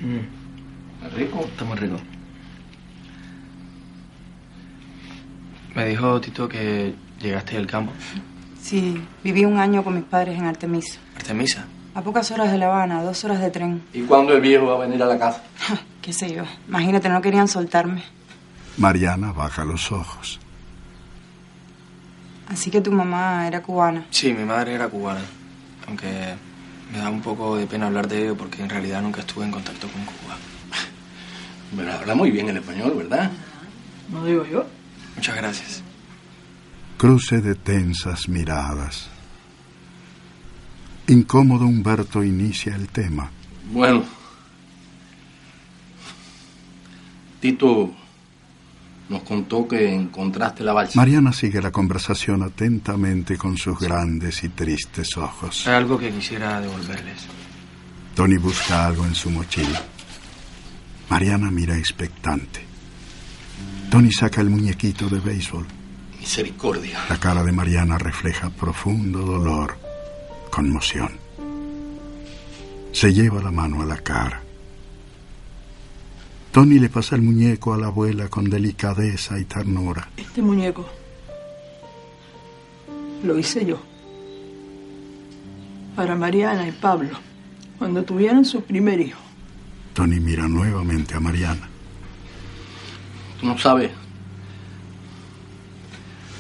Mm. 0.01 1.17
¿Rico? 1.17 1.41
Está 1.41 1.65
muy 1.65 1.77
rico. 1.77 1.97
Me 5.75 5.89
dijo 5.89 6.21
Tito 6.21 6.49
que 6.49 6.95
llegaste 7.21 7.57
del 7.57 7.67
campo. 7.67 7.93
Sí, 8.61 9.01
viví 9.23 9.45
un 9.45 9.59
año 9.59 9.85
con 9.85 9.95
mis 9.95 10.05
padres 10.05 10.39
en 10.39 10.45
Artemisa. 10.45 10.99
¿Artemisa? 11.17 11.67
A 11.97 12.03
pocas 12.03 12.31
horas 12.31 12.53
de 12.53 12.59
La 12.59 12.67
Habana, 12.67 13.03
dos 13.03 13.25
horas 13.25 13.41
de 13.41 13.51
tren. 13.51 13.83
¿Y 13.95 14.03
cuándo 14.03 14.35
el 14.35 14.43
viejo 14.43 14.67
va 14.67 14.75
a 14.75 14.87
venir 14.87 15.03
a 15.03 15.07
la 15.07 15.19
casa? 15.19 15.43
¿Qué 16.03 16.13
sé 16.13 16.31
yo? 16.31 16.45
Imagínate, 16.69 17.09
no 17.09 17.23
querían 17.23 17.49
soltarme. 17.49 18.03
Mariana 18.77 19.33
baja 19.33 19.65
los 19.65 19.91
ojos. 19.91 20.39
Así 22.49 22.71
que 22.71 22.83
tu 22.83 22.93
mamá 22.93 23.49
era 23.49 23.63
cubana. 23.63 24.05
Sí, 24.11 24.35
mi 24.35 24.45
madre 24.45 24.75
era 24.75 24.89
cubana. 24.89 25.23
Aunque 25.89 26.35
me 26.93 26.99
da 26.99 27.09
un 27.09 27.23
poco 27.23 27.57
de 27.57 27.67
pena 27.67 27.87
hablar 27.87 28.09
de 28.09 28.25
ello 28.25 28.37
porque 28.37 28.63
en 28.63 28.69
realidad 28.69 29.01
nunca 29.01 29.21
estuve 29.21 29.47
en 29.47 29.53
contacto 29.53 29.89
con 29.89 30.05
Cuba. 30.05 30.37
Pero 31.75 31.93
habla 31.95 32.15
muy 32.15 32.31
bien 32.31 32.51
el 32.51 32.59
español, 32.59 32.93
¿verdad? 32.95 33.31
No 34.13 34.23
digo 34.23 34.45
yo. 34.45 34.67
Muchas 35.15 35.35
gracias. 35.35 35.83
Cruce 36.99 37.41
de 37.41 37.55
tensas 37.55 38.29
miradas. 38.29 39.16
Incómodo 41.09 41.67
Humberto 41.67 42.23
inicia 42.23 42.75
el 42.75 42.89
tema. 42.89 43.31
Bueno. 43.73 44.05
Tito 47.41 47.95
nos 49.09 49.23
contó 49.23 49.69
que 49.69 49.95
encontraste 49.95 50.65
la 50.65 50.73
balsa. 50.73 50.99
Mariana 50.99 51.33
sigue 51.33 51.63
la 51.63 51.71
conversación 51.71 52.43
atentamente 52.43 53.37
con 53.37 53.57
sus 53.57 53.79
grandes 53.79 54.43
y 54.43 54.49
tristes 54.49 55.17
ojos. 55.17 55.67
Hay 55.69 55.75
algo 55.75 55.97
que 55.99 56.11
quisiera 56.11 56.61
devolverles. 56.61 57.27
Tony 58.15 58.37
busca 58.39 58.87
algo 58.87 59.05
en 59.05 59.15
su 59.15 59.31
mochila. 59.31 59.81
Mariana 61.09 61.51
mira 61.51 61.77
expectante. 61.77 62.65
Tony 63.91 64.11
saca 64.11 64.41
el 64.41 64.51
muñequito 64.51 65.09
de 65.09 65.21
béisbol. 65.21 65.67
Misericordia. 66.19 66.99
La 67.09 67.21
cara 67.21 67.45
de 67.45 67.53
Mariana 67.53 67.99
refleja 67.99 68.51
profundo 68.51 69.21
dolor, 69.21 69.79
conmoción. 70.57 71.11
Se 72.91 73.13
lleva 73.13 73.43
la 73.43 73.51
mano 73.51 73.83
a 73.83 73.85
la 73.85 73.99
cara. 73.99 74.41
Tony 76.51 76.79
le 76.79 76.89
pasa 76.89 77.15
el 77.15 77.21
muñeco 77.21 77.75
a 77.75 77.77
la 77.77 77.89
abuela 77.89 78.29
con 78.29 78.49
delicadeza 78.49 79.39
y 79.39 79.45
ternura. 79.45 80.09
Este 80.17 80.41
muñeco 80.41 80.89
lo 83.23 83.39
hice 83.39 83.67
yo. 83.67 83.79
Para 85.95 86.15
Mariana 86.15 86.67
y 86.67 86.73
Pablo, 86.73 87.19
cuando 87.77 88.03
tuvieron 88.03 88.43
su 88.47 88.63
primer 88.63 88.99
hijo. 88.99 89.21
Tony 89.93 90.21
mira 90.21 90.49
nuevamente 90.49 91.15
a 91.15 91.21
Mariana. 91.21 91.69
Tú 93.39 93.47
no 93.47 93.59
sabes 93.59 93.91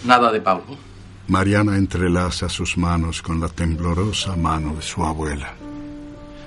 nada 0.07 0.33
de 0.33 0.41
Pablo. 0.41 0.86
Mariana 1.29 1.77
entrelaza 1.77 2.49
sus 2.49 2.79
manos 2.79 3.21
con 3.21 3.41
la 3.41 3.49
temblorosa 3.49 4.37
mano 4.37 4.77
de 4.77 4.83
su 4.83 5.03
abuela. 5.03 5.55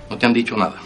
No 0.09 0.17
te 0.17 0.25
han 0.25 0.33
dicho 0.33 0.55
nada. 0.55 0.77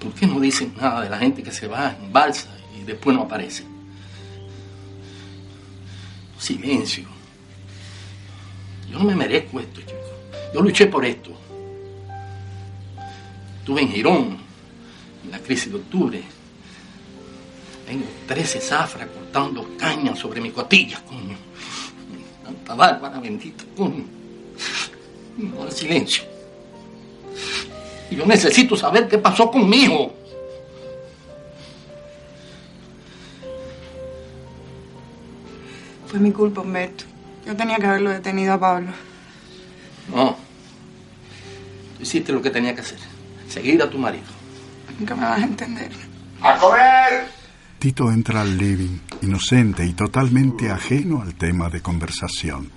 ¿Por 0.00 0.12
qué 0.14 0.26
no 0.26 0.40
dicen 0.40 0.74
nada 0.76 1.02
de 1.02 1.10
la 1.10 1.18
gente 1.18 1.44
que 1.44 1.52
se 1.52 1.68
va 1.68 1.96
en 2.02 2.12
balsa 2.12 2.48
y 2.76 2.82
después 2.82 3.16
no 3.16 3.22
aparece? 3.22 3.64
Silencio. 6.38 7.04
Yo 8.90 8.98
no 8.98 9.04
me 9.04 9.14
merezco 9.14 9.60
esto, 9.60 9.80
chico. 9.80 9.94
Yo 10.52 10.60
luché 10.60 10.88
por 10.88 11.04
esto. 11.04 11.30
Estuve 13.60 13.80
en 13.80 13.88
Girón, 13.90 14.38
en 15.24 15.30
la 15.30 15.38
crisis 15.38 15.70
de 15.70 15.78
octubre. 15.78 16.33
Tengo 17.86 18.06
13 18.26 18.60
zafras 18.60 19.08
cortando 19.08 19.68
cañas 19.78 20.18
sobre 20.18 20.40
mi 20.40 20.50
cotilla, 20.50 21.02
coño. 21.04 21.36
Tanta 22.42 22.74
bárbara 22.74 23.20
bendita, 23.20 23.64
coño. 23.76 24.04
No, 25.36 25.70
silencio. 25.70 26.24
Y 28.10 28.16
yo 28.16 28.26
necesito 28.26 28.76
saber 28.76 29.08
qué 29.08 29.18
pasó 29.18 29.50
con 29.50 29.68
mi 29.68 29.84
hijo. 29.84 30.14
Fue 36.06 36.20
mi 36.20 36.30
culpa, 36.30 36.60
Humberto. 36.60 37.04
Yo 37.44 37.56
tenía 37.56 37.76
que 37.76 37.86
haberlo 37.86 38.10
detenido 38.10 38.54
a 38.54 38.60
Pablo. 38.60 38.92
No. 40.14 40.36
Tú 41.96 42.02
hiciste 42.02 42.32
lo 42.32 42.40
que 42.40 42.50
tenía 42.50 42.74
que 42.74 42.82
hacer. 42.82 42.98
Seguir 43.48 43.82
a 43.82 43.90
tu 43.90 43.98
marido. 43.98 44.24
Nunca 44.98 45.14
me 45.14 45.22
vas 45.22 45.42
a 45.42 45.44
entender. 45.44 45.90
¡A 46.40 46.56
comer! 46.58 47.43
Tito 47.84 48.10
entra 48.10 48.40
al 48.40 48.56
living, 48.56 48.98
inocente 49.20 49.84
y 49.84 49.92
totalmente 49.92 50.70
ajeno 50.70 51.20
al 51.20 51.34
tema 51.34 51.68
de 51.68 51.82
conversación. 51.82 52.70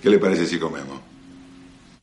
¿Qué 0.00 0.08
le 0.08 0.20
parece 0.20 0.46
si 0.46 0.56
comemos? 0.56 1.00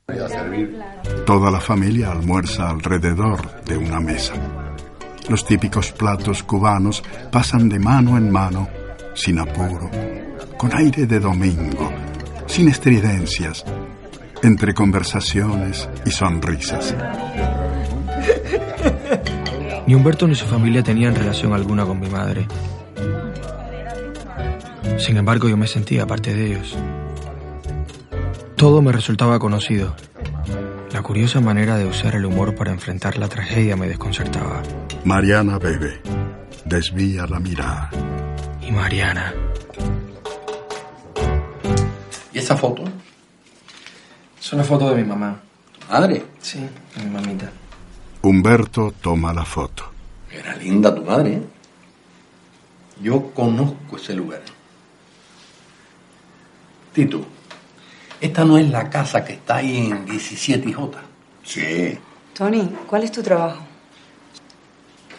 Voy 0.10 0.18
a 0.18 0.28
servir. 0.28 0.78
Toda 1.26 1.50
la 1.50 1.62
familia 1.62 2.12
almuerza 2.12 2.70
alrededor 2.70 3.64
de 3.64 3.78
una 3.78 4.02
mesa. 4.02 4.34
Los 5.30 5.46
típicos 5.46 5.94
platos 5.94 6.44
cubanos 6.44 7.02
pasan 7.32 7.70
de 7.70 7.80
mano 7.80 8.18
en 8.18 8.30
mano, 8.30 8.68
sin 9.16 9.40
apuro, 9.40 9.90
con 10.58 10.76
aire 10.76 11.06
de 11.06 11.22
domingo, 11.22 11.94
sin 12.46 12.68
estridencias, 12.68 13.64
entre 14.42 14.74
conversaciones 14.74 15.88
y 16.06 16.12
sonrisas. 16.12 16.94
Ni 19.86 19.96
Humberto 19.96 20.28
ni 20.28 20.36
su 20.36 20.46
familia 20.46 20.82
tenían 20.82 21.14
relación 21.14 21.54
alguna 21.54 21.86
con 21.86 22.00
mi 22.00 22.10
madre. 22.10 22.48
Sin 24.98 25.18
embargo, 25.18 25.50
yo 25.50 25.58
me 25.58 25.68
sentía 25.68 26.08
parte 26.08 26.34
de 26.34 26.48
ellos. 26.48 26.78
Todo 28.56 28.82
me 28.82 28.94
resultaba 28.94 29.40
conocido. 29.40 29.94
La 30.94 31.02
curiosa 31.02 31.42
manera 31.42 31.76
de 31.78 31.86
usar 31.86 32.16
el 32.16 32.26
humor 32.26 32.56
para 32.56 32.72
enfrentar 32.72 33.18
la 33.18 33.28
tragedia 33.28 33.76
me 33.76 33.88
desconcertaba. 33.88 34.62
Mariana 35.04 35.60
bebe. 35.60 36.00
Desvía 36.64 37.26
la 37.28 37.40
mirada. 37.40 37.90
Y 38.62 38.72
Mariana. 38.72 39.34
¿Y 42.32 42.38
esa 42.38 42.56
foto? 42.56 42.84
Es 44.40 44.54
una 44.54 44.64
foto 44.64 44.90
de 44.90 44.96
mi 44.96 45.04
mamá. 45.04 45.42
¿Madre? 45.90 46.24
Sí, 46.40 46.60
de 46.96 47.04
mi 47.04 47.10
mamita. 47.10 47.52
Humberto 48.24 48.94
toma 49.02 49.34
la 49.34 49.44
foto. 49.44 49.84
Era 50.32 50.56
linda 50.56 50.96
tu 50.96 51.04
madre. 51.04 51.34
¿eh? 51.34 51.42
Yo 53.02 53.34
conozco 53.34 53.98
ese 53.98 54.14
lugar. 54.14 54.42
Tito, 56.94 57.26
esta 58.22 58.46
no 58.46 58.58
es 58.58 58.70
la 58.70 58.90
casa 58.90 59.26
que 59.26 59.34
está 59.34 59.58
ahí 59.58 59.92
en 59.92 60.08
17J. 60.08 60.92
Sí. 61.44 62.00
Tony, 62.34 62.74
¿cuál 62.88 63.04
es 63.04 63.12
tu 63.12 63.22
trabajo? 63.22 63.62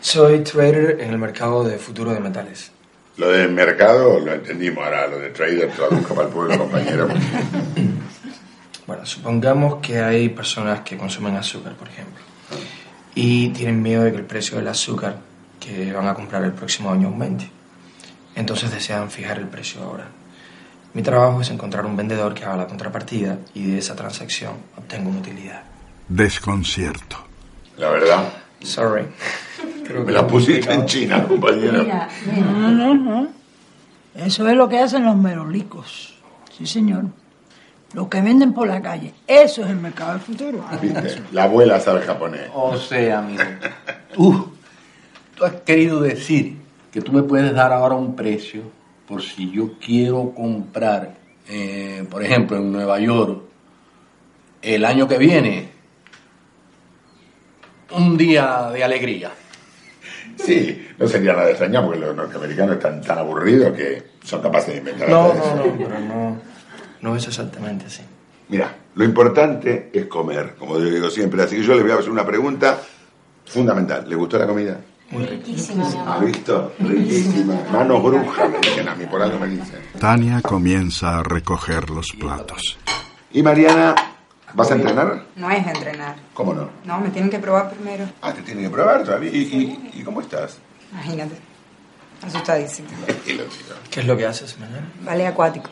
Soy 0.00 0.40
trader 0.40 0.98
en 1.00 1.10
el 1.10 1.18
mercado 1.18 1.62
de 1.62 1.76
futuro 1.76 2.10
de 2.12 2.20
metales. 2.20 2.72
Lo 3.18 3.28
del 3.28 3.52
mercado 3.52 4.18
lo 4.18 4.32
entendimos, 4.32 4.82
ahora 4.82 5.08
lo 5.08 5.18
de 5.18 5.28
trader 5.28 5.70
traduzca 5.72 6.14
para 6.14 6.28
el 6.28 6.32
pueblo, 6.32 6.58
compañero. 6.58 7.08
Bueno, 8.86 9.06
supongamos 9.06 9.76
que 9.76 9.98
hay 9.98 10.28
personas 10.28 10.80
que 10.80 10.98
consumen 10.98 11.34
azúcar, 11.36 11.72
por 11.72 11.88
ejemplo, 11.88 12.22
y 13.14 13.50
tienen 13.50 13.82
miedo 13.82 14.04
de 14.04 14.12
que 14.12 14.18
el 14.18 14.24
precio 14.24 14.56
del 14.56 14.68
azúcar 14.68 15.18
que 15.60 15.92
van 15.92 16.08
a 16.08 16.14
comprar 16.14 16.44
el 16.44 16.52
próximo 16.52 16.90
año 16.90 17.08
aumente. 17.08 17.48
Entonces 18.34 18.70
desean 18.70 19.10
fijar 19.10 19.38
el 19.38 19.46
precio 19.46 19.82
ahora. 19.82 20.08
Mi 20.92 21.02
trabajo 21.02 21.40
es 21.40 21.50
encontrar 21.50 21.86
un 21.86 21.96
vendedor 21.96 22.34
que 22.34 22.44
haga 22.44 22.56
la 22.56 22.66
contrapartida 22.66 23.38
y 23.54 23.70
de 23.70 23.78
esa 23.78 23.96
transacción 23.96 24.52
obtengo 24.76 25.10
una 25.10 25.20
utilidad. 25.20 25.62
Desconcierto. 26.08 27.16
La 27.78 27.90
verdad. 27.90 28.32
Sorry. 28.62 29.06
Me 30.06 30.12
la 30.12 30.26
pusiste 30.26 30.72
en 30.72 30.86
China, 30.86 31.24
compañero. 31.26 31.82
Mira, 31.82 32.08
mira. 32.26 32.46
No, 32.46 32.70
no, 32.70 32.94
no. 32.94 33.28
Eso 34.14 34.48
es 34.48 34.56
lo 34.56 34.68
que 34.68 34.78
hacen 34.78 35.04
los 35.04 35.16
merolicos. 35.16 36.14
Sí, 36.56 36.66
señor. 36.66 37.06
Lo 37.94 38.08
que 38.08 38.20
venden 38.20 38.52
por 38.52 38.66
la 38.66 38.82
calle, 38.82 39.14
eso 39.26 39.62
es 39.62 39.70
el 39.70 39.76
mercado 39.76 40.12
del 40.12 40.20
futuro. 40.20 40.64
¿Viste? 40.82 41.22
La 41.32 41.44
abuela 41.44 41.80
sabe 41.80 42.02
japonés. 42.02 42.50
O 42.52 42.76
sea, 42.76 43.18
amigo, 43.18 43.42
tú, 44.12 44.52
tú 45.36 45.44
has 45.44 45.52
querido 45.62 46.00
decir 46.00 46.56
que 46.92 47.00
tú 47.00 47.12
me 47.12 47.22
puedes 47.22 47.52
dar 47.54 47.72
ahora 47.72 47.94
un 47.94 48.16
precio 48.16 48.62
por 49.06 49.22
si 49.22 49.50
yo 49.50 49.78
quiero 49.78 50.32
comprar, 50.34 51.14
eh, 51.48 52.04
por 52.10 52.22
ejemplo, 52.22 52.56
en 52.56 52.72
Nueva 52.72 52.98
York, 52.98 53.42
el 54.62 54.84
año 54.84 55.06
que 55.06 55.18
viene, 55.18 55.68
un 57.90 58.16
día 58.16 58.70
de 58.72 58.82
alegría. 58.82 59.30
Sí, 60.36 60.88
no 60.98 61.06
sería 61.06 61.34
nada 61.34 61.50
extraño 61.50 61.84
porque 61.84 62.00
los 62.00 62.16
norteamericanos 62.16 62.76
están 62.76 63.00
tan 63.02 63.18
aburridos 63.18 63.72
que 63.76 64.02
son 64.24 64.42
capaces 64.42 64.74
de 64.74 64.78
inventar 64.78 65.08
No, 65.08 65.32
no, 65.32 65.54
no, 65.56 65.78
pero 65.78 66.00
no, 66.00 66.38
no 67.04 67.14
es 67.14 67.28
exactamente 67.28 67.84
así. 67.84 68.00
Mira, 68.48 68.74
lo 68.94 69.04
importante 69.04 69.90
es 69.92 70.06
comer, 70.06 70.54
como 70.58 70.78
yo 70.78 70.86
digo 70.86 71.10
siempre. 71.10 71.42
Así 71.42 71.56
que 71.56 71.62
yo 71.62 71.74
les 71.74 71.82
voy 71.82 71.92
a 71.92 71.96
hacer 71.96 72.10
una 72.10 72.24
pregunta 72.24 72.80
fundamental. 73.44 74.08
¿Le 74.08 74.16
gustó 74.16 74.38
la 74.38 74.46
comida? 74.46 74.80
Muy 75.10 75.26
riquísima, 75.26 75.86
mi 75.86 75.96
¿Ha 75.98 76.18
visto? 76.18 76.72
Riquísima. 76.78 77.60
Manos 77.70 78.02
brujas, 78.02 78.50
me 78.50 78.58
dicen 78.58 78.88
a 78.88 78.94
mí, 78.94 79.04
por 79.04 79.20
algo 79.20 79.38
me 79.38 79.48
dicen. 79.48 79.80
Tania 80.00 80.40
comienza 80.40 81.18
a 81.18 81.22
recoger 81.22 81.90
los 81.90 82.06
platos. 82.18 82.78
¿Y 83.32 83.42
Mariana, 83.42 83.94
vas 84.54 84.70
a 84.70 84.74
entrenar? 84.74 85.24
No 85.36 85.50
es 85.50 85.66
entrenar. 85.66 86.16
¿Cómo 86.32 86.54
no? 86.54 86.70
No, 86.86 87.00
me 87.00 87.10
tienen 87.10 87.30
que 87.30 87.38
probar 87.38 87.70
primero. 87.70 88.06
Ah, 88.22 88.32
te 88.32 88.40
tienen 88.40 88.64
que 88.64 88.70
probar 88.70 89.04
todavía. 89.04 89.30
¿Y, 89.30 89.42
y, 89.92 90.00
y 90.00 90.02
cómo 90.02 90.22
estás? 90.22 90.56
Imagínate. 90.90 91.36
Asustadísimo. 92.26 92.88
¿Qué 93.90 94.00
es 94.00 94.06
lo 94.06 94.16
que 94.16 94.24
haces 94.24 94.58
mañana? 94.58 94.88
Ballet 95.02 95.26
acuático. 95.26 95.68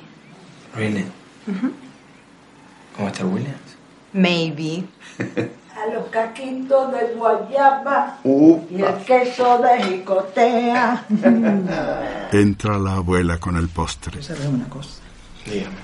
¿Cómo 2.96 3.08
está 3.08 3.24
Williams? 3.24 3.76
Maybe. 4.12 4.84
A 5.74 5.86
los 5.92 6.06
caquitos 6.10 6.92
de 6.92 7.14
guayaba 7.14 8.18
Uh, 8.22 8.60
y 8.70 8.82
el 8.82 8.94
queso 9.04 9.58
de 9.58 9.82
jicotea. 9.82 11.06
Entra 12.32 12.78
la 12.78 12.96
abuela 12.96 13.38
con 13.38 13.56
el 13.56 13.68
postre. 13.68 14.22
¿Sabes 14.22 14.46
una 14.46 14.68
cosa? 14.68 15.00
Dígame. 15.46 15.76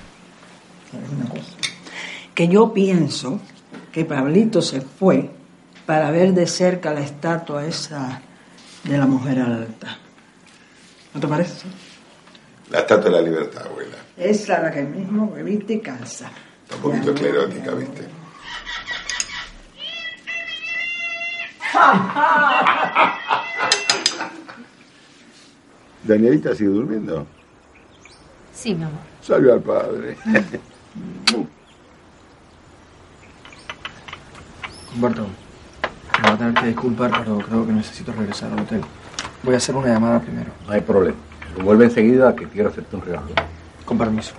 ¿Sabes 0.91 1.09
una 1.09 1.29
cosa? 1.29 1.51
Que 2.33 2.47
yo 2.47 2.71
pienso 2.71 3.41
que 3.91 4.05
Pablito 4.05 4.61
se 4.61 4.79
fue 4.81 5.31
para 5.85 6.11
ver 6.11 6.33
de 6.33 6.45
cerca 6.47 6.93
la 6.93 7.01
estatua 7.01 7.65
esa 7.65 8.21
de 8.83 8.97
la 8.97 9.07
mujer 9.07 9.39
alta. 9.39 9.97
¿No 11.13 11.19
te 11.19 11.27
parece? 11.27 11.67
La 12.69 12.79
estatua 12.79 13.05
de 13.05 13.11
la 13.11 13.21
libertad, 13.21 13.65
abuela. 13.65 13.97
Esa 14.19 14.61
la 14.61 14.69
que 14.69 14.83
mismo 14.83 15.33
viste 15.43 15.73
y 15.75 15.79
calza. 15.79 16.29
Está 16.63 16.75
un 16.75 16.81
poquito 16.81 17.13
esclerótica, 17.13 17.71
¿viste? 17.71 18.03
Danielita 26.03 26.53
sigue 26.53 26.69
durmiendo. 26.69 27.25
Sí, 28.53 28.75
mi 28.75 28.83
amor. 28.83 28.99
Salve 29.21 29.53
al 29.53 29.61
padre. 29.61 30.17
Humberto, 34.93 35.21
me 35.21 35.29
voy 36.23 36.31
a 36.31 36.37
tener 36.37 36.53
que 36.55 36.65
disculpar, 36.65 37.11
pero 37.19 37.37
creo 37.37 37.65
que 37.65 37.71
necesito 37.71 38.11
regresar 38.11 38.51
al 38.51 38.59
hotel. 38.59 38.81
Voy 39.43 39.53
a 39.53 39.57
hacer 39.57 39.75
una 39.75 39.87
llamada 39.87 40.19
primero. 40.19 40.51
No 40.67 40.73
hay 40.73 40.81
problema. 40.81 41.15
Vuelve 41.63 41.85
enseguida 41.85 42.35
que 42.35 42.49
quiero 42.49 42.67
hacerte 42.69 42.97
un 42.97 43.03
regalo. 43.03 43.29
Con 43.89 43.97
permiso. 43.97 44.35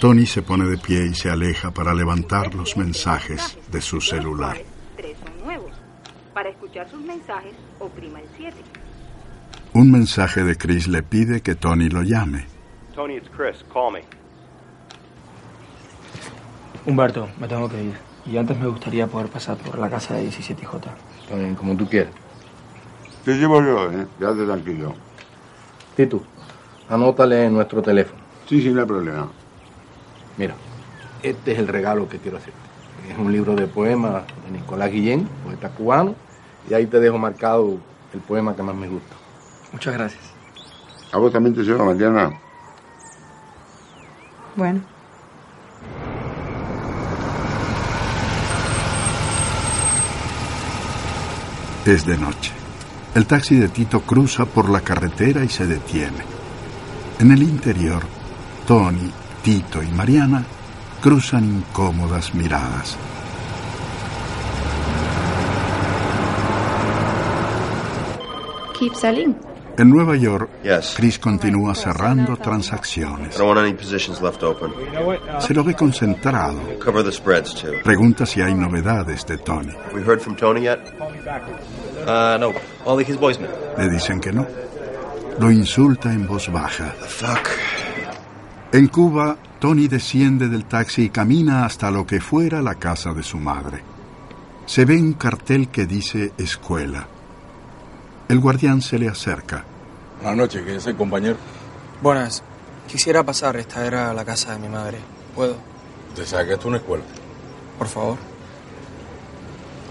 Tony 0.00 0.24
se 0.24 0.42
pone 0.42 0.66
de 0.66 0.78
pie 0.78 1.06
y 1.06 1.14
se 1.14 1.30
aleja 1.30 1.72
para 1.72 1.92
levantar 1.92 2.54
los 2.54 2.76
mensajes 2.76 3.58
de 3.72 3.80
su 3.80 4.00
celular. 4.00 4.56
Tres 4.96 5.16
son 5.18 5.44
nuevos. 5.44 5.72
Para 6.32 6.50
escuchar 6.50 6.88
sus 6.88 7.00
mensajes, 7.00 7.54
oprima 7.80 8.20
el 8.20 8.28
7. 8.36 8.54
Un 9.72 9.90
mensaje 9.90 10.44
de 10.44 10.56
Chris 10.56 10.86
le 10.86 11.02
pide 11.02 11.40
que 11.40 11.56
Tony 11.56 11.88
lo 11.88 12.04
llame. 12.04 12.46
Tony, 12.94 13.16
it's 13.16 13.28
Chris. 13.36 13.64
Call 13.72 13.94
me. 13.94 14.04
Humberto, 16.86 17.28
me 17.40 17.48
tengo 17.48 17.68
que 17.68 17.82
ir. 17.82 17.94
Y 18.26 18.36
antes 18.36 18.56
me 18.56 18.68
gustaría 18.68 19.08
poder 19.08 19.28
pasar 19.28 19.56
por 19.56 19.76
la 19.76 19.90
casa 19.90 20.14
de 20.14 20.28
17J. 20.28 20.84
Está 21.22 21.34
bien, 21.34 21.56
como 21.56 21.76
tú 21.76 21.88
quieras. 21.88 22.14
Te 23.24 23.34
llevo 23.34 23.60
yo, 23.60 23.90
¿eh? 23.90 24.06
Quédate 24.20 24.44
tranquilo. 24.44 24.94
Tito, 25.96 26.22
anótale 26.88 27.50
nuestro 27.50 27.82
teléfono. 27.82 28.20
Sí, 28.48 28.62
sí, 28.62 28.70
no 28.70 28.80
hay 28.80 28.86
problema. 28.86 29.28
Mira, 30.36 30.54
este 31.22 31.52
es 31.52 31.58
el 31.58 31.68
regalo 31.68 32.08
que 32.08 32.18
quiero 32.18 32.38
hacerte. 32.38 32.58
Es 33.10 33.18
un 33.18 33.32
libro 33.32 33.54
de 33.54 33.66
poemas 33.66 34.24
de 34.44 34.58
Nicolás 34.58 34.90
Guillén, 34.90 35.28
poeta 35.44 35.70
cubano, 35.70 36.14
y 36.68 36.74
ahí 36.74 36.86
te 36.86 37.00
dejo 37.00 37.18
marcado 37.18 37.78
el 38.12 38.20
poema 38.20 38.54
que 38.54 38.62
más 38.62 38.74
me 38.74 38.88
gusta. 38.88 39.14
Muchas 39.72 39.94
gracias. 39.94 40.22
¿A 41.12 41.18
vos 41.18 41.32
también 41.32 41.54
te 41.54 41.62
lleva 41.62 41.84
mañana? 41.84 42.38
Bueno. 44.56 44.80
Es 51.86 52.04
de 52.04 52.18
noche. 52.18 52.52
El 53.14 53.26
taxi 53.26 53.56
de 53.56 53.68
Tito 53.68 54.00
cruza 54.00 54.44
por 54.44 54.68
la 54.68 54.82
carretera 54.82 55.42
y 55.42 55.48
se 55.48 55.66
detiene. 55.66 56.37
En 57.20 57.30
el 57.32 57.42
interior, 57.42 58.02
Tony, 58.66 59.10
Tito 59.42 59.82
y 59.82 59.88
Mariana 59.88 60.44
cruzan 61.00 61.44
incómodas 61.44 62.34
miradas. 62.34 62.96
Keep 68.78 68.94
selling. 68.94 69.34
En 69.76 69.90
Nueva 69.90 70.16
York, 70.16 70.50
Yes. 70.64 70.94
Chris 70.96 71.18
continúa 71.20 71.72
cerrando 71.74 72.36
transacciones. 72.36 73.36
I 73.36 73.38
don't 73.38 73.46
want 73.48 73.60
any 73.60 73.74
positions 73.74 74.20
left 74.20 74.42
open. 74.42 74.72
Se 75.40 75.54
lo 75.54 75.62
ve 75.62 75.74
concentrado. 75.74 76.58
Cover 76.80 77.04
the 77.04 77.12
spreads 77.12 77.54
too. 77.54 77.74
Pregunta 77.84 78.26
si 78.26 78.40
hay 78.40 78.54
novedades 78.54 79.24
de 79.26 79.38
Tony. 79.38 79.72
We 79.94 80.02
heard 80.02 80.20
from 80.20 80.34
Tony 80.36 80.62
yet? 80.62 80.80
Uh, 82.06 82.38
no. 82.40 82.52
Only 82.84 83.04
his 83.04 83.16
voicemail. 83.18 83.50
Le 83.76 83.88
dicen 83.88 84.20
que 84.20 84.32
no. 84.32 84.46
Lo 85.38 85.52
insulta 85.52 86.12
en 86.12 86.26
voz 86.26 86.50
baja. 86.50 86.90
Fuck. 86.90 87.48
En 88.72 88.88
Cuba, 88.88 89.36
Tony 89.60 89.86
desciende 89.86 90.48
del 90.48 90.64
taxi 90.64 91.04
y 91.04 91.10
camina 91.10 91.64
hasta 91.64 91.92
lo 91.92 92.04
que 92.04 92.20
fuera 92.20 92.60
la 92.60 92.74
casa 92.74 93.12
de 93.12 93.22
su 93.22 93.38
madre. 93.38 93.82
Se 94.66 94.84
ve 94.84 94.96
un 94.96 95.12
cartel 95.12 95.68
que 95.68 95.86
dice 95.86 96.32
escuela. 96.36 97.06
El 98.28 98.40
guardián 98.40 98.82
se 98.82 98.98
le 98.98 99.08
acerca. 99.08 99.64
Buenas 100.20 100.36
noches, 100.36 100.64
que 100.64 100.76
es 100.76 100.86
el 100.86 100.96
compañero. 100.96 101.36
Buenas. 102.02 102.42
Quisiera 102.88 103.22
pasar. 103.22 103.56
Esta 103.56 103.86
era 103.86 104.12
la 104.12 104.24
casa 104.24 104.52
de 104.52 104.58
mi 104.58 104.68
madre. 104.68 104.98
¿Puedo? 105.36 105.56
Te 106.16 106.26
saqué 106.26 106.54
esto 106.54 106.66
una 106.66 106.78
escuela. 106.78 107.04
Por 107.78 107.86
favor. 107.86 108.18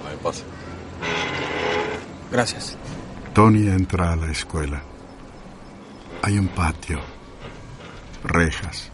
Ahí 0.09 0.17
pasa. 0.21 0.43
Gracias. 2.31 2.77
Tony 3.33 3.69
entra 3.69 4.11
a 4.11 4.15
la 4.17 4.29
escuela. 4.29 4.81
Hay 6.24 6.38
un 6.38 6.47
patio, 6.47 6.99
rejas, 8.24 8.91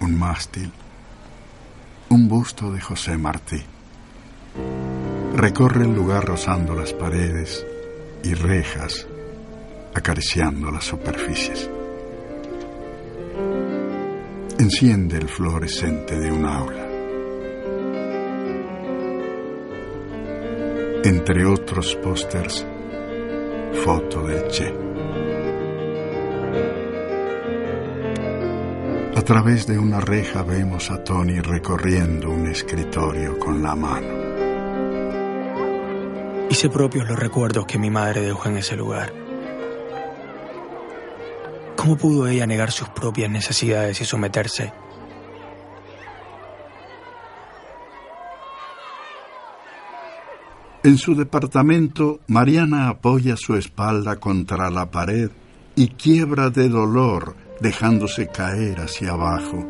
un 0.00 0.18
mástil, 0.18 0.70
un 2.10 2.28
busto 2.28 2.72
de 2.72 2.80
José 2.80 3.16
Martí. 3.16 3.62
Recorre 5.34 5.84
el 5.84 5.94
lugar 5.94 6.24
rozando 6.24 6.74
las 6.74 6.92
paredes 6.92 7.64
y 8.24 8.34
rejas, 8.34 9.06
acariciando 9.94 10.70
las 10.70 10.84
superficies. 10.84 11.70
Enciende 14.58 15.18
el 15.18 15.28
fluorescente 15.28 16.18
de 16.18 16.32
un 16.32 16.44
aula. 16.44 16.84
Entre 21.04 21.46
otros 21.46 21.94
pósters, 22.02 22.66
foto 23.84 24.26
del 24.26 24.48
Che. 24.48 24.87
Través 29.28 29.66
de 29.66 29.78
una 29.78 30.00
reja 30.00 30.42
vemos 30.42 30.90
a 30.90 31.04
Tony 31.04 31.38
recorriendo 31.40 32.30
un 32.30 32.46
escritorio 32.46 33.38
con 33.38 33.62
la 33.62 33.74
mano. 33.74 34.08
Hice 36.48 36.70
propios 36.70 37.06
los 37.06 37.18
recuerdos 37.18 37.66
que 37.66 37.78
mi 37.78 37.90
madre 37.90 38.22
dejó 38.22 38.48
en 38.48 38.56
ese 38.56 38.74
lugar. 38.74 39.12
¿Cómo 41.76 41.98
pudo 41.98 42.26
ella 42.26 42.46
negar 42.46 42.72
sus 42.72 42.88
propias 42.88 43.30
necesidades 43.30 44.00
y 44.00 44.06
someterse? 44.06 44.72
En 50.82 50.96
su 50.96 51.14
departamento, 51.14 52.20
Mariana 52.28 52.88
apoya 52.88 53.36
su 53.36 53.56
espalda 53.56 54.16
contra 54.16 54.70
la 54.70 54.90
pared 54.90 55.30
y 55.76 55.88
quiebra 55.88 56.48
de 56.48 56.70
dolor, 56.70 57.36
dejándose 57.60 58.28
caer 58.28 58.80
hacia 58.80 59.10
abajo. 59.10 59.64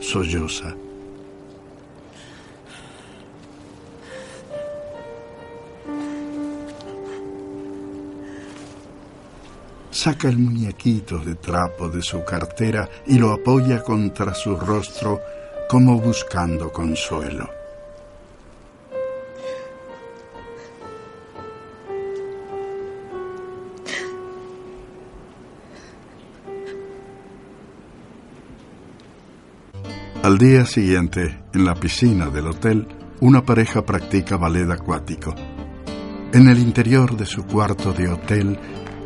solloza. 0.00 0.74
Saca 9.90 10.28
el 10.28 10.38
muñequito 10.38 11.18
de 11.18 11.34
trapo 11.36 11.88
de 11.88 12.02
su 12.02 12.22
cartera 12.22 12.88
y 13.06 13.18
lo 13.18 13.32
apoya 13.32 13.82
contra 13.82 14.34
su 14.34 14.54
rostro 14.54 15.20
como 15.68 15.98
buscando 15.98 16.70
consuelo. 16.70 17.55
Al 30.26 30.38
día 30.38 30.66
siguiente, 30.66 31.38
en 31.54 31.64
la 31.64 31.76
piscina 31.76 32.30
del 32.30 32.48
hotel, 32.48 32.88
una 33.20 33.44
pareja 33.44 33.86
practica 33.86 34.36
ballet 34.36 34.68
acuático. 34.68 35.32
En 36.32 36.48
el 36.48 36.58
interior 36.58 37.16
de 37.16 37.24
su 37.24 37.44
cuarto 37.44 37.92
de 37.92 38.08
hotel, 38.08 38.58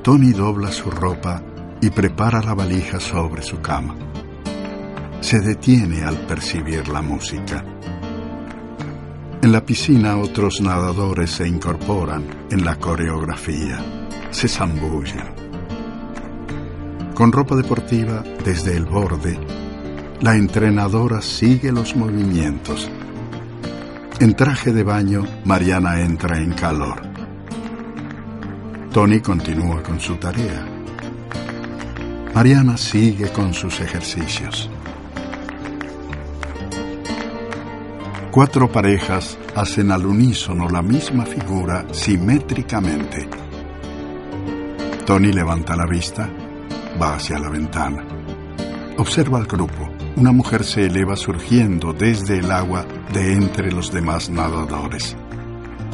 Tony 0.03 0.31
dobla 0.33 0.73
su 0.73 0.91
ropa 0.91 1.43
y 1.83 1.91
prepara 1.91 2.41
la 2.41 2.55
valija 2.55 2.99
sobre 3.01 3.43
su 3.43 3.61
cama. 3.61 3.95
Se 5.21 5.41
detiene 5.41 6.05
al 6.05 6.16
percibir 6.27 6.89
la 6.89 7.03
música. 7.03 7.62
En 9.43 9.53
la 9.53 9.62
piscina 9.62 10.16
otros 10.16 10.62
nadadores 10.62 11.33
se 11.33 11.47
incorporan 11.47 12.25
en 12.51 12.64
la 12.64 12.77
coreografía, 12.77 13.79
se 14.31 14.49
zambullen. 14.49 15.35
Con 17.12 17.31
ropa 17.31 17.57
deportiva 17.57 18.25
desde 18.43 18.75
el 18.75 18.87
borde, 18.87 19.39
la 20.21 20.37
entrenadora 20.37 21.23
sigue 21.23 21.73
los 21.73 21.97
movimientos. 21.97 22.91
En 24.18 24.35
traje 24.35 24.73
de 24.73 24.83
baño, 24.83 25.25
Mariana 25.45 26.03
entra 26.03 26.39
en 26.39 26.53
calor. 26.53 27.01
Tony 28.93 29.21
continúa 29.21 29.83
con 29.83 29.99
su 29.99 30.16
tarea. 30.16 30.66
Mariana 32.35 32.77
sigue 32.77 33.33
con 33.33 33.55
sus 33.55 33.81
ejercicios. 33.81 34.68
Cuatro 38.31 38.71
parejas 38.71 39.39
hacen 39.57 39.91
al 39.91 40.05
unísono 40.05 40.68
la 40.68 40.83
misma 40.83 41.25
figura 41.25 41.87
simétricamente. 41.93 43.27
Tony 45.07 45.33
levanta 45.33 45.75
la 45.75 45.87
vista, 45.87 46.29
va 47.01 47.14
hacia 47.14 47.39
la 47.39 47.49
ventana. 47.49 48.05
Observa 48.99 49.39
al 49.39 49.47
grupo. 49.47 49.99
Una 50.21 50.33
mujer 50.33 50.64
se 50.64 50.85
eleva 50.85 51.16
surgiendo 51.16 51.95
desde 51.95 52.41
el 52.41 52.51
agua 52.51 52.85
de 53.11 53.33
entre 53.33 53.73
los 53.73 53.91
demás 53.91 54.29
nadadores. 54.29 55.16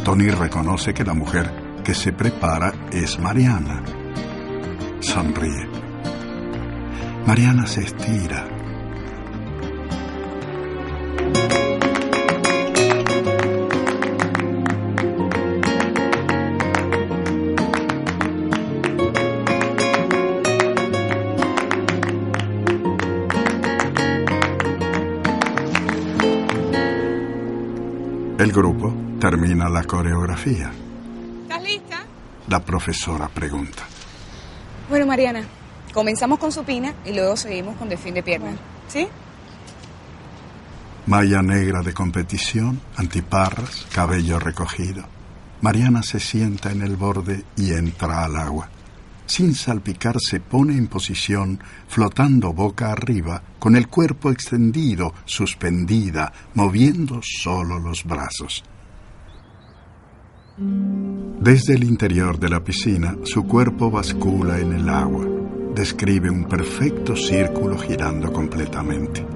Tony 0.04 0.30
reconoce 0.30 0.92
que 0.92 1.04
la 1.04 1.14
mujer 1.14 1.48
que 1.84 1.94
se 1.94 2.12
prepara 2.12 2.72
es 2.90 3.20
Mariana. 3.20 3.84
Sonríe. 4.98 5.68
Mariana 7.24 7.68
se 7.68 7.82
estira. 7.82 8.55
Grupo 28.56 28.90
termina 29.20 29.68
la 29.68 29.84
coreografía. 29.84 30.72
¿Estás 31.42 31.62
lista? 31.62 32.06
La 32.48 32.64
profesora 32.64 33.28
pregunta. 33.28 33.82
Bueno, 34.88 35.04
Mariana, 35.04 35.44
comenzamos 35.92 36.38
con 36.38 36.50
supina 36.50 36.94
y 37.04 37.12
luego 37.12 37.36
seguimos 37.36 37.76
con 37.76 37.90
delfín 37.90 38.14
de 38.14 38.22
pierna. 38.22 38.56
¿Sí? 38.88 39.06
Malla 41.04 41.42
negra 41.42 41.82
de 41.82 41.92
competición, 41.92 42.80
antiparras, 42.96 43.86
cabello 43.92 44.38
recogido. 44.38 45.04
Mariana 45.60 46.02
se 46.02 46.18
sienta 46.18 46.72
en 46.72 46.80
el 46.80 46.96
borde 46.96 47.44
y 47.56 47.74
entra 47.74 48.24
al 48.24 48.36
agua. 48.36 48.70
Sin 49.26 49.54
salpicar 49.54 50.16
se 50.20 50.38
pone 50.38 50.76
en 50.76 50.86
posición, 50.86 51.58
flotando 51.88 52.52
boca 52.52 52.92
arriba, 52.92 53.42
con 53.58 53.74
el 53.74 53.88
cuerpo 53.88 54.30
extendido, 54.30 55.12
suspendida, 55.24 56.32
moviendo 56.54 57.20
solo 57.22 57.80
los 57.80 58.04
brazos. 58.04 58.62
Desde 60.58 61.74
el 61.74 61.84
interior 61.84 62.38
de 62.38 62.48
la 62.48 62.62
piscina, 62.62 63.16
su 63.24 63.46
cuerpo 63.46 63.90
bascula 63.90 64.58
en 64.58 64.72
el 64.72 64.88
agua. 64.88 65.26
Describe 65.74 66.30
un 66.30 66.44
perfecto 66.44 67.14
círculo 67.16 67.76
girando 67.76 68.32
completamente. 68.32 69.26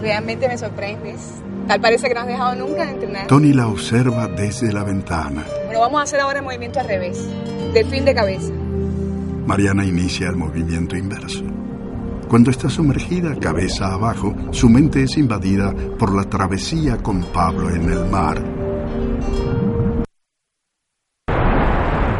Realmente 0.00 0.48
me 0.48 0.58
sorprendes. 0.58 1.42
Tal 1.70 1.80
parece 1.80 2.08
que 2.08 2.14
no 2.14 2.22
has 2.22 2.26
dejado 2.26 2.56
nunca 2.56 2.84
de 2.84 2.90
entrenar. 2.90 3.26
Tony 3.28 3.52
la 3.52 3.68
observa 3.68 4.26
desde 4.26 4.72
la 4.72 4.82
ventana. 4.82 5.44
Bueno, 5.66 5.78
vamos 5.78 6.00
a 6.00 6.02
hacer 6.02 6.18
ahora 6.18 6.40
el 6.40 6.44
movimiento 6.44 6.80
al 6.80 6.88
revés. 6.88 7.24
Delfín 7.72 8.04
de 8.04 8.12
cabeza. 8.12 8.52
Mariana 9.46 9.84
inicia 9.84 10.30
el 10.30 10.34
movimiento 10.34 10.96
inverso. 10.96 11.44
Cuando 12.28 12.50
está 12.50 12.68
sumergida 12.68 13.36
cabeza 13.38 13.94
abajo, 13.94 14.34
su 14.50 14.68
mente 14.68 15.04
es 15.04 15.16
invadida 15.16 15.72
por 15.96 16.12
la 16.12 16.24
travesía 16.24 16.96
con 16.96 17.22
Pablo 17.26 17.70
en 17.70 17.88
el 17.88 18.04
mar. 18.06 18.42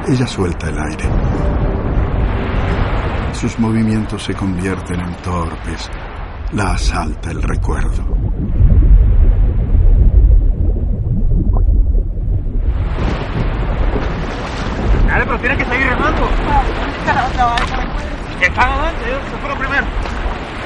Ella 0.06 0.28
suelta 0.28 0.68
el 0.68 0.78
aire. 0.78 1.04
Sus 3.32 3.58
movimientos 3.58 4.22
se 4.22 4.32
convierten 4.32 5.00
en 5.00 5.16
torpes. 5.16 5.90
La 6.52 6.74
asalta 6.74 7.32
el 7.32 7.42
recuerdo. 7.42 8.59
Dale, 15.10 15.24
pero 15.26 15.38
tienes 15.40 15.58
que 15.58 15.64
seguir 15.64 15.86
remando. 15.88 16.28
Están 18.40 18.68
adelante, 18.70 19.04
ellos 19.06 19.20
se 19.30 19.36
fueron 19.38 19.58
primero. 19.58 19.84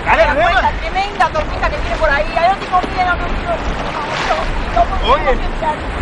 Dale, 0.04 0.24
la 0.26 0.34
remando. 0.34 0.60
tremenda 0.80 1.28
tormenta 1.30 1.70
que 1.70 1.76
viene 1.78 1.96
por 1.96 2.10
ahí. 2.10 2.24
Ahí 2.36 2.48
no 2.52 2.56
te 2.58 2.66
confíen, 2.66 3.08
amigo. 3.08 3.32
Oye, 5.12 5.38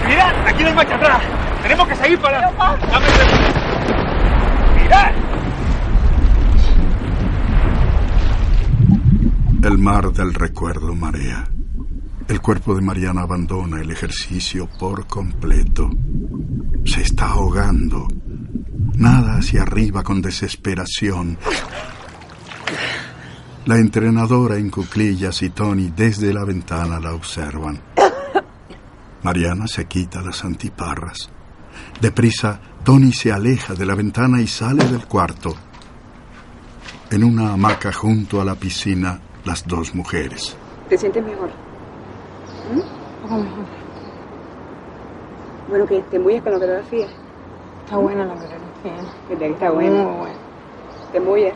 mira, 0.09 0.33
aquí 0.47 0.63
no 0.63 0.69
hay 0.69 0.75
marcha 0.75 0.95
atrás. 0.97 1.21
Tenemos 1.63 1.89
que 1.89 1.97
seguir 1.97 2.19
para. 2.21 2.41
Dame 2.41 3.07
el- 3.07 4.83
Mira. 4.83 5.13
El 9.63 9.79
mar 9.79 10.13
del 10.13 10.35
recuerdo 10.35 10.95
marea. 10.95 11.49
El 12.29 12.41
cuerpo 12.41 12.75
de 12.75 12.83
Mariana 12.83 13.23
abandona 13.23 13.81
el 13.81 13.91
ejercicio 13.91 14.69
por 14.79 15.07
completo. 15.07 15.91
Se 16.85 17.03
está 17.03 17.27
ahogando. 17.31 18.09
Nada 18.95 19.37
hacia 19.39 19.63
arriba 19.63 20.03
con 20.03 20.21
desesperación. 20.21 21.39
La 23.65 23.77
entrenadora 23.77 24.57
en 24.57 24.71
cuclillas 24.71 25.43
y 25.43 25.51
Tony 25.51 25.93
desde 25.97 26.33
la 26.35 26.45
ventana 26.45 26.99
la 27.01 27.15
observan. 27.15 27.81
Mariana 29.23 29.67
se 29.69 29.85
quita 29.87 30.21
las 30.21 30.45
antiparras. 30.45 31.31
Deprisa, 32.01 32.61
Tony 32.85 33.13
se 33.13 33.33
aleja 33.33 33.75
de 33.75 33.87
la 33.87 33.95
ventana 33.95 34.41
y 34.41 34.47
sale 34.47 34.85
del 34.85 35.07
cuarto. 35.07 35.55
En 37.11 37.23
una 37.23 37.53
hamaca 37.53 37.93
junto 37.93 38.41
a 38.41 38.45
la 38.45 38.57
piscina, 38.57 39.21
las 39.45 39.67
dos 39.67 39.95
mujeres. 39.95 40.57
¿Te 40.89 40.99
sientes 40.99 41.25
mejor? 41.25 41.51
¿Mm? 42.73 42.79
Un 42.79 43.23
poco 43.23 43.37
mejor. 43.37 43.65
Bueno, 45.69 45.87
que 45.87 46.01
te 46.03 46.17
embulles 46.17 46.43
con 46.43 46.53
la 46.53 46.59
coreografía. 46.59 47.07
Está 47.85 47.97
buena 47.97 48.25
la 48.25 48.35
coreografía. 48.35 48.62
Que 49.29 49.37
te 49.37 49.47
está 49.47 49.71
buena. 49.71 50.03
Muy 50.03 50.17
buena. 50.17 50.37
Te 51.13 51.19
embulles. 51.19 51.55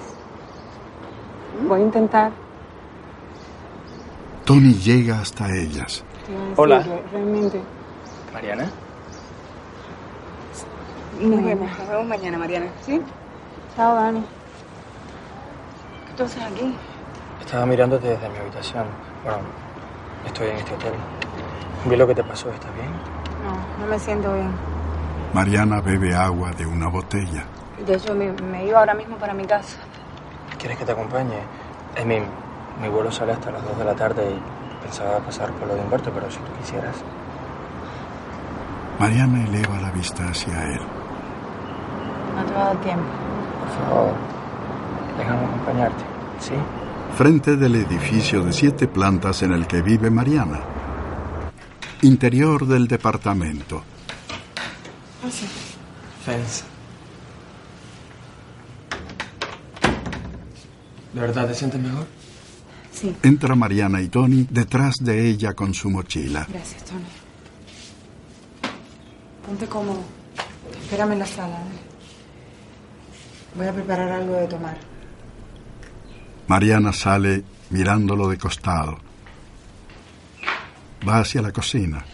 Voy 1.69 1.81
a 1.81 1.85
intentar. 1.85 2.33
Tony 4.45 4.75
llega 4.75 5.21
hasta 5.21 5.49
ellas. 5.53 6.05
Hola. 6.57 6.83
que 6.83 7.03
Realmente. 7.13 7.61
Mariana. 8.33 8.71
Nos 11.21 11.45
vemos, 11.45 11.79
nos 11.79 11.89
vemos 11.89 12.07
mañana, 12.07 12.39
Mariana. 12.39 12.67
¿Sí? 12.83 13.01
Chao, 13.75 13.95
Dani. 13.95 14.21
¿Qué 14.21 16.13
tú 16.17 16.25
haces 16.25 16.43
aquí? 16.43 16.75
Estaba 17.41 17.67
mirándote 17.67 18.09
desde 18.09 18.29
mi 18.29 18.37
habitación. 18.39 18.85
Bueno, 19.25 19.39
estoy 20.27 20.49
en 20.49 20.57
este 20.57 20.75
hotel. 20.75 20.93
Vi 21.87 21.97
lo 21.97 22.07
que 22.07 22.15
te 22.15 22.23
pasó, 22.23 22.51
¿estás 22.51 22.73
bien? 22.75 22.91
No, 23.45 23.85
no 23.85 23.91
me 23.91 23.99
siento 23.99 24.33
bien. 24.33 24.76
Mariana 25.37 25.83
bebe 25.83 26.15
agua 26.15 26.51
de 26.53 26.65
una 26.65 26.89
botella. 26.89 27.45
De 27.87 27.95
hecho, 27.95 28.15
me, 28.15 28.33
me 28.33 28.67
iba 28.67 28.79
ahora 28.79 28.95
mismo 28.95 29.19
para 29.19 29.35
mi 29.35 29.45
casa. 29.45 29.77
¿Quieres 30.59 30.79
que 30.79 30.87
te 30.87 30.93
acompañe? 30.93 31.41
Es 31.95 32.07
mi, 32.07 32.21
mi 32.81 32.89
vuelo 32.89 33.13
sale 33.13 33.33
hasta 33.33 33.51
las 33.51 33.63
2 33.63 33.77
de 33.77 33.85
la 33.85 33.95
tarde 33.95 34.31
y 34.31 34.83
pensaba 34.83 35.19
pasar 35.19 35.53
por 35.53 35.69
lo 35.69 35.75
de 35.75 35.83
Humberto, 35.83 36.11
pero 36.11 36.31
si 36.31 36.39
tú 36.39 36.51
quisieras. 36.59 36.97
Mariana 38.99 39.45
eleva 39.45 39.79
la 39.79 39.91
vista 39.91 40.27
hacia 40.27 40.55
él. 40.73 40.81
No 42.35 42.43
te 42.47 42.55
va 42.55 42.63
a 42.63 42.65
dar 42.69 42.77
tiempo. 42.81 43.05
Por 43.61 43.89
favor, 43.89 44.13
déjame 45.19 45.45
acompañarte, 45.45 46.05
¿sí? 46.41 46.55
Frente 47.15 47.57
del 47.57 47.75
edificio 47.75 48.43
de 48.43 48.55
siete 48.55 48.89
plantas 48.89 49.43
en 49.43 49.53
el 49.53 49.67
que 49.67 49.83
vive 49.83 50.09
Mariana. 50.09 50.61
Interior 52.01 52.67
del 52.67 52.89
departamento. 52.89 53.83
Pasa. 55.23 55.47
Fence. 56.25 56.65
¿De 61.13 61.21
verdad 61.21 61.49
te 61.49 61.55
sientes 61.55 61.81
mejor? 61.81 62.07
Sí. 62.93 63.15
Entra 63.23 63.55
Mariana 63.55 64.01
y 64.01 64.09
Tony 64.09 64.47
detrás 64.51 64.97
de 65.01 65.29
ella 65.29 65.55
con 65.55 65.75
su 65.75 65.91
mochila. 65.91 66.47
Gracias, 66.49 66.85
Tony. 66.85 67.05
Ponte 69.47 69.67
cómodo. 69.67 70.03
Espérame 70.83 71.13
en 71.13 71.19
la 71.21 71.27
sala. 71.27 71.57
¿eh? 71.57 71.79
Voy 73.57 73.67
a 73.67 73.73
preparar 73.73 74.11
algo 74.11 74.35
de 74.35 74.47
tomar. 74.47 74.77
Mariana 76.49 76.93
sale 76.93 77.45
mirándolo 77.71 78.29
de 78.29 78.39
costado. 78.39 78.99
Va 81.07 81.19
hacia 81.19 81.43
la 81.43 81.53
cocina. 81.53 82.05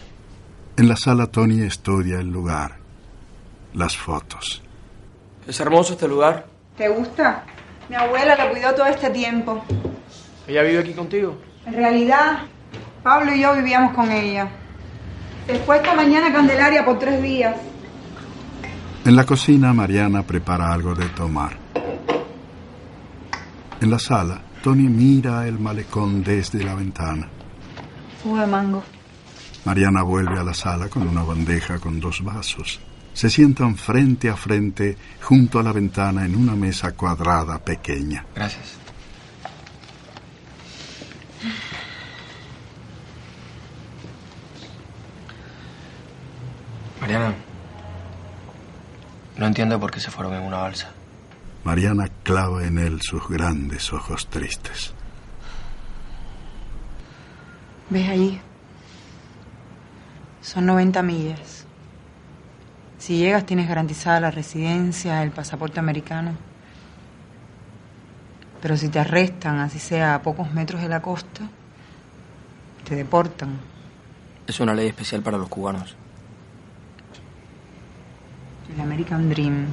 En 0.77 0.87
la 0.87 0.95
sala 0.95 1.27
Tony 1.27 1.61
estudia 1.61 2.19
el 2.19 2.31
lugar, 2.31 2.79
las 3.73 3.97
fotos. 3.97 4.61
Es 5.47 5.59
hermoso 5.59 5.93
este 5.93 6.07
lugar. 6.07 6.45
¿Te 6.77 6.87
gusta? 6.87 7.43
Mi 7.89 7.95
abuela 7.95 8.35
la 8.35 8.49
cuidó 8.49 8.73
todo 8.73 8.85
este 8.85 9.09
tiempo. 9.09 9.63
¿Ella 10.47 10.63
vive 10.63 10.79
aquí 10.79 10.93
contigo? 10.93 11.37
En 11.65 11.73
realidad, 11.73 12.39
Pablo 13.03 13.33
y 13.33 13.41
yo 13.41 13.53
vivíamos 13.55 13.93
con 13.93 14.11
ella. 14.11 14.47
Después 15.47 15.81
esta 15.81 15.93
mañana 15.93 16.31
Candelaria 16.31 16.85
por 16.85 16.99
tres 16.99 17.21
días. 17.21 17.55
En 19.05 19.15
la 19.15 19.25
cocina 19.25 19.73
Mariana 19.73 20.23
prepara 20.23 20.71
algo 20.71 20.95
de 20.95 21.09
tomar. 21.09 21.57
En 23.81 23.91
la 23.91 23.99
sala, 23.99 24.41
Tony 24.63 24.87
mira 24.87 25.45
el 25.45 25.59
malecón 25.59 26.23
desde 26.23 26.63
la 26.63 26.73
ventana. 26.73 27.27
Jugo 28.23 28.37
de 28.37 28.47
mango. 28.47 28.83
Mariana 29.65 30.03
vuelve 30.03 30.39
a 30.39 30.43
la 30.43 30.53
sala 30.53 30.87
con 30.87 31.05
una 31.05 31.23
bandeja 31.23 31.79
con 31.79 31.99
dos 31.99 32.23
vasos. 32.23 32.79
Se 33.13 33.29
sientan 33.29 33.75
frente 33.77 34.29
a 34.29 34.35
frente 34.35 34.97
junto 35.21 35.59
a 35.59 35.63
la 35.63 35.71
ventana 35.71 36.25
en 36.25 36.35
una 36.35 36.55
mesa 36.55 36.93
cuadrada 36.93 37.59
pequeña. 37.59 38.25
Gracias. 38.35 38.77
Mariana, 46.99 47.35
no 49.37 49.45
entiendo 49.45 49.79
por 49.79 49.91
qué 49.91 49.99
se 49.99 50.09
fueron 50.09 50.33
en 50.35 50.43
una 50.43 50.57
balsa. 50.57 50.91
Mariana 51.63 52.09
clava 52.23 52.65
en 52.65 52.77
él 52.77 53.01
sus 53.01 53.27
grandes 53.27 53.91
ojos 53.93 54.27
tristes. 54.27 54.93
¿Ves 57.89 58.09
allí? 58.09 58.41
Son 60.41 60.65
90 60.65 61.03
millas. 61.03 61.62
Si 63.03 63.17
llegas 63.17 63.45
tienes 63.45 63.67
garantizada 63.67 64.21
la 64.21 64.31
residencia, 64.31 65.23
el 65.23 65.31
pasaporte 65.31 65.77
americano. 65.77 66.37
Pero 68.61 68.77
si 68.77 68.87
te 68.87 68.97
arrestan, 68.97 69.59
así 69.59 69.77
sea 69.77 70.15
a 70.15 70.21
pocos 70.21 70.53
metros 70.53 70.81
de 70.81 70.87
la 70.87 71.01
costa, 71.01 71.41
te 72.87 72.95
deportan. 72.95 73.59
Es 74.47 74.57
una 74.61 74.73
ley 74.73 74.87
especial 74.87 75.21
para 75.21 75.37
los 75.37 75.49
cubanos. 75.49 75.97
El 78.73 78.79
American 78.79 79.29
Dream. 79.29 79.65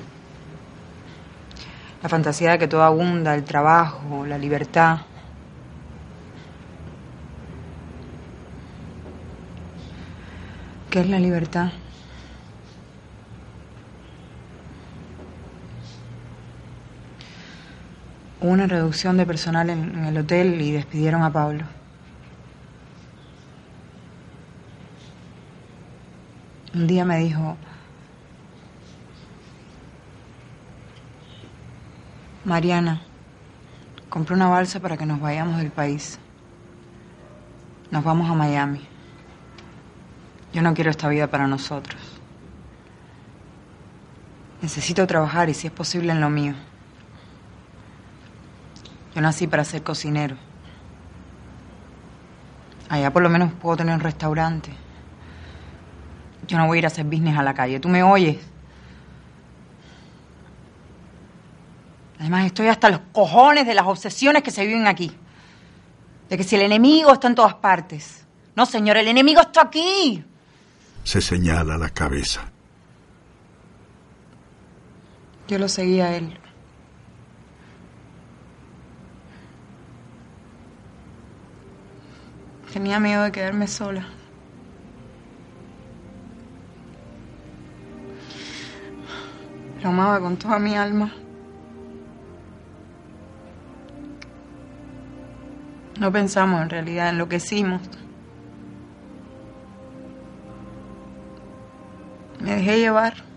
La 2.03 2.09
fantasía 2.09 2.51
de 2.51 2.59
que 2.59 2.67
todo 2.67 2.83
abunda, 2.83 3.37
el 3.37 3.45
trabajo, 3.45 4.27
la 4.27 4.39
libertad. 4.39 5.03
¿Qué 10.91 10.99
es 10.99 11.09
la 11.09 11.21
libertad? 11.21 11.71
Hubo 18.41 18.53
una 18.53 18.67
reducción 18.67 19.19
de 19.19 19.27
personal 19.27 19.69
en, 19.69 20.03
el 20.07 20.17
hotel 20.17 20.59
y 20.63 20.73
despidieron 20.73 21.23
a 21.23 21.31
Pablo. 21.31 21.65
Un 26.73 26.87
día 26.87 27.05
me 27.05 27.19
dijo, 27.19 27.59
Mariana, 32.45 33.03
compré 34.09 34.35
una 34.35 34.49
balsa 34.49 34.81
para 34.81 34.97
que 34.97 35.05
nos 35.05 35.21
vayamos 35.21 35.59
del 35.59 35.71
país. 35.71 36.19
Nos 37.91 38.03
vamos 38.03 38.31
a 38.31 38.35
Miami. 38.35 38.81
Yo 40.55 40.63
no 40.63 40.73
quiero 40.73 40.91
esta 40.91 41.09
vida 41.09 41.27
para 41.27 41.47
nosotros. 41.47 42.01
Necesito 44.63 45.07
trabajar 45.07 45.51
y 45.51 45.55
si 45.55 45.67
es 45.67 45.73
posible 45.73 46.13
en 46.13 46.21
lo 46.23 46.31
mío. 46.31 46.55
Yo 49.21 49.23
nací 49.23 49.47
para 49.47 49.67
ser 49.67 49.83
cocinero. 49.83 50.35
Allá 52.89 53.13
por 53.13 53.21
lo 53.21 53.29
menos 53.29 53.53
puedo 53.53 53.77
tener 53.77 53.95
un 53.95 54.01
restaurante. 54.01 54.73
Yo 56.49 56.57
no 56.57 56.67
voy 56.67 56.77
a 56.77 56.79
ir 56.79 56.85
a 56.87 56.89
hacer 56.89 57.05
business 57.05 57.37
a 57.37 57.43
la 57.43 57.53
calle. 57.53 57.79
¿Tú 57.81 57.91
me 57.91 58.03
oyes? 58.03 58.39
Además, 62.19 62.47
estoy 62.47 62.69
hasta 62.69 62.89
los 62.89 63.01
cojones 63.13 63.67
de 63.67 63.75
las 63.75 63.85
obsesiones 63.85 64.43
que 64.43 64.51
se 64.51 64.65
viven 64.65 64.87
aquí. 64.87 65.15
De 66.31 66.39
que 66.39 66.43
si 66.43 66.57
el 66.57 66.63
enemigo 66.63 67.13
está 67.13 67.29
en 67.29 67.35
todas 67.35 67.57
partes. 67.57 68.25
No, 68.57 68.65
señor, 68.65 68.97
el 68.97 69.07
enemigo 69.07 69.43
está 69.43 69.65
aquí. 69.65 70.25
Se 71.05 71.21
señala 71.21 71.77
la 71.77 71.91
cabeza. 71.91 72.51
Yo 75.47 75.59
lo 75.59 75.69
seguía 75.69 76.07
a 76.07 76.17
él. 76.17 76.41
Tenía 82.73 83.01
miedo 83.01 83.25
de 83.25 83.33
quedarme 83.33 83.67
sola. 83.67 84.07
Lo 89.83 89.89
amaba 89.89 90.21
con 90.21 90.37
toda 90.37 90.59
mi 90.59 90.77
alma. 90.77 91.13
No 95.99 96.13
pensamos 96.13 96.63
en 96.63 96.71
realidad 96.71 97.09
en 97.09 97.19
lo 97.19 97.29
que 97.29 97.37
hicimos. 97.37 97.83
Me 102.41 102.55
dejé 102.55 102.79
llevar. 102.79 103.30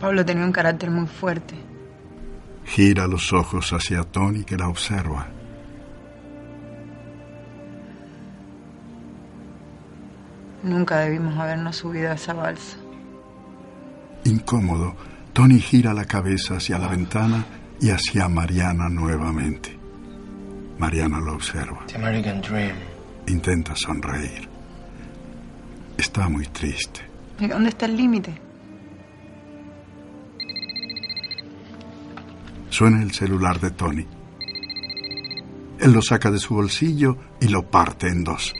Pablo 0.00 0.24
tenía 0.24 0.44
un 0.44 0.52
carácter 0.52 0.90
muy 0.90 1.06
fuerte. 1.06 1.54
Gira 2.64 3.06
los 3.06 3.32
ojos 3.32 3.72
hacia 3.72 4.04
Tony 4.04 4.44
que 4.44 4.56
la 4.56 4.68
observa. 4.68 5.26
Nunca 10.62 10.98
debimos 10.98 11.36
habernos 11.38 11.76
subido 11.76 12.10
a 12.10 12.14
esa 12.14 12.34
balsa. 12.34 12.76
Incómodo, 14.24 14.94
Tony 15.32 15.60
gira 15.60 15.94
la 15.94 16.04
cabeza 16.04 16.56
hacia 16.56 16.78
la 16.78 16.88
ventana 16.88 17.44
y 17.80 17.90
hacia 17.90 18.28
Mariana 18.28 18.88
nuevamente. 18.88 19.78
Mariana 20.78 21.20
lo 21.20 21.34
observa. 21.34 21.86
The 21.86 21.96
American 21.96 22.40
Dream. 22.40 22.76
Intenta 23.26 23.74
sonreír. 23.74 24.48
Está 25.96 26.28
muy 26.28 26.46
triste. 26.46 27.00
¿Y 27.40 27.46
dónde 27.46 27.70
está 27.70 27.86
el 27.86 27.96
límite? 27.96 28.47
Suena 32.78 33.02
el 33.02 33.10
celular 33.10 33.58
de 33.58 33.72
Tony. 33.72 34.06
Él 35.80 35.92
lo 35.92 36.00
saca 36.00 36.30
de 36.30 36.38
su 36.38 36.54
bolsillo 36.54 37.16
y 37.40 37.48
lo 37.48 37.68
parte 37.68 38.06
en 38.06 38.22
dos. 38.22 38.54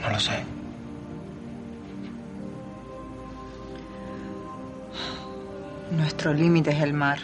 No 0.00 0.10
lo 0.12 0.20
sé. 0.20 0.44
Nuestro 5.90 6.32
límite 6.32 6.70
es 6.70 6.80
el 6.80 6.92
mar. 6.92 7.18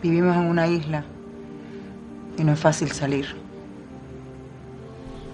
Vivimos 0.00 0.36
en 0.36 0.44
una 0.44 0.68
isla 0.68 1.04
y 2.40 2.44
no 2.44 2.54
es 2.54 2.60
fácil 2.60 2.90
salir. 2.90 3.26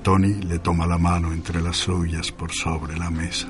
Tony 0.03 0.35
le 0.43 0.59
toma 0.59 0.87
la 0.87 0.99
mano 0.99 1.33
entre 1.33 1.63
las 1.63 1.77
suyas 1.77 2.33
por 2.33 2.53
sobre 2.53 2.97
la 2.97 3.11
mesa. 3.11 3.49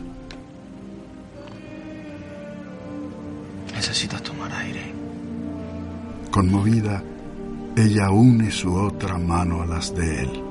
Necesitas 3.74 4.22
tomar 4.22 4.52
aire. 4.52 4.94
Conmovida, 6.30 7.02
ella 7.76 8.10
une 8.10 8.50
su 8.50 8.74
otra 8.74 9.16
mano 9.18 9.62
a 9.62 9.66
las 9.66 9.94
de 9.94 10.22
él. 10.22 10.42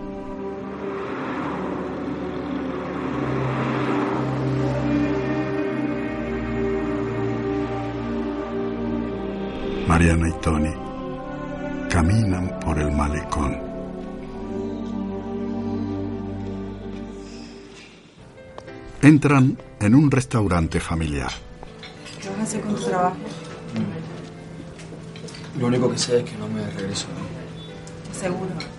Mariana 9.87 10.27
y 10.27 10.41
Tony 10.41 10.84
caminan 11.95 12.59
por 12.59 12.77
el 12.77 12.91
malecón. 12.91 13.57
Entran 19.01 19.57
en 19.79 19.95
un 19.95 20.11
restaurante 20.11 20.81
familiar. 20.81 21.31
¿Qué 22.21 22.27
vas 22.27 22.39
a 22.39 22.43
hacer 22.43 22.61
con 22.63 22.75
tu 22.75 22.83
trabajo? 22.83 23.15
Lo 25.57 25.67
único 25.67 25.89
que 25.89 25.97
sé 25.97 26.17
es 26.17 26.29
que 26.29 26.35
no 26.35 26.49
me 26.49 26.69
regreso. 26.71 27.07
Seguro. 28.11 28.74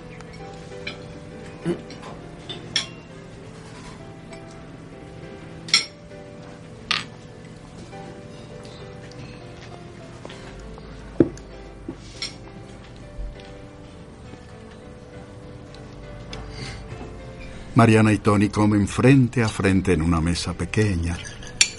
Mariana 17.76 18.10
y 18.10 18.18
Tony 18.18 18.48
comen 18.48 18.88
frente 18.88 19.42
a 19.42 19.48
frente 19.48 19.92
en 19.92 20.00
una 20.00 20.18
mesa 20.18 20.54
pequeña. 20.54 21.18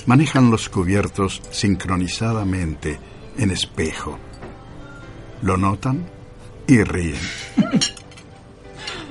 Manejan 0.05 0.51
los 0.51 0.69
cubiertos 0.69 1.41
sincronizadamente 1.49 2.99
en 3.35 3.49
espejo. 3.49 4.19
Lo 5.41 5.57
notan 5.57 6.05
y 6.67 6.83
ríen. 6.83 7.19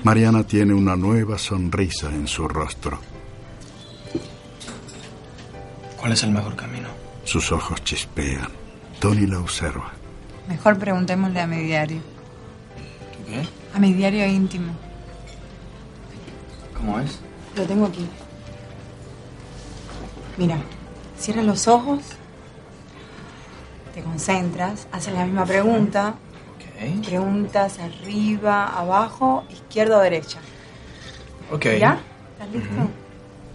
Mariana 0.04 0.44
tiene 0.44 0.74
una 0.74 0.94
nueva 0.94 1.38
sonrisa 1.38 2.08
en 2.08 2.28
su 2.28 2.46
rostro. 2.46 3.00
¿Cuál 5.96 6.12
es 6.12 6.22
el 6.22 6.30
mejor 6.30 6.54
camino? 6.54 6.88
Sus 7.24 7.50
ojos 7.50 7.82
chispean. 7.82 8.48
Tony 9.00 9.26
la 9.26 9.40
observa. 9.40 9.92
Mejor 10.48 10.78
preguntémosle 10.78 11.40
a 11.40 11.48
mi 11.48 11.64
diario. 11.64 12.00
¿Qué? 13.26 13.44
A 13.74 13.80
mi 13.80 13.92
diario 13.92 14.24
íntimo. 14.24 14.85
¿Cómo 16.76 17.00
es? 17.00 17.18
Lo 17.56 17.64
tengo 17.64 17.86
aquí. 17.86 18.06
Mira, 20.36 20.58
cierra 21.18 21.42
los 21.42 21.66
ojos, 21.66 22.00
te 23.94 24.02
concentras, 24.02 24.86
haces 24.92 25.14
la 25.14 25.24
misma 25.24 25.44
pregunta. 25.44 26.14
Preguntas 27.06 27.78
arriba, 27.78 28.66
abajo, 28.66 29.44
izquierda 29.50 29.96
o 29.96 30.00
derecha. 30.02 30.38
Ok. 31.50 31.64
¿Ya? 31.78 31.98
¿Estás 32.32 32.50
listo? 32.52 32.90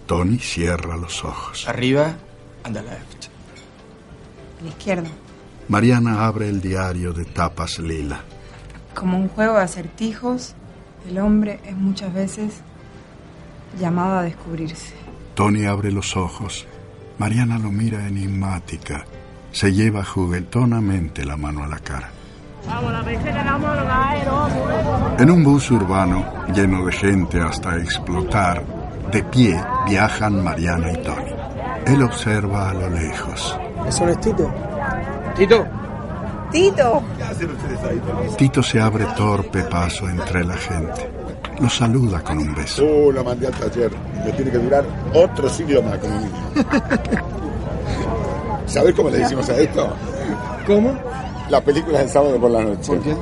Tony 0.07 0.39
cierra 0.39 0.97
los 0.97 1.23
ojos. 1.23 1.67
Arriba 1.67 2.15
and 2.63 2.75
the 2.75 2.81
left. 2.81 3.27
A 4.59 4.63
la 4.63 4.69
izquierda. 4.69 5.09
Mariana 5.67 6.25
abre 6.25 6.49
el 6.49 6.61
diario 6.61 7.13
de 7.13 7.25
tapas 7.25 7.77
lila. 7.77 8.21
Como 8.95 9.19
un 9.19 9.29
juego 9.29 9.53
de 9.53 9.63
acertijos, 9.65 10.55
el 11.07 11.19
hombre 11.19 11.59
es 11.63 11.77
muchas 11.77 12.11
veces 12.13 12.61
llamado 13.79 14.19
a 14.19 14.23
descubrirse. 14.23 14.93
Tony 15.35 15.65
abre 15.65 15.91
los 15.91 16.15
ojos. 16.17 16.67
Mariana 17.17 17.57
lo 17.57 17.71
mira 17.71 18.07
enigmática. 18.07 19.05
Se 19.51 19.71
lleva 19.73 20.03
juguetonamente 20.03 21.25
la 21.25 21.37
mano 21.37 21.63
a 21.63 21.67
la 21.67 21.79
cara. 21.79 22.09
En 25.17 25.31
un 25.31 25.43
bus 25.43 25.71
urbano 25.71 26.25
lleno 26.53 26.85
de 26.85 26.91
gente 26.91 27.41
hasta 27.41 27.77
explotar, 27.77 28.63
de 29.11 29.23
pie 29.23 29.59
viajan 29.87 30.43
Mariana 30.43 30.91
y 30.91 31.01
Tony. 31.03 31.31
Él 31.85 32.03
observa 32.03 32.69
a 32.69 32.73
lo 32.73 32.89
lejos. 32.89 33.57
¿Eso 33.87 34.05
no 34.05 34.11
es 34.11 34.21
Tito? 34.21 34.53
¡Tito! 35.35 35.65
¡Tito! 36.51 37.03
Tito 38.37 38.63
se 38.63 38.79
abre 38.79 39.05
torpe 39.17 39.63
paso 39.63 40.07
entre 40.07 40.43
la 40.43 40.55
gente. 40.55 41.20
Lo 41.61 41.69
saluda 41.69 42.19
con 42.23 42.39
un 42.39 42.55
beso. 42.55 42.83
Oh, 42.83 43.11
la 43.11 43.21
mandé 43.21 43.45
al 43.45 43.53
taller. 43.53 43.91
Me 44.25 44.31
tiene 44.31 44.49
que 44.49 44.57
durar 44.57 44.83
otro 45.13 45.47
siglo 45.47 45.83
más 45.83 45.99
como 45.99 46.17
mínimo. 46.17 46.51
¿Sabes 48.65 48.95
cómo 48.95 49.11
le 49.11 49.19
decimos 49.19 49.47
a 49.49 49.57
esto? 49.57 49.93
¿Cómo? 50.65 50.97
Las 51.49 51.61
películas 51.61 52.01
del 52.01 52.09
sábado 52.09 52.39
por 52.39 52.49
la 52.49 52.63
noche. 52.63 52.87
¿Por 52.87 52.99
qué? 53.01 53.15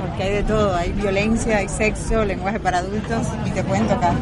Porque 0.00 0.22
hay 0.24 0.32
de 0.32 0.42
todo. 0.42 0.74
Hay 0.74 0.90
violencia, 0.92 1.58
hay 1.58 1.68
sexo, 1.68 2.24
lenguaje 2.24 2.58
para 2.58 2.78
adultos 2.78 3.28
y 3.46 3.50
te 3.50 3.62
pueden 3.62 3.86
tocar. 3.86 4.14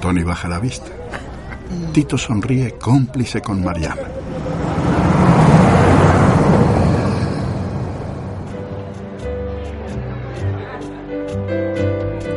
Tony 0.00 0.22
baja 0.22 0.46
la 0.46 0.60
vista. 0.60 0.92
Tito 1.92 2.16
sonríe 2.16 2.78
cómplice 2.78 3.40
con 3.40 3.64
Mariana. 3.64 4.21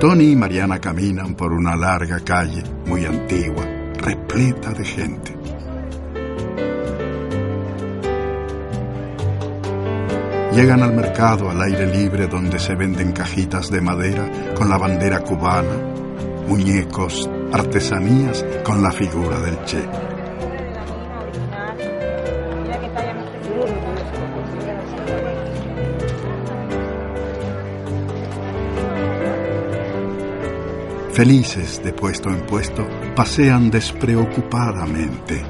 Tony 0.08 0.34
y 0.34 0.36
Mariana 0.36 0.80
caminan 0.80 1.34
por 1.34 1.52
una 1.52 1.76
larga 1.76 2.20
calle 2.20 2.62
muy 2.86 3.04
antigua, 3.06 3.66
repleta 3.98 4.72
de 4.72 4.86
gente. 4.86 5.36
Llegan 10.54 10.84
al 10.84 10.94
mercado 10.94 11.50
al 11.50 11.60
aire 11.60 11.88
libre 11.88 12.28
donde 12.28 12.60
se 12.60 12.76
venden 12.76 13.14
cajitas 13.14 13.72
de 13.72 13.82
madera 13.82 14.30
con 14.56 14.70
la 14.70 14.78
bandera 14.78 15.22
cubana, 15.22 15.76
muñecos, 16.48 17.28
artesanías 17.52 18.46
con 18.64 18.84
la 18.84 18.92
figura 18.92 19.40
del 19.40 19.58
Che. 19.66 20.15
Felices 31.16 31.82
de 31.82 31.94
puesto 31.94 32.30
en 32.30 32.46
puesto, 32.46 32.86
pasean 33.16 33.72
despreocupadamente. 33.72 35.42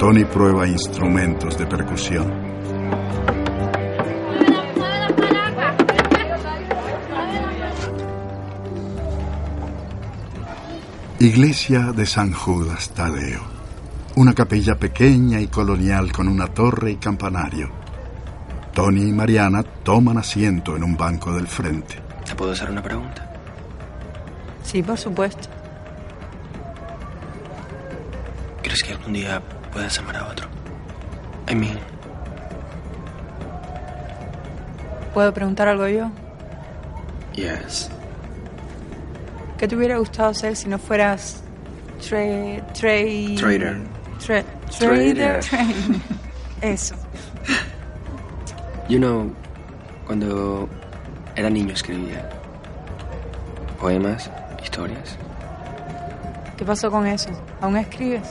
Tony 0.00 0.24
prueba 0.24 0.66
instrumentos 0.66 1.56
de 1.56 1.64
percusión. 1.64 2.32
Iglesia 11.20 11.92
de 11.92 12.04
San 12.04 12.32
Judas 12.32 12.90
Tadeo. 12.90 13.42
Una 14.16 14.34
capilla 14.34 14.74
pequeña 14.74 15.40
y 15.40 15.46
colonial 15.46 16.10
con 16.10 16.26
una 16.26 16.48
torre 16.48 16.90
y 16.90 16.96
campanario. 16.96 17.70
Tony 18.74 19.02
y 19.02 19.12
Mariana 19.12 19.62
toman 19.62 20.18
asiento 20.18 20.74
en 20.74 20.82
un 20.82 20.96
banco 20.96 21.32
del 21.32 21.46
frente. 21.46 22.02
¿Te 22.24 22.34
puedo 22.34 22.50
hacer 22.50 22.68
una 22.68 22.82
pregunta? 22.82 23.25
Sí, 24.76 24.82
por 24.82 24.98
supuesto. 24.98 25.48
¿Crees 28.62 28.82
que 28.82 28.92
algún 28.92 29.14
día 29.14 29.40
puedas 29.72 29.98
amar 29.98 30.16
a 30.16 30.26
otro? 30.28 30.46
I 31.50 31.54
mean, 31.54 31.78
¿Puedo 35.14 35.32
preguntar 35.32 35.66
algo 35.68 35.88
yo? 35.88 36.10
yes. 37.32 37.88
¿Qué 39.56 39.66
te 39.66 39.76
hubiera 39.76 39.96
gustado 39.96 40.34
ser 40.34 40.54
si 40.54 40.68
no 40.68 40.78
fueras 40.78 41.42
tra- 41.98 42.62
tra- 42.74 43.38
Trader. 43.38 43.78
tra- 44.20 44.44
Trader. 44.78 45.40
trader. 45.40 46.00
Eso. 46.60 46.94
You 48.90 48.98
know, 48.98 49.32
cuando 50.06 50.68
era 51.34 51.48
niño 51.48 51.72
escribía 51.72 52.28
poemas, 53.80 54.30
historias. 54.76 55.16
¿Qué 56.56 56.64
pasó 56.64 56.90
con 56.90 57.06
eso? 57.06 57.30
¿Aún 57.62 57.76
escribes? 57.78 58.28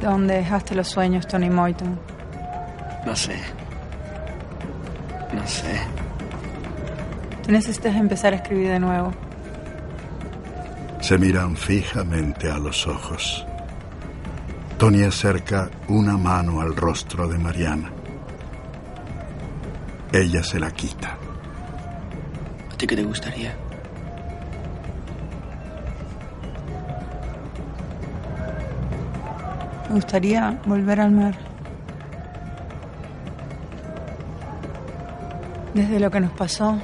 ¿Dónde 0.00 0.34
dejaste 0.34 0.74
los 0.74 0.88
sueños, 0.88 1.26
Tony 1.26 1.48
Moyton? 1.48 1.98
No 3.06 3.16
sé. 3.16 3.36
No 5.32 5.46
sé. 5.46 5.80
Tú 7.42 7.52
necesitas 7.52 7.96
empezar 7.96 8.34
a 8.34 8.36
escribir 8.36 8.68
de 8.68 8.78
nuevo. 8.78 9.12
Se 11.00 11.16
miran 11.16 11.56
fijamente 11.56 12.50
a 12.50 12.58
los 12.58 12.86
ojos. 12.86 13.46
Tony 14.76 15.02
acerca 15.04 15.70
una 15.88 16.18
mano 16.18 16.60
al 16.60 16.76
rostro 16.76 17.26
de 17.26 17.38
Mariana. 17.38 17.90
Ella 20.12 20.42
se 20.42 20.60
la 20.60 20.70
quita. 20.70 21.21
¿A 22.82 22.86
qué 22.86 22.96
te 22.96 23.04
gustaría? 23.04 23.54
Me 29.88 29.94
gustaría 29.94 30.60
volver 30.66 31.00
al 31.00 31.12
mar. 31.12 31.38
Desde 35.74 36.00
lo 36.00 36.10
que 36.10 36.18
nos 36.18 36.32
pasó, 36.32 36.76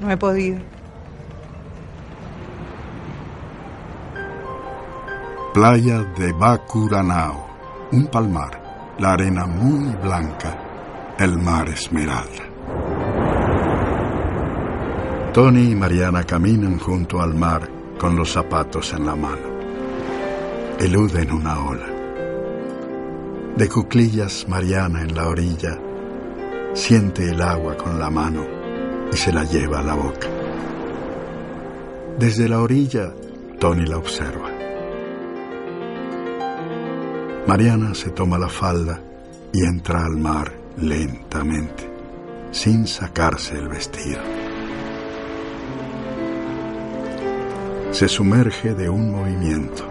no 0.00 0.10
he 0.10 0.16
podido. 0.16 0.60
Playa 5.54 5.98
de 6.18 6.32
Bacuranao, 6.32 7.46
un 7.92 8.06
palmar, 8.08 8.60
la 8.98 9.12
arena 9.12 9.46
muy 9.46 9.94
blanca, 10.02 10.58
el 11.20 11.38
mar 11.38 11.68
esmeralda. 11.68 12.51
Tony 15.32 15.70
y 15.70 15.74
Mariana 15.74 16.24
caminan 16.24 16.78
junto 16.78 17.22
al 17.22 17.34
mar 17.34 17.66
con 17.98 18.16
los 18.16 18.32
zapatos 18.32 18.92
en 18.92 19.06
la 19.06 19.16
mano. 19.16 19.48
Eluden 20.78 21.32
una 21.32 21.58
ola. 21.64 21.86
De 23.56 23.66
cuclillas 23.66 24.46
Mariana 24.46 25.00
en 25.00 25.14
la 25.14 25.28
orilla 25.28 25.78
siente 26.74 27.30
el 27.30 27.40
agua 27.40 27.78
con 27.78 27.98
la 27.98 28.10
mano 28.10 28.44
y 29.10 29.16
se 29.16 29.32
la 29.32 29.44
lleva 29.44 29.78
a 29.78 29.82
la 29.82 29.94
boca. 29.94 30.28
Desde 32.18 32.46
la 32.46 32.60
orilla, 32.60 33.14
Tony 33.58 33.86
la 33.86 33.96
observa. 33.96 34.50
Mariana 37.46 37.94
se 37.94 38.10
toma 38.10 38.36
la 38.36 38.50
falda 38.50 39.00
y 39.50 39.64
entra 39.64 40.04
al 40.04 40.18
mar 40.18 40.52
lentamente, 40.76 41.90
sin 42.50 42.86
sacarse 42.86 43.54
el 43.56 43.68
vestido. 43.68 44.41
Se 48.02 48.08
sumerge 48.08 48.74
de 48.74 48.90
un 48.90 49.12
movimiento. 49.12 49.84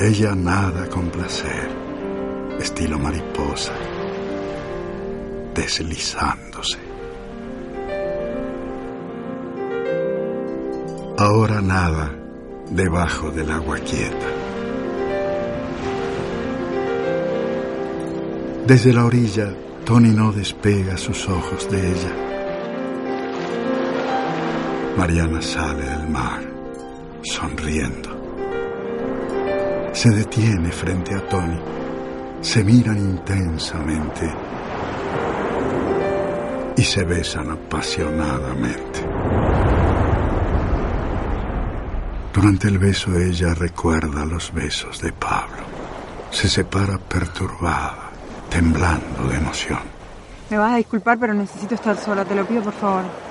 Ella 0.00 0.34
nada 0.34 0.88
con 0.88 1.10
placer, 1.10 1.68
estilo 2.58 2.98
mariposa, 2.98 3.72
deslizándose. 5.54 6.78
Ahora 11.18 11.60
nada 11.60 12.10
debajo 12.68 13.30
del 13.30 13.48
agua 13.52 13.78
quieta. 13.78 14.26
Desde 18.66 18.92
la 18.92 19.04
orilla, 19.04 19.54
Tony 19.84 20.10
no 20.10 20.32
despega 20.32 20.96
sus 20.96 21.28
ojos 21.28 21.70
de 21.70 21.92
ella. 21.92 22.35
Mariana 24.96 25.42
sale 25.42 25.84
del 25.84 26.08
mar, 26.08 26.40
sonriendo. 27.22 28.08
Se 29.92 30.08
detiene 30.08 30.72
frente 30.72 31.14
a 31.14 31.20
Tony. 31.28 31.60
Se 32.40 32.64
miran 32.64 32.96
intensamente 32.96 34.34
y 36.76 36.82
se 36.82 37.04
besan 37.04 37.50
apasionadamente. 37.50 39.00
Durante 42.32 42.68
el 42.68 42.78
beso 42.78 43.14
ella 43.18 43.52
recuerda 43.52 44.24
los 44.24 44.52
besos 44.52 45.00
de 45.02 45.12
Pablo. 45.12 45.64
Se 46.30 46.48
separa 46.48 46.98
perturbada, 46.98 48.10
temblando 48.48 49.28
de 49.28 49.36
emoción. 49.36 49.80
Me 50.48 50.56
vas 50.56 50.72
a 50.72 50.76
disculpar, 50.76 51.18
pero 51.18 51.34
necesito 51.34 51.74
estar 51.74 51.96
sola. 51.98 52.24
Te 52.24 52.34
lo 52.34 52.46
pido, 52.46 52.62
por 52.62 52.74
favor. 52.74 53.25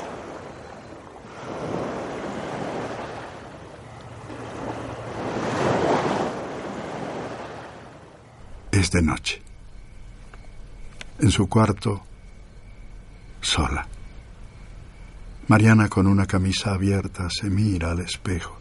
De 8.96 9.02
noche. 9.02 9.42
En 11.20 11.30
su 11.30 11.48
cuarto, 11.50 12.02
sola. 13.42 13.86
Mariana 15.48 15.90
con 15.90 16.08
una 16.08 16.26
camisa 16.26 16.74
abierta 16.74 17.28
se 17.30 17.50
mira 17.50 17.92
al 17.92 18.00
espejo. 18.00 18.58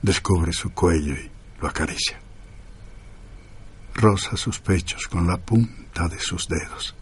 Descubre 0.00 0.52
su 0.52 0.72
cuello 0.72 1.14
y 1.14 1.30
lo 1.60 1.68
acaricia. 1.68 2.18
Roza 3.94 4.36
sus 4.36 4.60
pechos 4.60 5.06
con 5.08 5.26
la 5.26 5.36
punta 5.36 6.08
de 6.08 6.18
sus 6.18 6.48
dedos. 6.48 6.94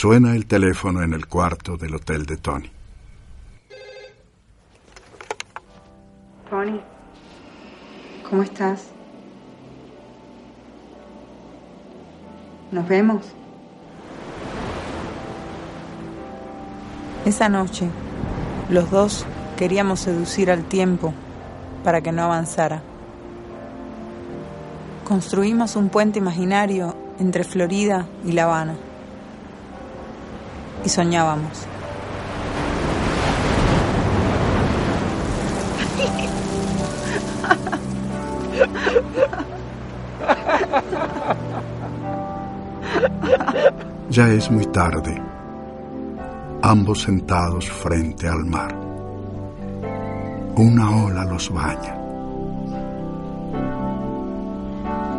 Suena 0.00 0.36
el 0.36 0.46
teléfono 0.46 1.02
en 1.02 1.12
el 1.12 1.26
cuarto 1.26 1.76
del 1.76 1.96
hotel 1.96 2.24
de 2.24 2.36
Tony. 2.36 2.70
Tony, 6.48 6.80
¿cómo 8.30 8.44
estás? 8.44 8.90
¿Nos 12.70 12.86
vemos? 12.86 13.24
Esa 17.24 17.48
noche, 17.48 17.88
los 18.70 18.92
dos 18.92 19.26
queríamos 19.56 19.98
seducir 19.98 20.52
al 20.52 20.62
tiempo 20.62 21.12
para 21.82 22.02
que 22.02 22.12
no 22.12 22.22
avanzara. 22.22 22.82
Construimos 25.02 25.74
un 25.74 25.88
puente 25.88 26.20
imaginario 26.20 26.94
entre 27.18 27.42
Florida 27.42 28.06
y 28.24 28.30
La 28.30 28.44
Habana. 28.44 28.76
Y 30.84 30.88
soñábamos. 30.88 31.66
Ya 44.10 44.28
es 44.30 44.50
muy 44.50 44.66
tarde, 44.66 45.22
ambos 46.62 47.02
sentados 47.02 47.70
frente 47.70 48.26
al 48.26 48.44
mar. 48.44 48.74
Una 50.56 51.04
ola 51.04 51.24
los 51.24 51.52
baña. 51.52 51.94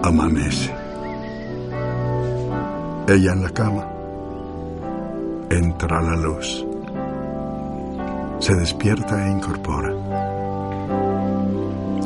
Amanece. 0.03 0.73
Ella 3.07 3.31
en 3.31 3.43
la 3.43 3.49
cama. 3.51 3.88
Entra 5.51 5.99
la 6.01 6.15
luz. 6.15 6.63
Se 8.39 8.53
despierta 8.53 9.27
e 9.27 9.31
incorpora. 9.31 9.89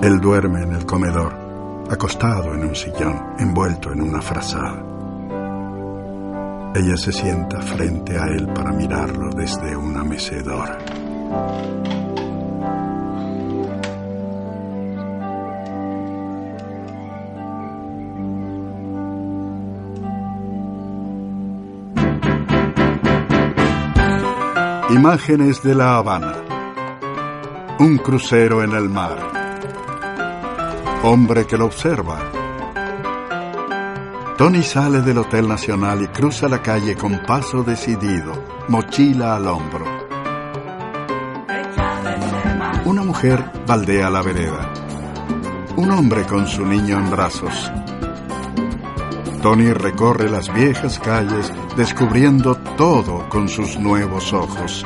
Él 0.02 0.22
duerme 0.22 0.64
en 0.64 0.74
el 0.74 0.86
comedor, 0.86 1.34
acostado 1.90 2.54
en 2.54 2.64
un 2.64 2.76
sillón, 2.76 3.36
envuelto 3.40 3.92
en 3.92 4.02
una 4.02 4.22
frazada. 4.22 4.82
Ella 6.74 6.96
se 6.96 7.12
sienta 7.12 7.62
frente 7.62 8.18
a 8.18 8.28
él 8.28 8.48
para 8.48 8.72
mirarlo 8.72 9.30
desde 9.36 9.76
una 9.76 10.04
mecedora. 10.04 10.80
Imágenes 25.04 25.62
de 25.62 25.76
La 25.76 25.98
Habana. 25.98 26.34
Un 27.80 27.98
crucero 27.98 28.64
en 28.64 28.72
el 28.72 28.88
mar. 28.88 29.18
Hombre 31.04 31.46
que 31.46 31.58
lo 31.58 31.66
observa. 31.66 32.20
Tony 34.38 34.64
sale 34.64 35.02
del 35.02 35.18
Hotel 35.18 35.46
Nacional 35.46 36.04
y 36.04 36.08
cruza 36.08 36.48
la 36.48 36.62
calle 36.62 36.96
con 36.96 37.20
paso 37.28 37.64
decidido, 37.64 38.32
mochila 38.70 39.36
al 39.36 39.48
hombro. 39.48 39.84
Una 42.86 43.04
mujer 43.04 43.44
baldea 43.68 44.10
la 44.10 44.22
vereda. 44.22 44.72
Un 45.76 45.92
hombre 45.92 46.24
con 46.24 46.48
su 46.48 46.66
niño 46.66 46.98
en 46.98 47.12
brazos. 47.12 47.70
Tony 49.42 49.74
recorre 49.74 50.30
las 50.30 50.54
viejas 50.54 50.98
calles 50.98 51.52
descubriendo 51.76 52.58
todo 52.84 53.30
con 53.30 53.48
sus 53.48 53.80
nuevos 53.80 54.34
ojos. 54.34 54.86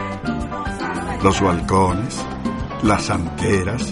Los 1.23 1.41
balcones, 1.41 2.23
las 2.83 3.09
anteras. 3.09 3.91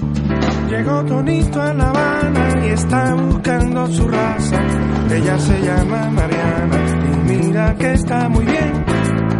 Llegó 0.69 1.03
Tonito 1.05 1.59
a 1.59 1.73
La 1.73 1.89
Habana 1.89 2.67
y 2.67 2.69
está 2.69 3.15
buscando 3.15 3.87
su 3.87 4.07
raza. 4.07 4.61
Ella 5.09 5.39
se 5.39 5.59
llama 5.59 6.11
Mariana 6.11 6.77
y 7.03 7.31
mira 7.31 7.75
que 7.79 7.93
está 7.93 8.29
muy 8.29 8.45
bien. 8.45 8.85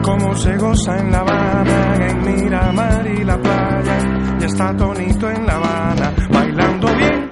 Como 0.02 0.36
se 0.36 0.58
goza 0.58 0.98
en 0.98 1.12
La 1.12 1.20
Habana, 1.20 2.08
en 2.08 2.24
Miramar 2.24 3.06
y 3.06 3.24
la 3.24 3.40
playa. 3.40 4.00
Y 4.42 4.46
está 4.46 4.76
Tonito 4.76 5.30
en 5.30 5.46
La 5.46 5.58
Habana, 5.58 6.12
bailando 6.32 6.88
bien. 6.88 7.32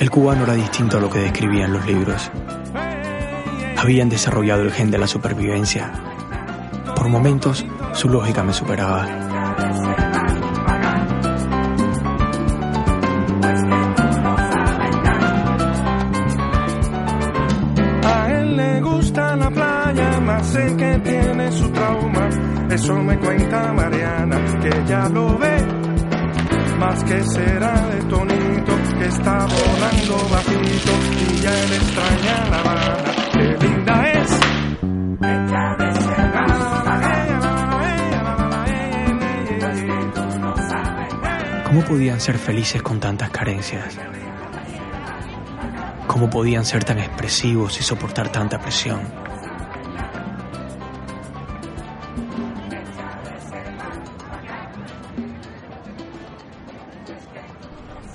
El 0.00 0.10
cubano 0.10 0.42
era 0.42 0.54
distinto 0.54 0.98
a 0.98 1.00
lo 1.00 1.08
que 1.08 1.20
describían 1.20 1.72
los 1.72 1.86
libros. 1.86 2.32
Habían 3.76 4.08
desarrollado 4.08 4.62
el 4.62 4.72
gen 4.72 4.90
de 4.90 4.98
la 4.98 5.06
supervivencia. 5.06 6.13
Por 7.04 7.10
momentos, 7.10 7.62
su 7.92 8.08
lógica 8.08 8.42
me 8.42 8.54
superaba. 8.54 9.02
A 18.04 18.30
él 18.30 18.56
le 18.56 18.80
gusta 18.80 19.36
la 19.36 19.50
playa, 19.50 20.18
más 20.20 20.46
sé 20.46 20.74
que 20.78 20.98
tiene 21.00 21.52
su 21.52 21.68
trauma. 21.72 22.26
Eso 22.70 22.94
me 22.94 23.18
cuenta 23.18 23.74
Mariana, 23.74 24.38
que 24.62 24.84
ya 24.86 25.06
lo 25.10 25.36
ve. 25.36 25.56
Más 26.78 27.04
que 27.04 27.22
será 27.22 27.86
de 27.88 28.02
Tonito, 28.04 28.72
que 28.98 29.04
está 29.04 29.46
volando 29.46 30.28
bajito 30.30 30.92
y 31.20 31.36
ya 31.42 31.64
él 31.64 31.72
extraña 31.74 32.23
podían 42.04 42.20
ser 42.20 42.36
felices 42.36 42.82
con 42.82 43.00
tantas 43.00 43.30
carencias? 43.30 43.96
¿Cómo 46.06 46.28
podían 46.28 46.66
ser 46.66 46.84
tan 46.84 46.98
expresivos 46.98 47.80
y 47.80 47.82
soportar 47.82 48.30
tanta 48.30 48.60
presión? 48.60 49.00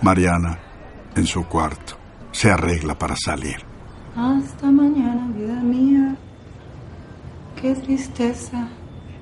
Mariana, 0.03 0.59
en 1.15 1.25
su 1.25 1.47
cuarto, 1.47 1.97
se 2.31 2.51
arregla 2.51 2.95
para 2.95 3.15
salir. 3.15 3.57
Hasta 4.15 4.69
mañana, 4.69 5.31
vida 5.35 5.59
mía. 5.63 6.15
Qué 7.59 7.73
tristeza. 7.73 8.67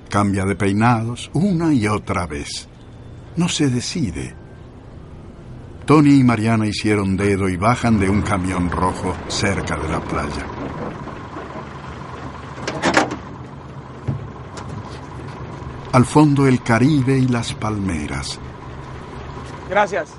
Cambia 0.10 0.44
de 0.44 0.58
peinados 0.58 1.32
una 1.34 1.74
y 1.74 1.88
otra 1.88 2.28
vez. 2.28 2.68
No 3.38 3.48
se 3.48 3.70
decide. 3.70 4.37
Tony 5.88 6.16
y 6.16 6.24
Mariana 6.26 6.68
hicieron 6.68 7.16
dedo 7.16 7.48
y 7.48 7.56
bajan 7.56 7.98
de 7.98 8.10
un 8.10 8.22
camión 8.22 8.70
rojo 8.70 9.16
cerca 9.30 9.78
de 9.78 9.88
la 9.88 10.02
playa. 10.02 10.46
Al 15.94 16.04
fondo 16.04 16.46
el 16.46 16.62
Caribe 16.62 17.18
y 17.18 17.30
las 17.30 17.54
palmeras. 17.54 18.38
Gracias. 19.70 20.17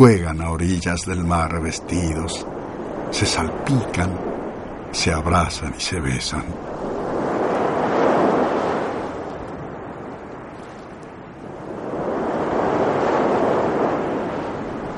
Juegan 0.00 0.40
a 0.40 0.48
orillas 0.48 1.04
del 1.04 1.22
mar 1.24 1.60
vestidos, 1.60 2.46
se 3.10 3.26
salpican, 3.26 4.10
se 4.92 5.12
abrazan 5.12 5.74
y 5.76 5.80
se 5.82 6.00
besan. 6.00 6.42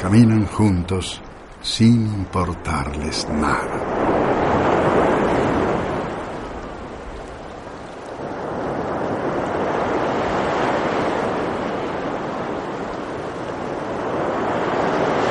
Caminan 0.01 0.47
juntos 0.47 1.21
sin 1.63 2.07
importarles 2.07 3.29
nada. 3.29 4.23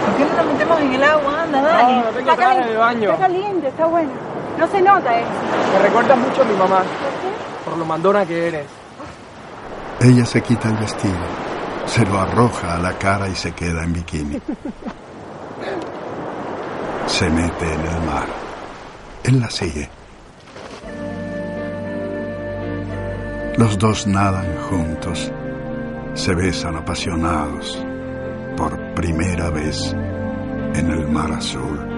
¿Por 0.05 0.15
qué 0.15 0.25
no 0.25 0.35
nos 0.35 0.45
metemos 0.53 0.81
en 0.81 0.93
el 0.93 1.03
agua? 1.03 1.43
Anda, 1.43 2.01
tengo 2.23 2.37
ganas 2.37 2.67
de 2.67 2.75
baño. 2.75 3.11
Está 3.11 3.21
caliente, 3.27 3.67
está 3.67 3.85
bueno. 3.85 4.11
No 4.57 4.67
se 4.67 4.81
nota 4.81 5.19
eso. 5.19 5.29
Me 5.73 5.79
recuerdas 5.79 6.17
mucho 6.17 6.41
a 6.41 6.45
mi 6.45 6.55
mamá. 6.55 6.83
Por 7.65 7.77
lo 7.77 7.85
mandona 7.85 8.25
que 8.25 8.47
eres. 8.47 8.67
Ella 9.99 10.25
se 10.25 10.41
quita 10.41 10.67
el 10.69 10.77
vestido, 10.77 11.13
se 11.85 12.03
lo 12.05 12.19
arroja 12.19 12.75
a 12.75 12.79
la 12.79 12.93
cara 12.93 13.27
y 13.27 13.35
se 13.35 13.51
queda 13.51 13.83
en 13.83 13.93
bikini. 13.93 14.41
Se 17.05 17.29
mete 17.29 17.65
en 17.71 17.81
el 17.81 18.01
mar. 18.07 18.25
Él 19.23 19.39
la 19.39 19.49
sigue. 19.49 19.89
Los 23.57 23.77
dos 23.77 24.07
nadan 24.07 24.57
juntos, 24.69 25.31
se 26.15 26.33
besan 26.33 26.77
apasionados 26.77 27.85
por 28.57 28.93
primera 28.95 29.51
vez 29.51 29.93
en 30.73 30.89
el 30.89 31.07
mar 31.09 31.31
azul. 31.31 31.90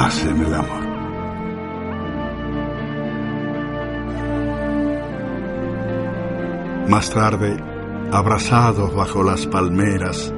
Hacen 0.00 0.42
el 0.42 0.54
amor. 0.54 0.88
Más 6.88 7.10
tarde, 7.10 7.62
abrazados 8.10 8.94
bajo 8.94 9.22
las 9.22 9.46
palmeras, 9.46 10.32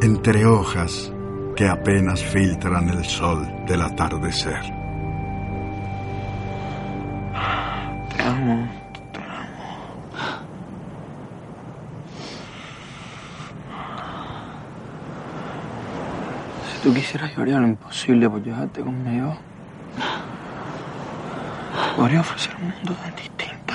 entre 0.00 0.46
hojas 0.46 1.12
que 1.56 1.66
apenas 1.66 2.22
filtran 2.22 2.88
el 2.90 3.04
sol 3.04 3.44
del 3.66 3.82
atardecer. 3.82 4.77
Tú 16.82 16.94
quisieras, 16.94 17.34
yo 17.34 17.42
haría 17.42 17.58
lo 17.58 17.66
imposible 17.66 18.28
por 18.28 18.42
llevarte 18.42 18.80
conmigo. 18.80 19.36
Podría 21.96 22.20
ofrecer 22.20 22.54
un 22.56 22.70
mundo 22.70 22.94
tan 22.94 23.14
distinto. 23.16 23.74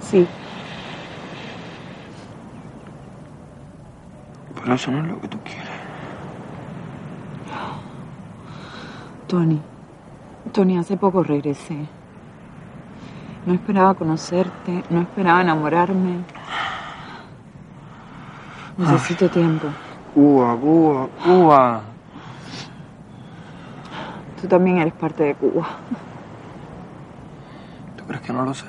Sí. 0.00 0.26
Pero 4.54 4.74
eso 4.74 4.90
no 4.90 4.98
es 5.00 5.06
lo 5.06 5.20
que 5.20 5.28
tú 5.28 5.38
quieres. 5.40 5.68
Tony. 9.26 9.60
Tony, 10.52 10.78
hace 10.78 10.96
poco 10.96 11.22
regresé. 11.22 11.86
No 13.46 13.52
esperaba 13.54 13.94
conocerte, 13.94 14.84
no 14.90 15.02
esperaba 15.02 15.42
enamorarme. 15.42 16.18
Necesito 18.78 19.28
tiempo. 19.28 19.68
Cuba, 20.14 20.56
Cuba, 20.56 21.08
Cuba. 21.24 21.82
Tú 24.40 24.46
también 24.46 24.78
eres 24.78 24.92
parte 24.94 25.24
de 25.24 25.34
Cuba. 25.34 25.66
¿Tú 27.96 28.04
crees 28.06 28.22
que 28.22 28.32
no 28.32 28.44
lo 28.44 28.54
sé? 28.54 28.66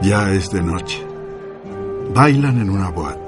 Ya 0.00 0.30
es 0.30 0.50
de 0.50 0.62
noche. 0.62 1.04
Bailan 2.14 2.62
en 2.62 2.70
una 2.70 2.88
boat. 2.88 3.18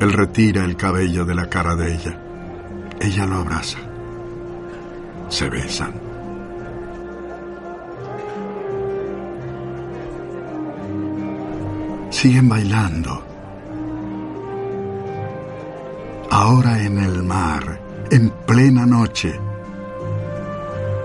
Él 0.00 0.12
retira 0.12 0.64
el 0.64 0.76
cabello 0.76 1.24
de 1.24 1.34
la 1.34 1.48
cara 1.48 1.74
de 1.74 1.94
ella. 1.94 2.20
Ella 3.00 3.24
lo 3.24 3.36
abraza. 3.36 3.78
Se 5.28 5.48
besan. 5.48 6.07
Siguen 12.20 12.48
bailando. 12.48 13.22
Ahora 16.32 16.82
en 16.82 16.98
el 16.98 17.22
mar, 17.22 17.78
en 18.10 18.30
plena 18.44 18.84
noche. 18.84 19.38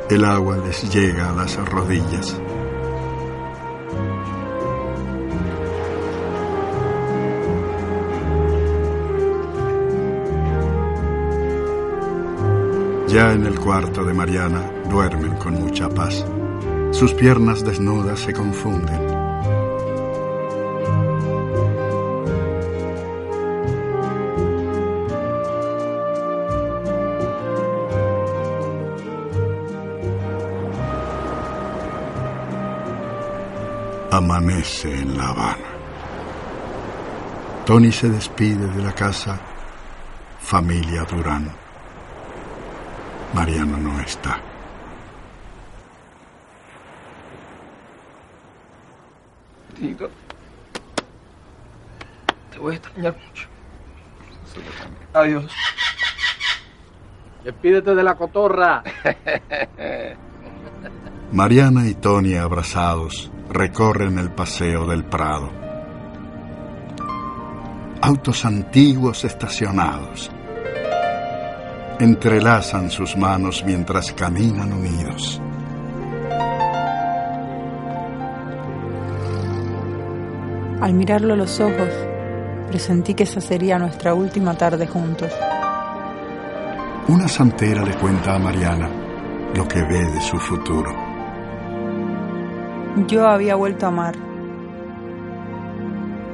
El 0.09 0.25
agua 0.25 0.57
les 0.57 0.91
llega 0.91 1.29
a 1.29 1.35
las 1.35 1.55
rodillas. 1.69 2.35
Ya 13.07 13.33
en 13.33 13.45
el 13.45 13.59
cuarto 13.59 14.03
de 14.03 14.15
Mariana 14.15 14.63
duermen 14.89 15.35
con 15.35 15.61
mucha 15.61 15.89
paz. 15.89 16.25
Sus 16.89 17.13
piernas 17.13 17.63
desnudas 17.63 18.19
se 18.21 18.33
confunden. 18.33 19.12
Amanece 34.15 34.93
en 34.93 35.17
La 35.17 35.29
Habana. 35.29 35.65
Tony 37.65 37.91
se 37.91 38.09
despide 38.09 38.67
de 38.67 38.83
la 38.83 38.93
casa 38.93 39.39
Familia 40.39 41.03
Durán. 41.03 41.51
Mariana 43.33 43.75
no 43.75 43.99
está. 44.01 44.39
Tito, 49.79 50.11
te 52.51 52.59
voy 52.59 52.73
a 52.73 52.75
extrañar 52.75 53.17
mucho. 53.17 53.47
Adiós. 55.13 55.51
Despídete 57.43 57.95
de 57.95 58.03
la 58.03 58.13
cotorra. 58.13 58.83
Mariana 61.31 61.87
y 61.87 61.95
Tony 61.95 62.35
abrazados 62.35 63.31
recorren 63.53 64.17
el 64.17 64.31
paseo 64.31 64.87
del 64.87 65.05
Prado. 65.05 65.51
Autos 68.01 68.45
antiguos 68.45 69.23
estacionados 69.23 70.31
entrelazan 71.99 72.89
sus 72.89 73.15
manos 73.15 73.63
mientras 73.65 74.11
caminan 74.11 74.73
unidos. 74.73 75.39
Al 80.81 80.93
mirarlo 80.95 81.35
a 81.35 81.37
los 81.37 81.59
ojos, 81.59 81.89
presentí 82.67 83.13
que 83.13 83.23
esa 83.23 83.39
sería 83.39 83.77
nuestra 83.77 84.15
última 84.15 84.57
tarde 84.57 84.87
juntos. 84.87 85.31
Una 87.07 87.27
santera 87.27 87.83
le 87.83 87.93
cuenta 87.97 88.35
a 88.35 88.39
Mariana 88.39 88.89
lo 89.55 89.67
que 89.67 89.81
ve 89.83 90.11
de 90.11 90.21
su 90.21 90.37
futuro. 90.39 91.02
Yo 93.07 93.27
había 93.27 93.55
vuelto 93.55 93.85
a 93.85 93.89
amar. 93.89 94.15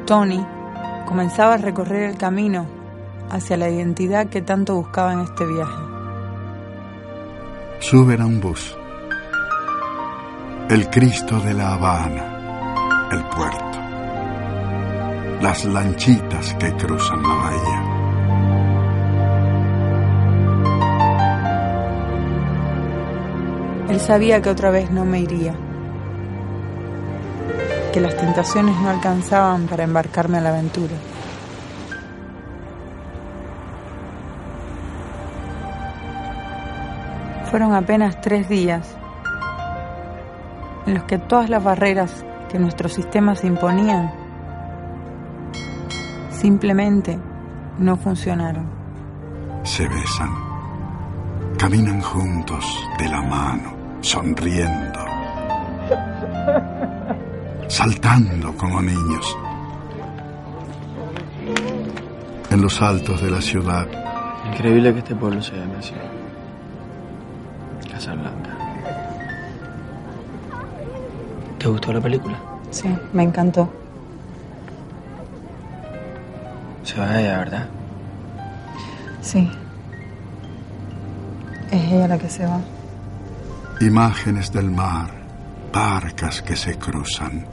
Tony 0.06 0.46
comenzaba 1.08 1.54
a 1.54 1.58
recorrer 1.58 2.10
el 2.10 2.18
camino 2.18 2.66
hacia 3.30 3.56
la 3.56 3.70
identidad 3.70 4.28
que 4.28 4.42
tanto 4.42 4.76
buscaba 4.76 5.14
en 5.14 5.22
este 5.22 5.46
viaje. 5.46 5.82
Suben 7.80 8.22
a 8.22 8.26
un 8.26 8.42
bus. 8.42 8.76
El 10.70 10.90
Cristo 10.90 11.40
de 11.40 11.54
la 11.54 11.76
Habana, 11.76 13.10
el 13.12 13.24
puerto. 13.26 13.80
Las 15.42 15.64
lanchitas 15.64 16.54
que 16.56 16.74
cruzan 16.74 17.24
la 17.24 17.36
bahía. 17.36 18.00
Él 23.90 24.00
sabía 24.00 24.42
que 24.42 24.50
otra 24.50 24.70
vez 24.70 24.92
no 24.92 25.06
me 25.06 25.22
iría, 25.22 25.56
que 27.92 28.00
las 28.00 28.16
tentaciones 28.16 28.76
no 28.82 28.90
alcanzaban 28.90 29.68
para 29.68 29.84
embarcarme 29.84 30.38
a 30.38 30.42
la 30.42 30.50
aventura. 30.50 30.96
Fueron 37.50 37.74
apenas 37.74 38.22
tres 38.22 38.48
días 38.48 38.96
en 40.86 40.94
los 40.94 41.04
que 41.04 41.18
todas 41.18 41.50
las 41.50 41.64
barreras 41.64 42.24
que 42.50 42.60
nuestro 42.60 42.90
sistema 42.90 43.36
se 43.36 43.48
imponían 43.48 44.12
simplemente 46.32 47.18
no 47.80 47.98
funcionaron. 47.98 48.66
Se 49.64 49.88
besan, 49.88 50.30
caminan 51.58 52.02
juntos 52.02 52.66
de 52.98 53.10
la 53.10 53.22
mano, 53.22 53.74
sonriendo, 54.02 55.09
saltando 57.70 58.54
como 58.58 58.82
niños. 58.82 59.38
En 62.50 62.62
los 62.62 62.82
altos 62.82 63.22
de 63.22 63.32
la 63.32 63.42
ciudad. 63.42 63.88
Increíble 64.52 64.92
que 64.92 65.00
este 65.00 65.16
pueblo 65.16 65.42
se 65.42 65.56
llame 65.56 65.78
así. 65.78 65.94
Casa 67.90 68.14
Blanca. 68.14 68.50
¿Te 71.60 71.68
gustó 71.68 71.94
la 71.94 72.02
película? 72.02 72.38
Sí, 72.72 72.90
me 73.14 73.24
encantó. 73.24 73.72
Se 76.84 77.00
va 77.00 77.20
ella, 77.20 77.38
¿verdad? 77.38 77.68
Sí. 79.22 79.50
Es 81.72 81.92
ella 81.92 82.08
la 82.08 82.18
que 82.18 82.30
se 82.30 82.46
va. 82.46 82.60
Imágenes 83.80 84.52
del 84.52 84.72
mar, 84.72 85.12
barcas 85.72 86.42
que 86.42 86.56
se 86.56 86.78
cruzan. 86.78 87.46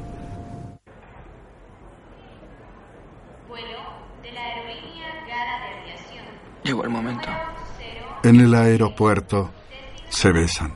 Llegó 6.66 6.82
el 6.82 6.90
momento. 6.90 7.28
En 8.26 8.40
el 8.40 8.52
aeropuerto 8.56 9.52
se 10.08 10.32
besan. 10.32 10.74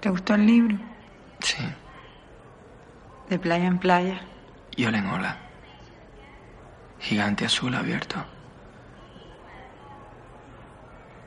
¿Te 0.00 0.10
gustó 0.10 0.34
el 0.34 0.44
libro? 0.44 0.76
Sí. 1.38 1.64
De 3.30 3.38
playa 3.38 3.66
en 3.66 3.78
playa. 3.78 4.26
Y 4.74 4.86
ola 4.86 4.98
en 4.98 5.06
ola. 5.06 5.38
Gigante 6.98 7.44
azul 7.44 7.76
abierto. 7.76 8.16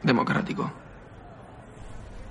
Democrático. 0.03 0.69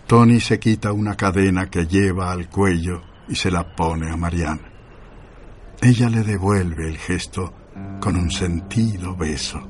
Tony 0.07 0.41
se 0.41 0.61
quita 0.61 0.93
una 0.93 1.17
cadena 1.17 1.71
que 1.71 1.87
lleva 1.87 2.33
al 2.33 2.51
cuello 2.51 3.01
y 3.29 3.37
se 3.37 3.51
la 3.51 3.75
pone 3.75 4.13
a 4.13 4.17
Mariana. 4.19 4.69
Ella 5.81 6.11
le 6.11 6.23
devuelve 6.23 6.87
el 6.87 6.99
gesto 6.99 7.66
con 8.01 8.17
un 8.17 8.31
sentido 8.31 9.15
beso. 9.17 9.61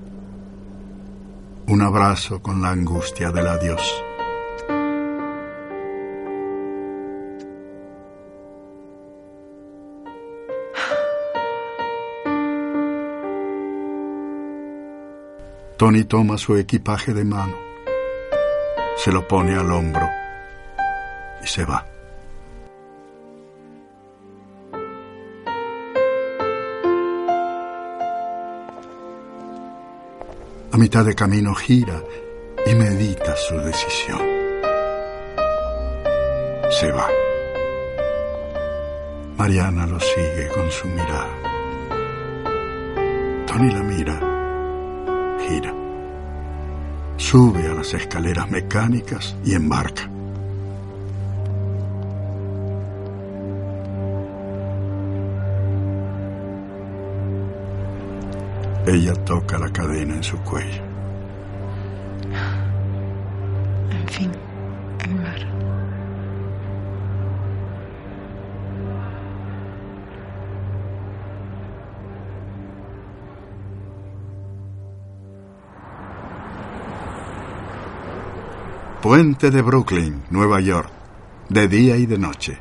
Un 1.69 1.83
abrazo 1.83 2.41
con 2.41 2.63
la 2.63 2.71
angustia 2.71 3.31
del 3.31 3.47
adiós. 3.47 4.05
Tony 15.77 16.05
toma 16.05 16.39
su 16.39 16.57
equipaje 16.57 17.13
de 17.13 17.25
mano, 17.25 17.55
se 18.97 19.13
lo 19.13 19.29
pone 19.29 19.55
al 19.55 19.71
hombro 19.71 20.09
y 21.43 21.47
se 21.47 21.65
va. 21.65 21.96
A 30.77 30.79
mitad 30.79 31.07
de 31.07 31.15
camino 31.15 31.55
gira 31.55 32.03
y 32.67 32.75
medita 32.75 33.35
su 33.35 33.57
decisión. 33.57 34.21
Se 36.71 36.93
va. 36.93 37.09
Mariana 39.39 39.87
lo 39.87 39.99
sigue 39.99 40.49
con 40.55 40.71
su 40.71 40.87
mirada. 40.89 41.35
Tony 43.47 43.73
la 43.73 43.83
mira, 43.85 44.21
gira. 45.49 45.73
Sube 47.17 47.67
a 47.69 47.73
las 47.73 47.95
escaleras 47.95 48.51
mecánicas 48.51 49.35
y 49.47 49.55
embarca. 49.55 50.11
Ella 58.97 59.13
toca 59.13 59.59
la 59.59 59.71
cadena 59.71 60.15
en 60.15 60.23
su 60.25 60.39
cuello. 60.39 60.83
En 63.91 64.09
fin, 64.09 64.33
el 65.05 65.15
mar. 65.17 65.39
Puente 79.03 79.51
de 79.51 79.61
Brooklyn, 79.61 80.23
Nueva 80.31 80.61
York, 80.61 80.89
de 81.51 81.69
día 81.69 81.99
y 81.99 82.07
de 82.07 82.17
noche. 82.17 82.59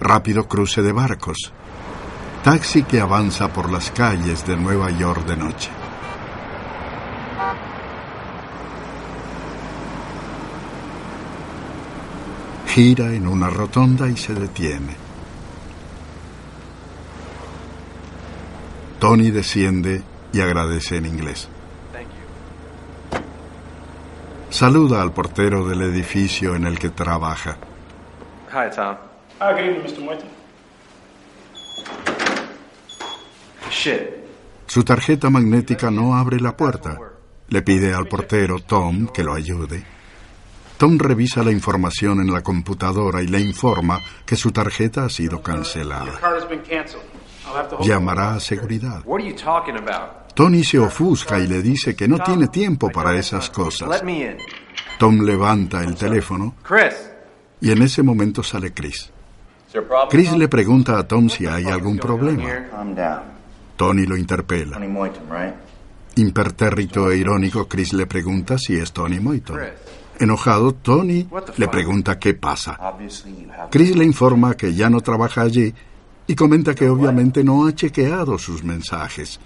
Rápido 0.00 0.48
cruce 0.48 0.82
de 0.82 0.90
barcos 0.90 1.52
taxi 2.46 2.84
que 2.84 3.00
avanza 3.00 3.52
por 3.52 3.72
las 3.72 3.90
calles 3.90 4.46
de 4.46 4.56
Nueva 4.56 4.88
York 4.92 5.26
de 5.26 5.36
noche. 5.36 5.68
Gira 12.68 13.12
en 13.12 13.26
una 13.26 13.50
rotonda 13.50 14.08
y 14.08 14.16
se 14.16 14.32
detiene. 14.32 14.94
Tony 19.00 19.32
desciende 19.32 20.04
y 20.32 20.40
agradece 20.40 20.98
en 20.98 21.06
inglés. 21.06 21.48
Saluda 24.50 25.02
al 25.02 25.12
portero 25.12 25.66
del 25.66 25.82
edificio 25.82 26.54
en 26.54 26.64
el 26.64 26.78
que 26.78 26.90
trabaja. 26.90 27.56
Hi, 28.52 28.70
Tom. 28.72 28.94
Hi, 29.40 29.52
good 29.52 29.58
evening, 29.58 29.82
Mr. 29.82 30.00
Muerto. 30.00 30.45
Su 34.66 34.82
tarjeta 34.82 35.30
magnética 35.30 35.90
no 35.90 36.16
abre 36.16 36.40
la 36.40 36.56
puerta. 36.56 36.98
Le 37.48 37.62
pide 37.62 37.94
al 37.94 38.06
portero 38.08 38.58
Tom 38.60 39.06
que 39.08 39.22
lo 39.22 39.34
ayude. 39.34 39.84
Tom 40.76 40.98
revisa 40.98 41.42
la 41.42 41.52
información 41.52 42.20
en 42.20 42.32
la 42.32 42.42
computadora 42.42 43.22
y 43.22 43.28
le 43.28 43.40
informa 43.40 44.00
que 44.26 44.36
su 44.36 44.50
tarjeta 44.50 45.04
ha 45.04 45.08
sido 45.08 45.40
cancelada. 45.42 46.20
Llamará 47.80 48.34
a 48.34 48.40
seguridad. 48.40 49.02
Tony 50.34 50.64
se 50.64 50.78
ofusca 50.78 51.38
y 51.38 51.46
le 51.46 51.62
dice 51.62 51.96
que 51.96 52.06
no 52.08 52.18
tiene 52.18 52.48
tiempo 52.48 52.90
para 52.90 53.16
esas 53.16 53.48
cosas. 53.48 54.02
Tom 54.98 55.20
levanta 55.22 55.82
el 55.82 55.94
teléfono 55.94 56.54
Chris. 56.62 56.94
y 57.60 57.70
en 57.70 57.82
ese 57.82 58.02
momento 58.02 58.42
sale 58.42 58.72
Chris. 58.72 59.10
Chris 60.10 60.32
le 60.32 60.48
pregunta 60.48 60.98
a 60.98 61.06
Tom 61.06 61.28
si 61.28 61.46
hay 61.46 61.64
algún 61.66 61.98
problema. 61.98 63.35
Tony 63.76 64.06
lo 64.06 64.16
interpela. 64.16 64.74
Tony 64.74 64.88
Moyton, 64.88 65.24
right? 65.30 65.54
Impertérrito 66.16 67.10
e 67.10 67.18
irónico, 67.18 67.68
Chris 67.68 67.92
le 67.92 68.06
pregunta 68.06 68.56
si 68.58 68.76
es 68.76 68.92
Tony 68.92 69.20
Moyton. 69.20 69.58
Enojado, 70.18 70.72
Tony 70.72 71.28
le 71.56 71.68
pregunta 71.68 72.18
qué 72.18 72.34
pasa. 72.34 72.78
Chris 73.70 73.94
le 73.94 74.04
informa 74.04 74.54
que 74.54 74.74
ya 74.74 74.88
no 74.88 75.00
trabaja 75.02 75.42
allí 75.42 75.74
y 76.26 76.34
comenta 76.34 76.74
que 76.74 76.88
obviamente 76.88 77.44
no 77.44 77.66
ha 77.66 77.74
chequeado 77.74 78.38
sus 78.38 78.64
mensajes. 78.64 79.38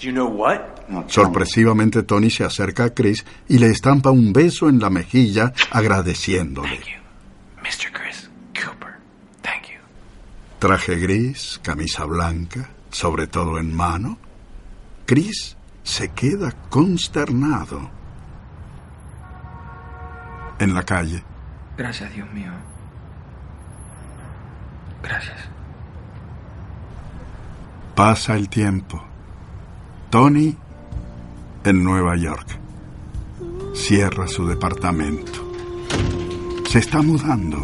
Sorpresivamente, 1.07 2.05
Tony 2.05 2.31
se 2.31 2.45
acerca 2.45 2.85
a 2.85 2.95
Chris 2.95 3.25
y 3.49 3.59
le 3.59 3.67
estampa 3.67 4.11
un 4.11 4.33
beso 4.33 4.69
en 4.69 4.79
la 4.79 4.91
mejilla 4.91 5.53
agradeciéndole. 5.73 6.81
Traje 10.59 10.97
gris, 10.97 11.59
camisa 11.63 12.05
blanca, 12.05 12.69
sobre 12.91 13.27
todo 13.27 13.59
en 13.59 13.75
mano. 13.75 14.19
Chris 15.07 15.57
se 15.83 16.11
queda 16.11 16.53
consternado. 16.69 17.91
En 20.59 20.75
la 20.75 20.83
calle, 20.83 21.25
Gracias, 21.77 22.13
Dios 22.15 22.31
mío. 22.35 22.53
Gracias. 25.03 25.39
pasa 27.95 28.35
el 28.37 28.49
tiempo. 28.49 29.03
Tony 30.11 30.55
en 31.65 31.85
Nueva 31.85 32.17
York. 32.17 32.47
Cierra 33.75 34.27
su 34.27 34.47
departamento. 34.47 35.53
Se 36.69 36.79
está 36.81 37.01
mudando. 37.03 37.59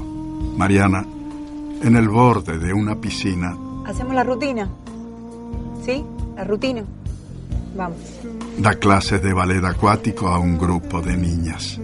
Mariana 0.56 1.04
en 1.82 1.96
el 1.96 2.08
borde 2.08 2.58
de 2.58 2.72
una 2.72 2.96
piscina 2.96 3.54
¿Hacemos 3.86 4.14
la 4.14 4.24
rutina? 4.24 4.68
¿Sí? 5.86 6.04
La 6.34 6.42
rutina. 6.42 6.82
Vamos. 7.76 7.98
da 8.58 8.74
clases 8.74 9.22
de 9.22 9.32
ballet 9.32 9.62
acuático 9.64 10.26
a 10.26 10.38
un 10.38 10.58
grupo 10.58 11.00
de 11.00 11.16
niñas. 11.16 11.78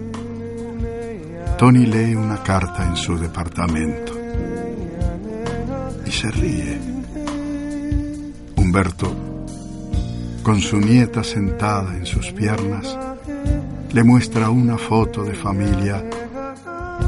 Tony 1.57 1.85
lee 1.85 2.15
una 2.15 2.43
carta 2.43 2.83
en 2.85 2.97
su 2.97 3.17
departamento 3.17 4.11
y 6.05 6.11
se 6.11 6.31
ríe. 6.31 6.79
Humberto, 8.57 9.15
con 10.41 10.59
su 10.59 10.77
nieta 10.81 11.23
sentada 11.23 11.95
en 11.95 12.05
sus 12.05 12.31
piernas, 12.33 12.97
le 13.93 14.03
muestra 14.03 14.49
una 14.49 14.77
foto 14.77 15.23
de 15.23 15.33
familia 15.33 16.03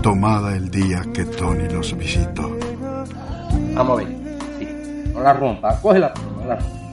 tomada 0.02 0.56
el 0.56 0.70
día 0.70 1.04
que 1.14 1.26
Tony 1.26 1.68
los 1.68 1.98
visitó. 1.98 2.56
Vamos 3.74 4.00
a 4.00 4.04
ver. 4.04 4.18
Sí. 4.60 4.68
No 5.14 5.22
la 5.22 5.34
rompa. 5.34 5.82
Cógela. 5.82 6.14
No 6.40 6.46
la 6.46 6.56
rompa. 6.56 6.85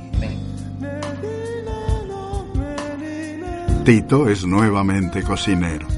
Tito 3.85 4.29
es 4.29 4.47
nuevamente 4.47 5.25
cocinero. 5.25 5.89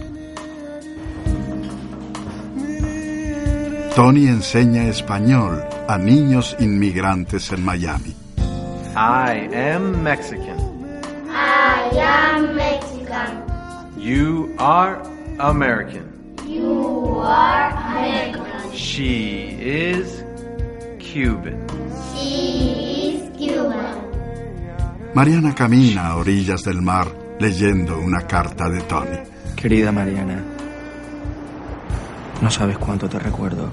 Tony 3.94 4.26
enseña 4.26 4.88
español 4.88 5.62
a 5.86 5.98
niños 5.98 6.56
inmigrantes 6.58 7.52
en 7.52 7.62
Miami. 7.62 8.14
I 8.96 9.50
am 9.54 10.02
Mexican. 10.02 10.56
I 11.28 11.98
am 12.00 12.54
Mexican. 12.56 13.44
You 13.98 14.54
are 14.58 15.02
American. 15.38 16.06
You 16.48 17.20
are 17.20 17.70
American. 17.70 18.72
She 18.72 19.58
is 19.60 20.24
Cuban. 20.98 21.66
She 22.16 23.12
is 23.12 23.38
Cuban. 23.38 23.98
Mariana 25.12 25.54
camina 25.54 26.08
a 26.08 26.16
orillas 26.16 26.62
del 26.62 26.80
mar 26.80 27.23
leyendo 27.38 27.98
una 27.98 28.22
carta 28.22 28.68
de 28.68 28.80
Tony. 28.82 29.18
Querida 29.56 29.92
Mariana, 29.92 30.42
no 32.40 32.50
sabes 32.50 32.78
cuánto 32.78 33.08
te 33.08 33.18
recuerdo. 33.18 33.70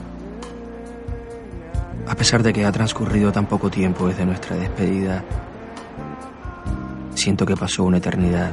A 2.07 2.15
pesar 2.15 2.43
de 2.43 2.53
que 2.53 2.65
ha 2.65 2.71
transcurrido 2.71 3.31
tan 3.31 3.45
poco 3.45 3.69
tiempo 3.69 4.07
desde 4.07 4.25
nuestra 4.25 4.55
despedida, 4.55 5.23
siento 7.15 7.45
que 7.45 7.55
pasó 7.55 7.83
una 7.83 7.97
eternidad. 7.97 8.51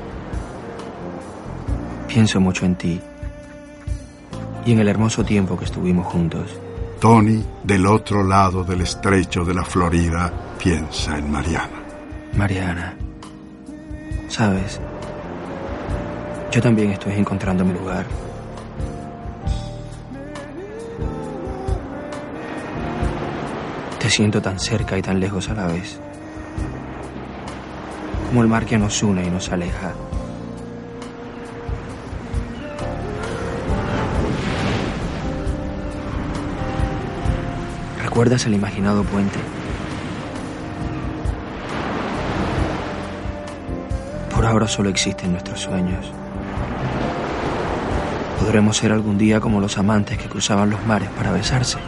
Pienso 2.07 2.41
mucho 2.41 2.65
en 2.67 2.75
ti 2.77 3.01
y 4.65 4.73
en 4.73 4.79
el 4.79 4.89
hermoso 4.89 5.25
tiempo 5.25 5.59
que 5.59 5.65
estuvimos 5.65 6.07
juntos. 6.07 6.59
Tony, 7.01 7.45
del 7.63 7.87
otro 7.87 8.23
lado 8.23 8.65
del 8.65 8.81
estrecho 8.81 9.45
de 9.45 9.55
la 9.55 9.65
Florida, 9.65 10.33
piensa 10.59 11.17
en 11.17 11.31
Mariana. 11.31 11.83
Mariana, 12.37 12.97
sabes, 14.29 14.81
yo 16.51 16.62
también 16.62 16.91
estoy 16.93 17.15
encontrando 17.15 17.65
mi 17.65 17.75
lugar. 17.75 18.07
Te 23.99 24.09
siento 24.09 24.41
tan 24.41 24.59
cerca 24.59 24.97
y 24.97 25.03
tan 25.03 25.20
lejos 25.20 25.51
a 25.51 25.55
la 25.55 25.66
vez. 25.66 26.01
Como 28.29 28.43
el 28.43 28.49
mar 28.49 28.65
que 28.65 28.79
nos 28.79 29.03
une 29.03 29.25
y 29.25 29.31
nos 29.31 29.51
aleja. 29.51 29.93
¿Recuerdas 38.03 38.47
el 38.47 38.55
imaginado 38.55 39.05
puente? 39.05 39.39
Por 44.35 44.47
ahora 44.47 44.66
solo 44.66 44.89
existen 44.89 45.33
nuestros 45.33 45.61
sueños. 45.61 46.12
Podremos 48.40 48.77
ser 48.77 48.93
algún 48.93 49.19
día 49.19 49.40
como 49.40 49.60
los 49.60 49.78
amantes 49.78 50.19
que 50.19 50.28
cruzaban 50.28 50.70
los 50.70 50.85
mares 50.86 51.10
para 51.10 51.32
besarse. 51.32 51.78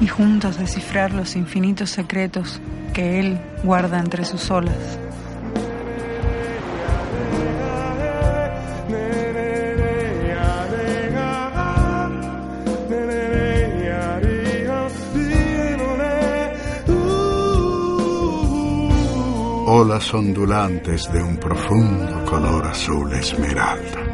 Y 0.00 0.06
juntos 0.06 0.58
descifrar 0.58 1.12
los 1.12 1.36
infinitos 1.36 1.90
secretos 1.90 2.60
que 2.92 3.20
él 3.20 3.38
guarda 3.62 3.98
entre 3.98 4.24
sus 4.24 4.50
olas. 4.50 4.98
Olas 19.68 20.14
ondulantes 20.14 21.12
de 21.12 21.22
un 21.22 21.36
profundo 21.36 22.24
color 22.24 22.66
azul 22.66 23.12
esmeralda. 23.12 24.05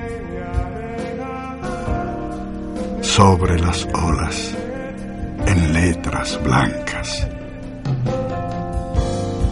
Sobre 3.16 3.60
las 3.60 3.86
olas, 3.93 4.56
en 5.47 5.72
letras 5.74 6.40
blancas. 6.43 7.28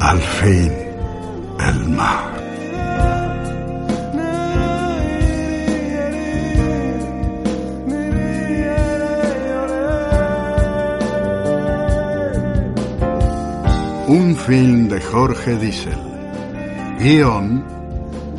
Al 0.00 0.18
fin, 0.18 0.72
el 1.68 1.88
mar. 1.90 2.40
Un 14.08 14.36
film 14.36 14.88
de 14.88 15.02
Jorge 15.02 15.56
Diesel. 15.56 15.98
Guión, 16.98 17.62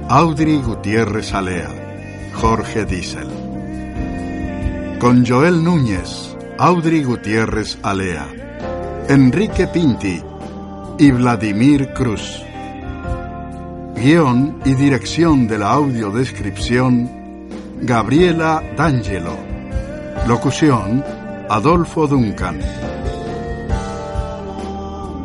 Audrey 0.10 0.60
Gutiérrez 0.64 1.32
Alea. 1.36 1.70
Jorge 2.34 2.86
Diesel. 2.86 3.41
Con 5.02 5.26
Joel 5.26 5.64
Núñez, 5.64 6.38
Audrey 6.60 7.04
Gutiérrez 7.04 7.76
Alea, 7.82 8.28
Enrique 9.10 9.66
Pinti 9.66 10.22
y 11.00 11.10
Vladimir 11.10 11.92
Cruz. 11.92 12.44
Guión 13.96 14.60
y 14.64 14.76
dirección 14.76 15.48
de 15.48 15.58
la 15.58 15.72
audiodescripción, 15.72 17.10
Gabriela 17.82 18.62
D'Angelo. 18.78 19.36
Locución, 20.28 21.04
Adolfo 21.50 22.06
Duncan. 22.06 22.60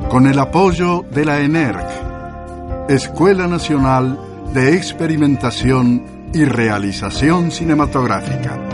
Con 0.08 0.26
el 0.26 0.38
apoyo 0.38 1.04
de 1.10 1.24
la 1.26 1.40
ENERC, 1.40 2.88
Escuela 2.88 3.46
Nacional 3.46 4.18
de 4.54 4.74
Experimentación 4.74 6.30
y 6.32 6.46
Realización 6.46 7.50
Cinematográfica. 7.50 8.65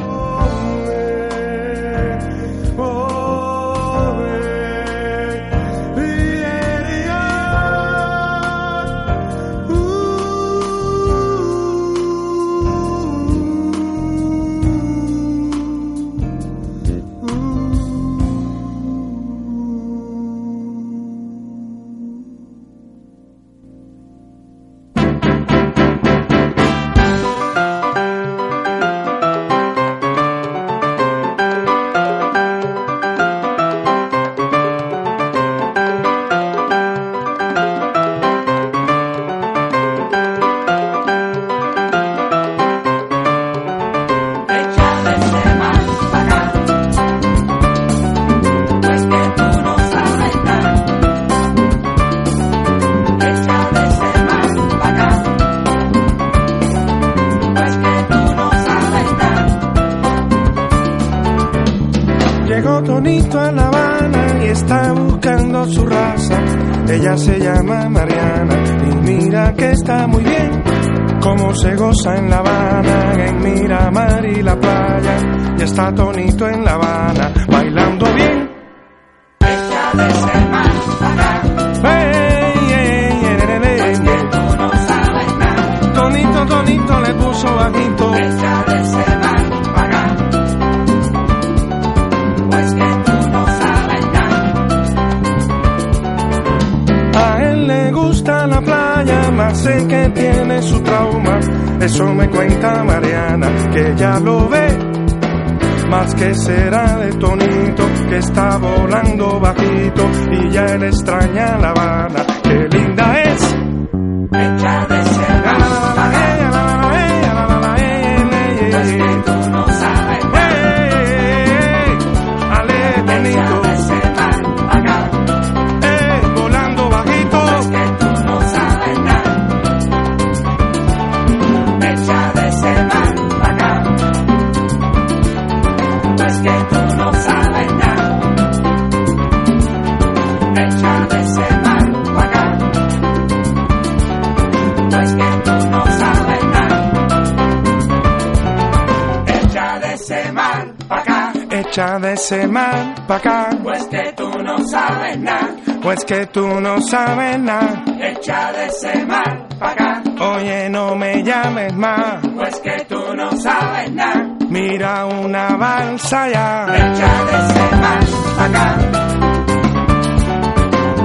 Echa 152.23 152.37
de 152.37 152.39
ese 152.39 152.47
mar 152.47 152.95
pa' 153.09 153.17
acá. 153.17 153.51
Pues 153.65 153.85
que 153.87 154.13
tú 154.17 154.31
no 154.45 154.59
sabes 154.69 155.19
nada. 155.19 155.49
Pues 155.83 156.05
que 156.05 156.27
tú 156.27 156.61
no 156.61 156.81
sabes 156.81 157.39
nada. 157.41 157.83
Echa 158.01 158.53
de 158.53 158.67
ese 158.67 159.05
mar 159.07 159.49
pa' 159.59 159.71
acá. 159.73 160.03
Oye, 160.21 160.69
no 160.71 160.95
me 160.95 161.21
llames 161.25 161.75
más. 161.75 162.25
Pues 162.37 162.61
que 162.61 162.85
tú 162.89 163.01
no 163.17 163.33
sabes 163.33 163.91
nada. 163.93 164.37
Mira 164.49 165.07
una 165.07 165.57
balsa 165.57 166.29
ya. 166.29 166.67
Echa 166.69 167.25
de 167.25 167.39
ese 167.39 167.77
mar 167.77 168.05
pa' 168.37 168.45
acá. 168.45 168.77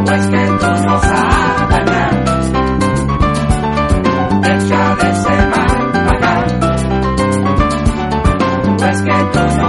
Pues 0.06 0.28
que 0.28 0.46
tú 0.62 0.72
no 0.86 1.02
sabes 1.02 1.86
nada. 1.86 2.12
Echa 4.54 4.96
de 4.96 5.10
ese 5.10 5.36
mar 5.48 5.78
pa' 6.06 6.16
acá. 6.16 6.34
Pues 8.78 9.02
que 9.02 9.12
tú 9.34 9.40
no 9.58 9.67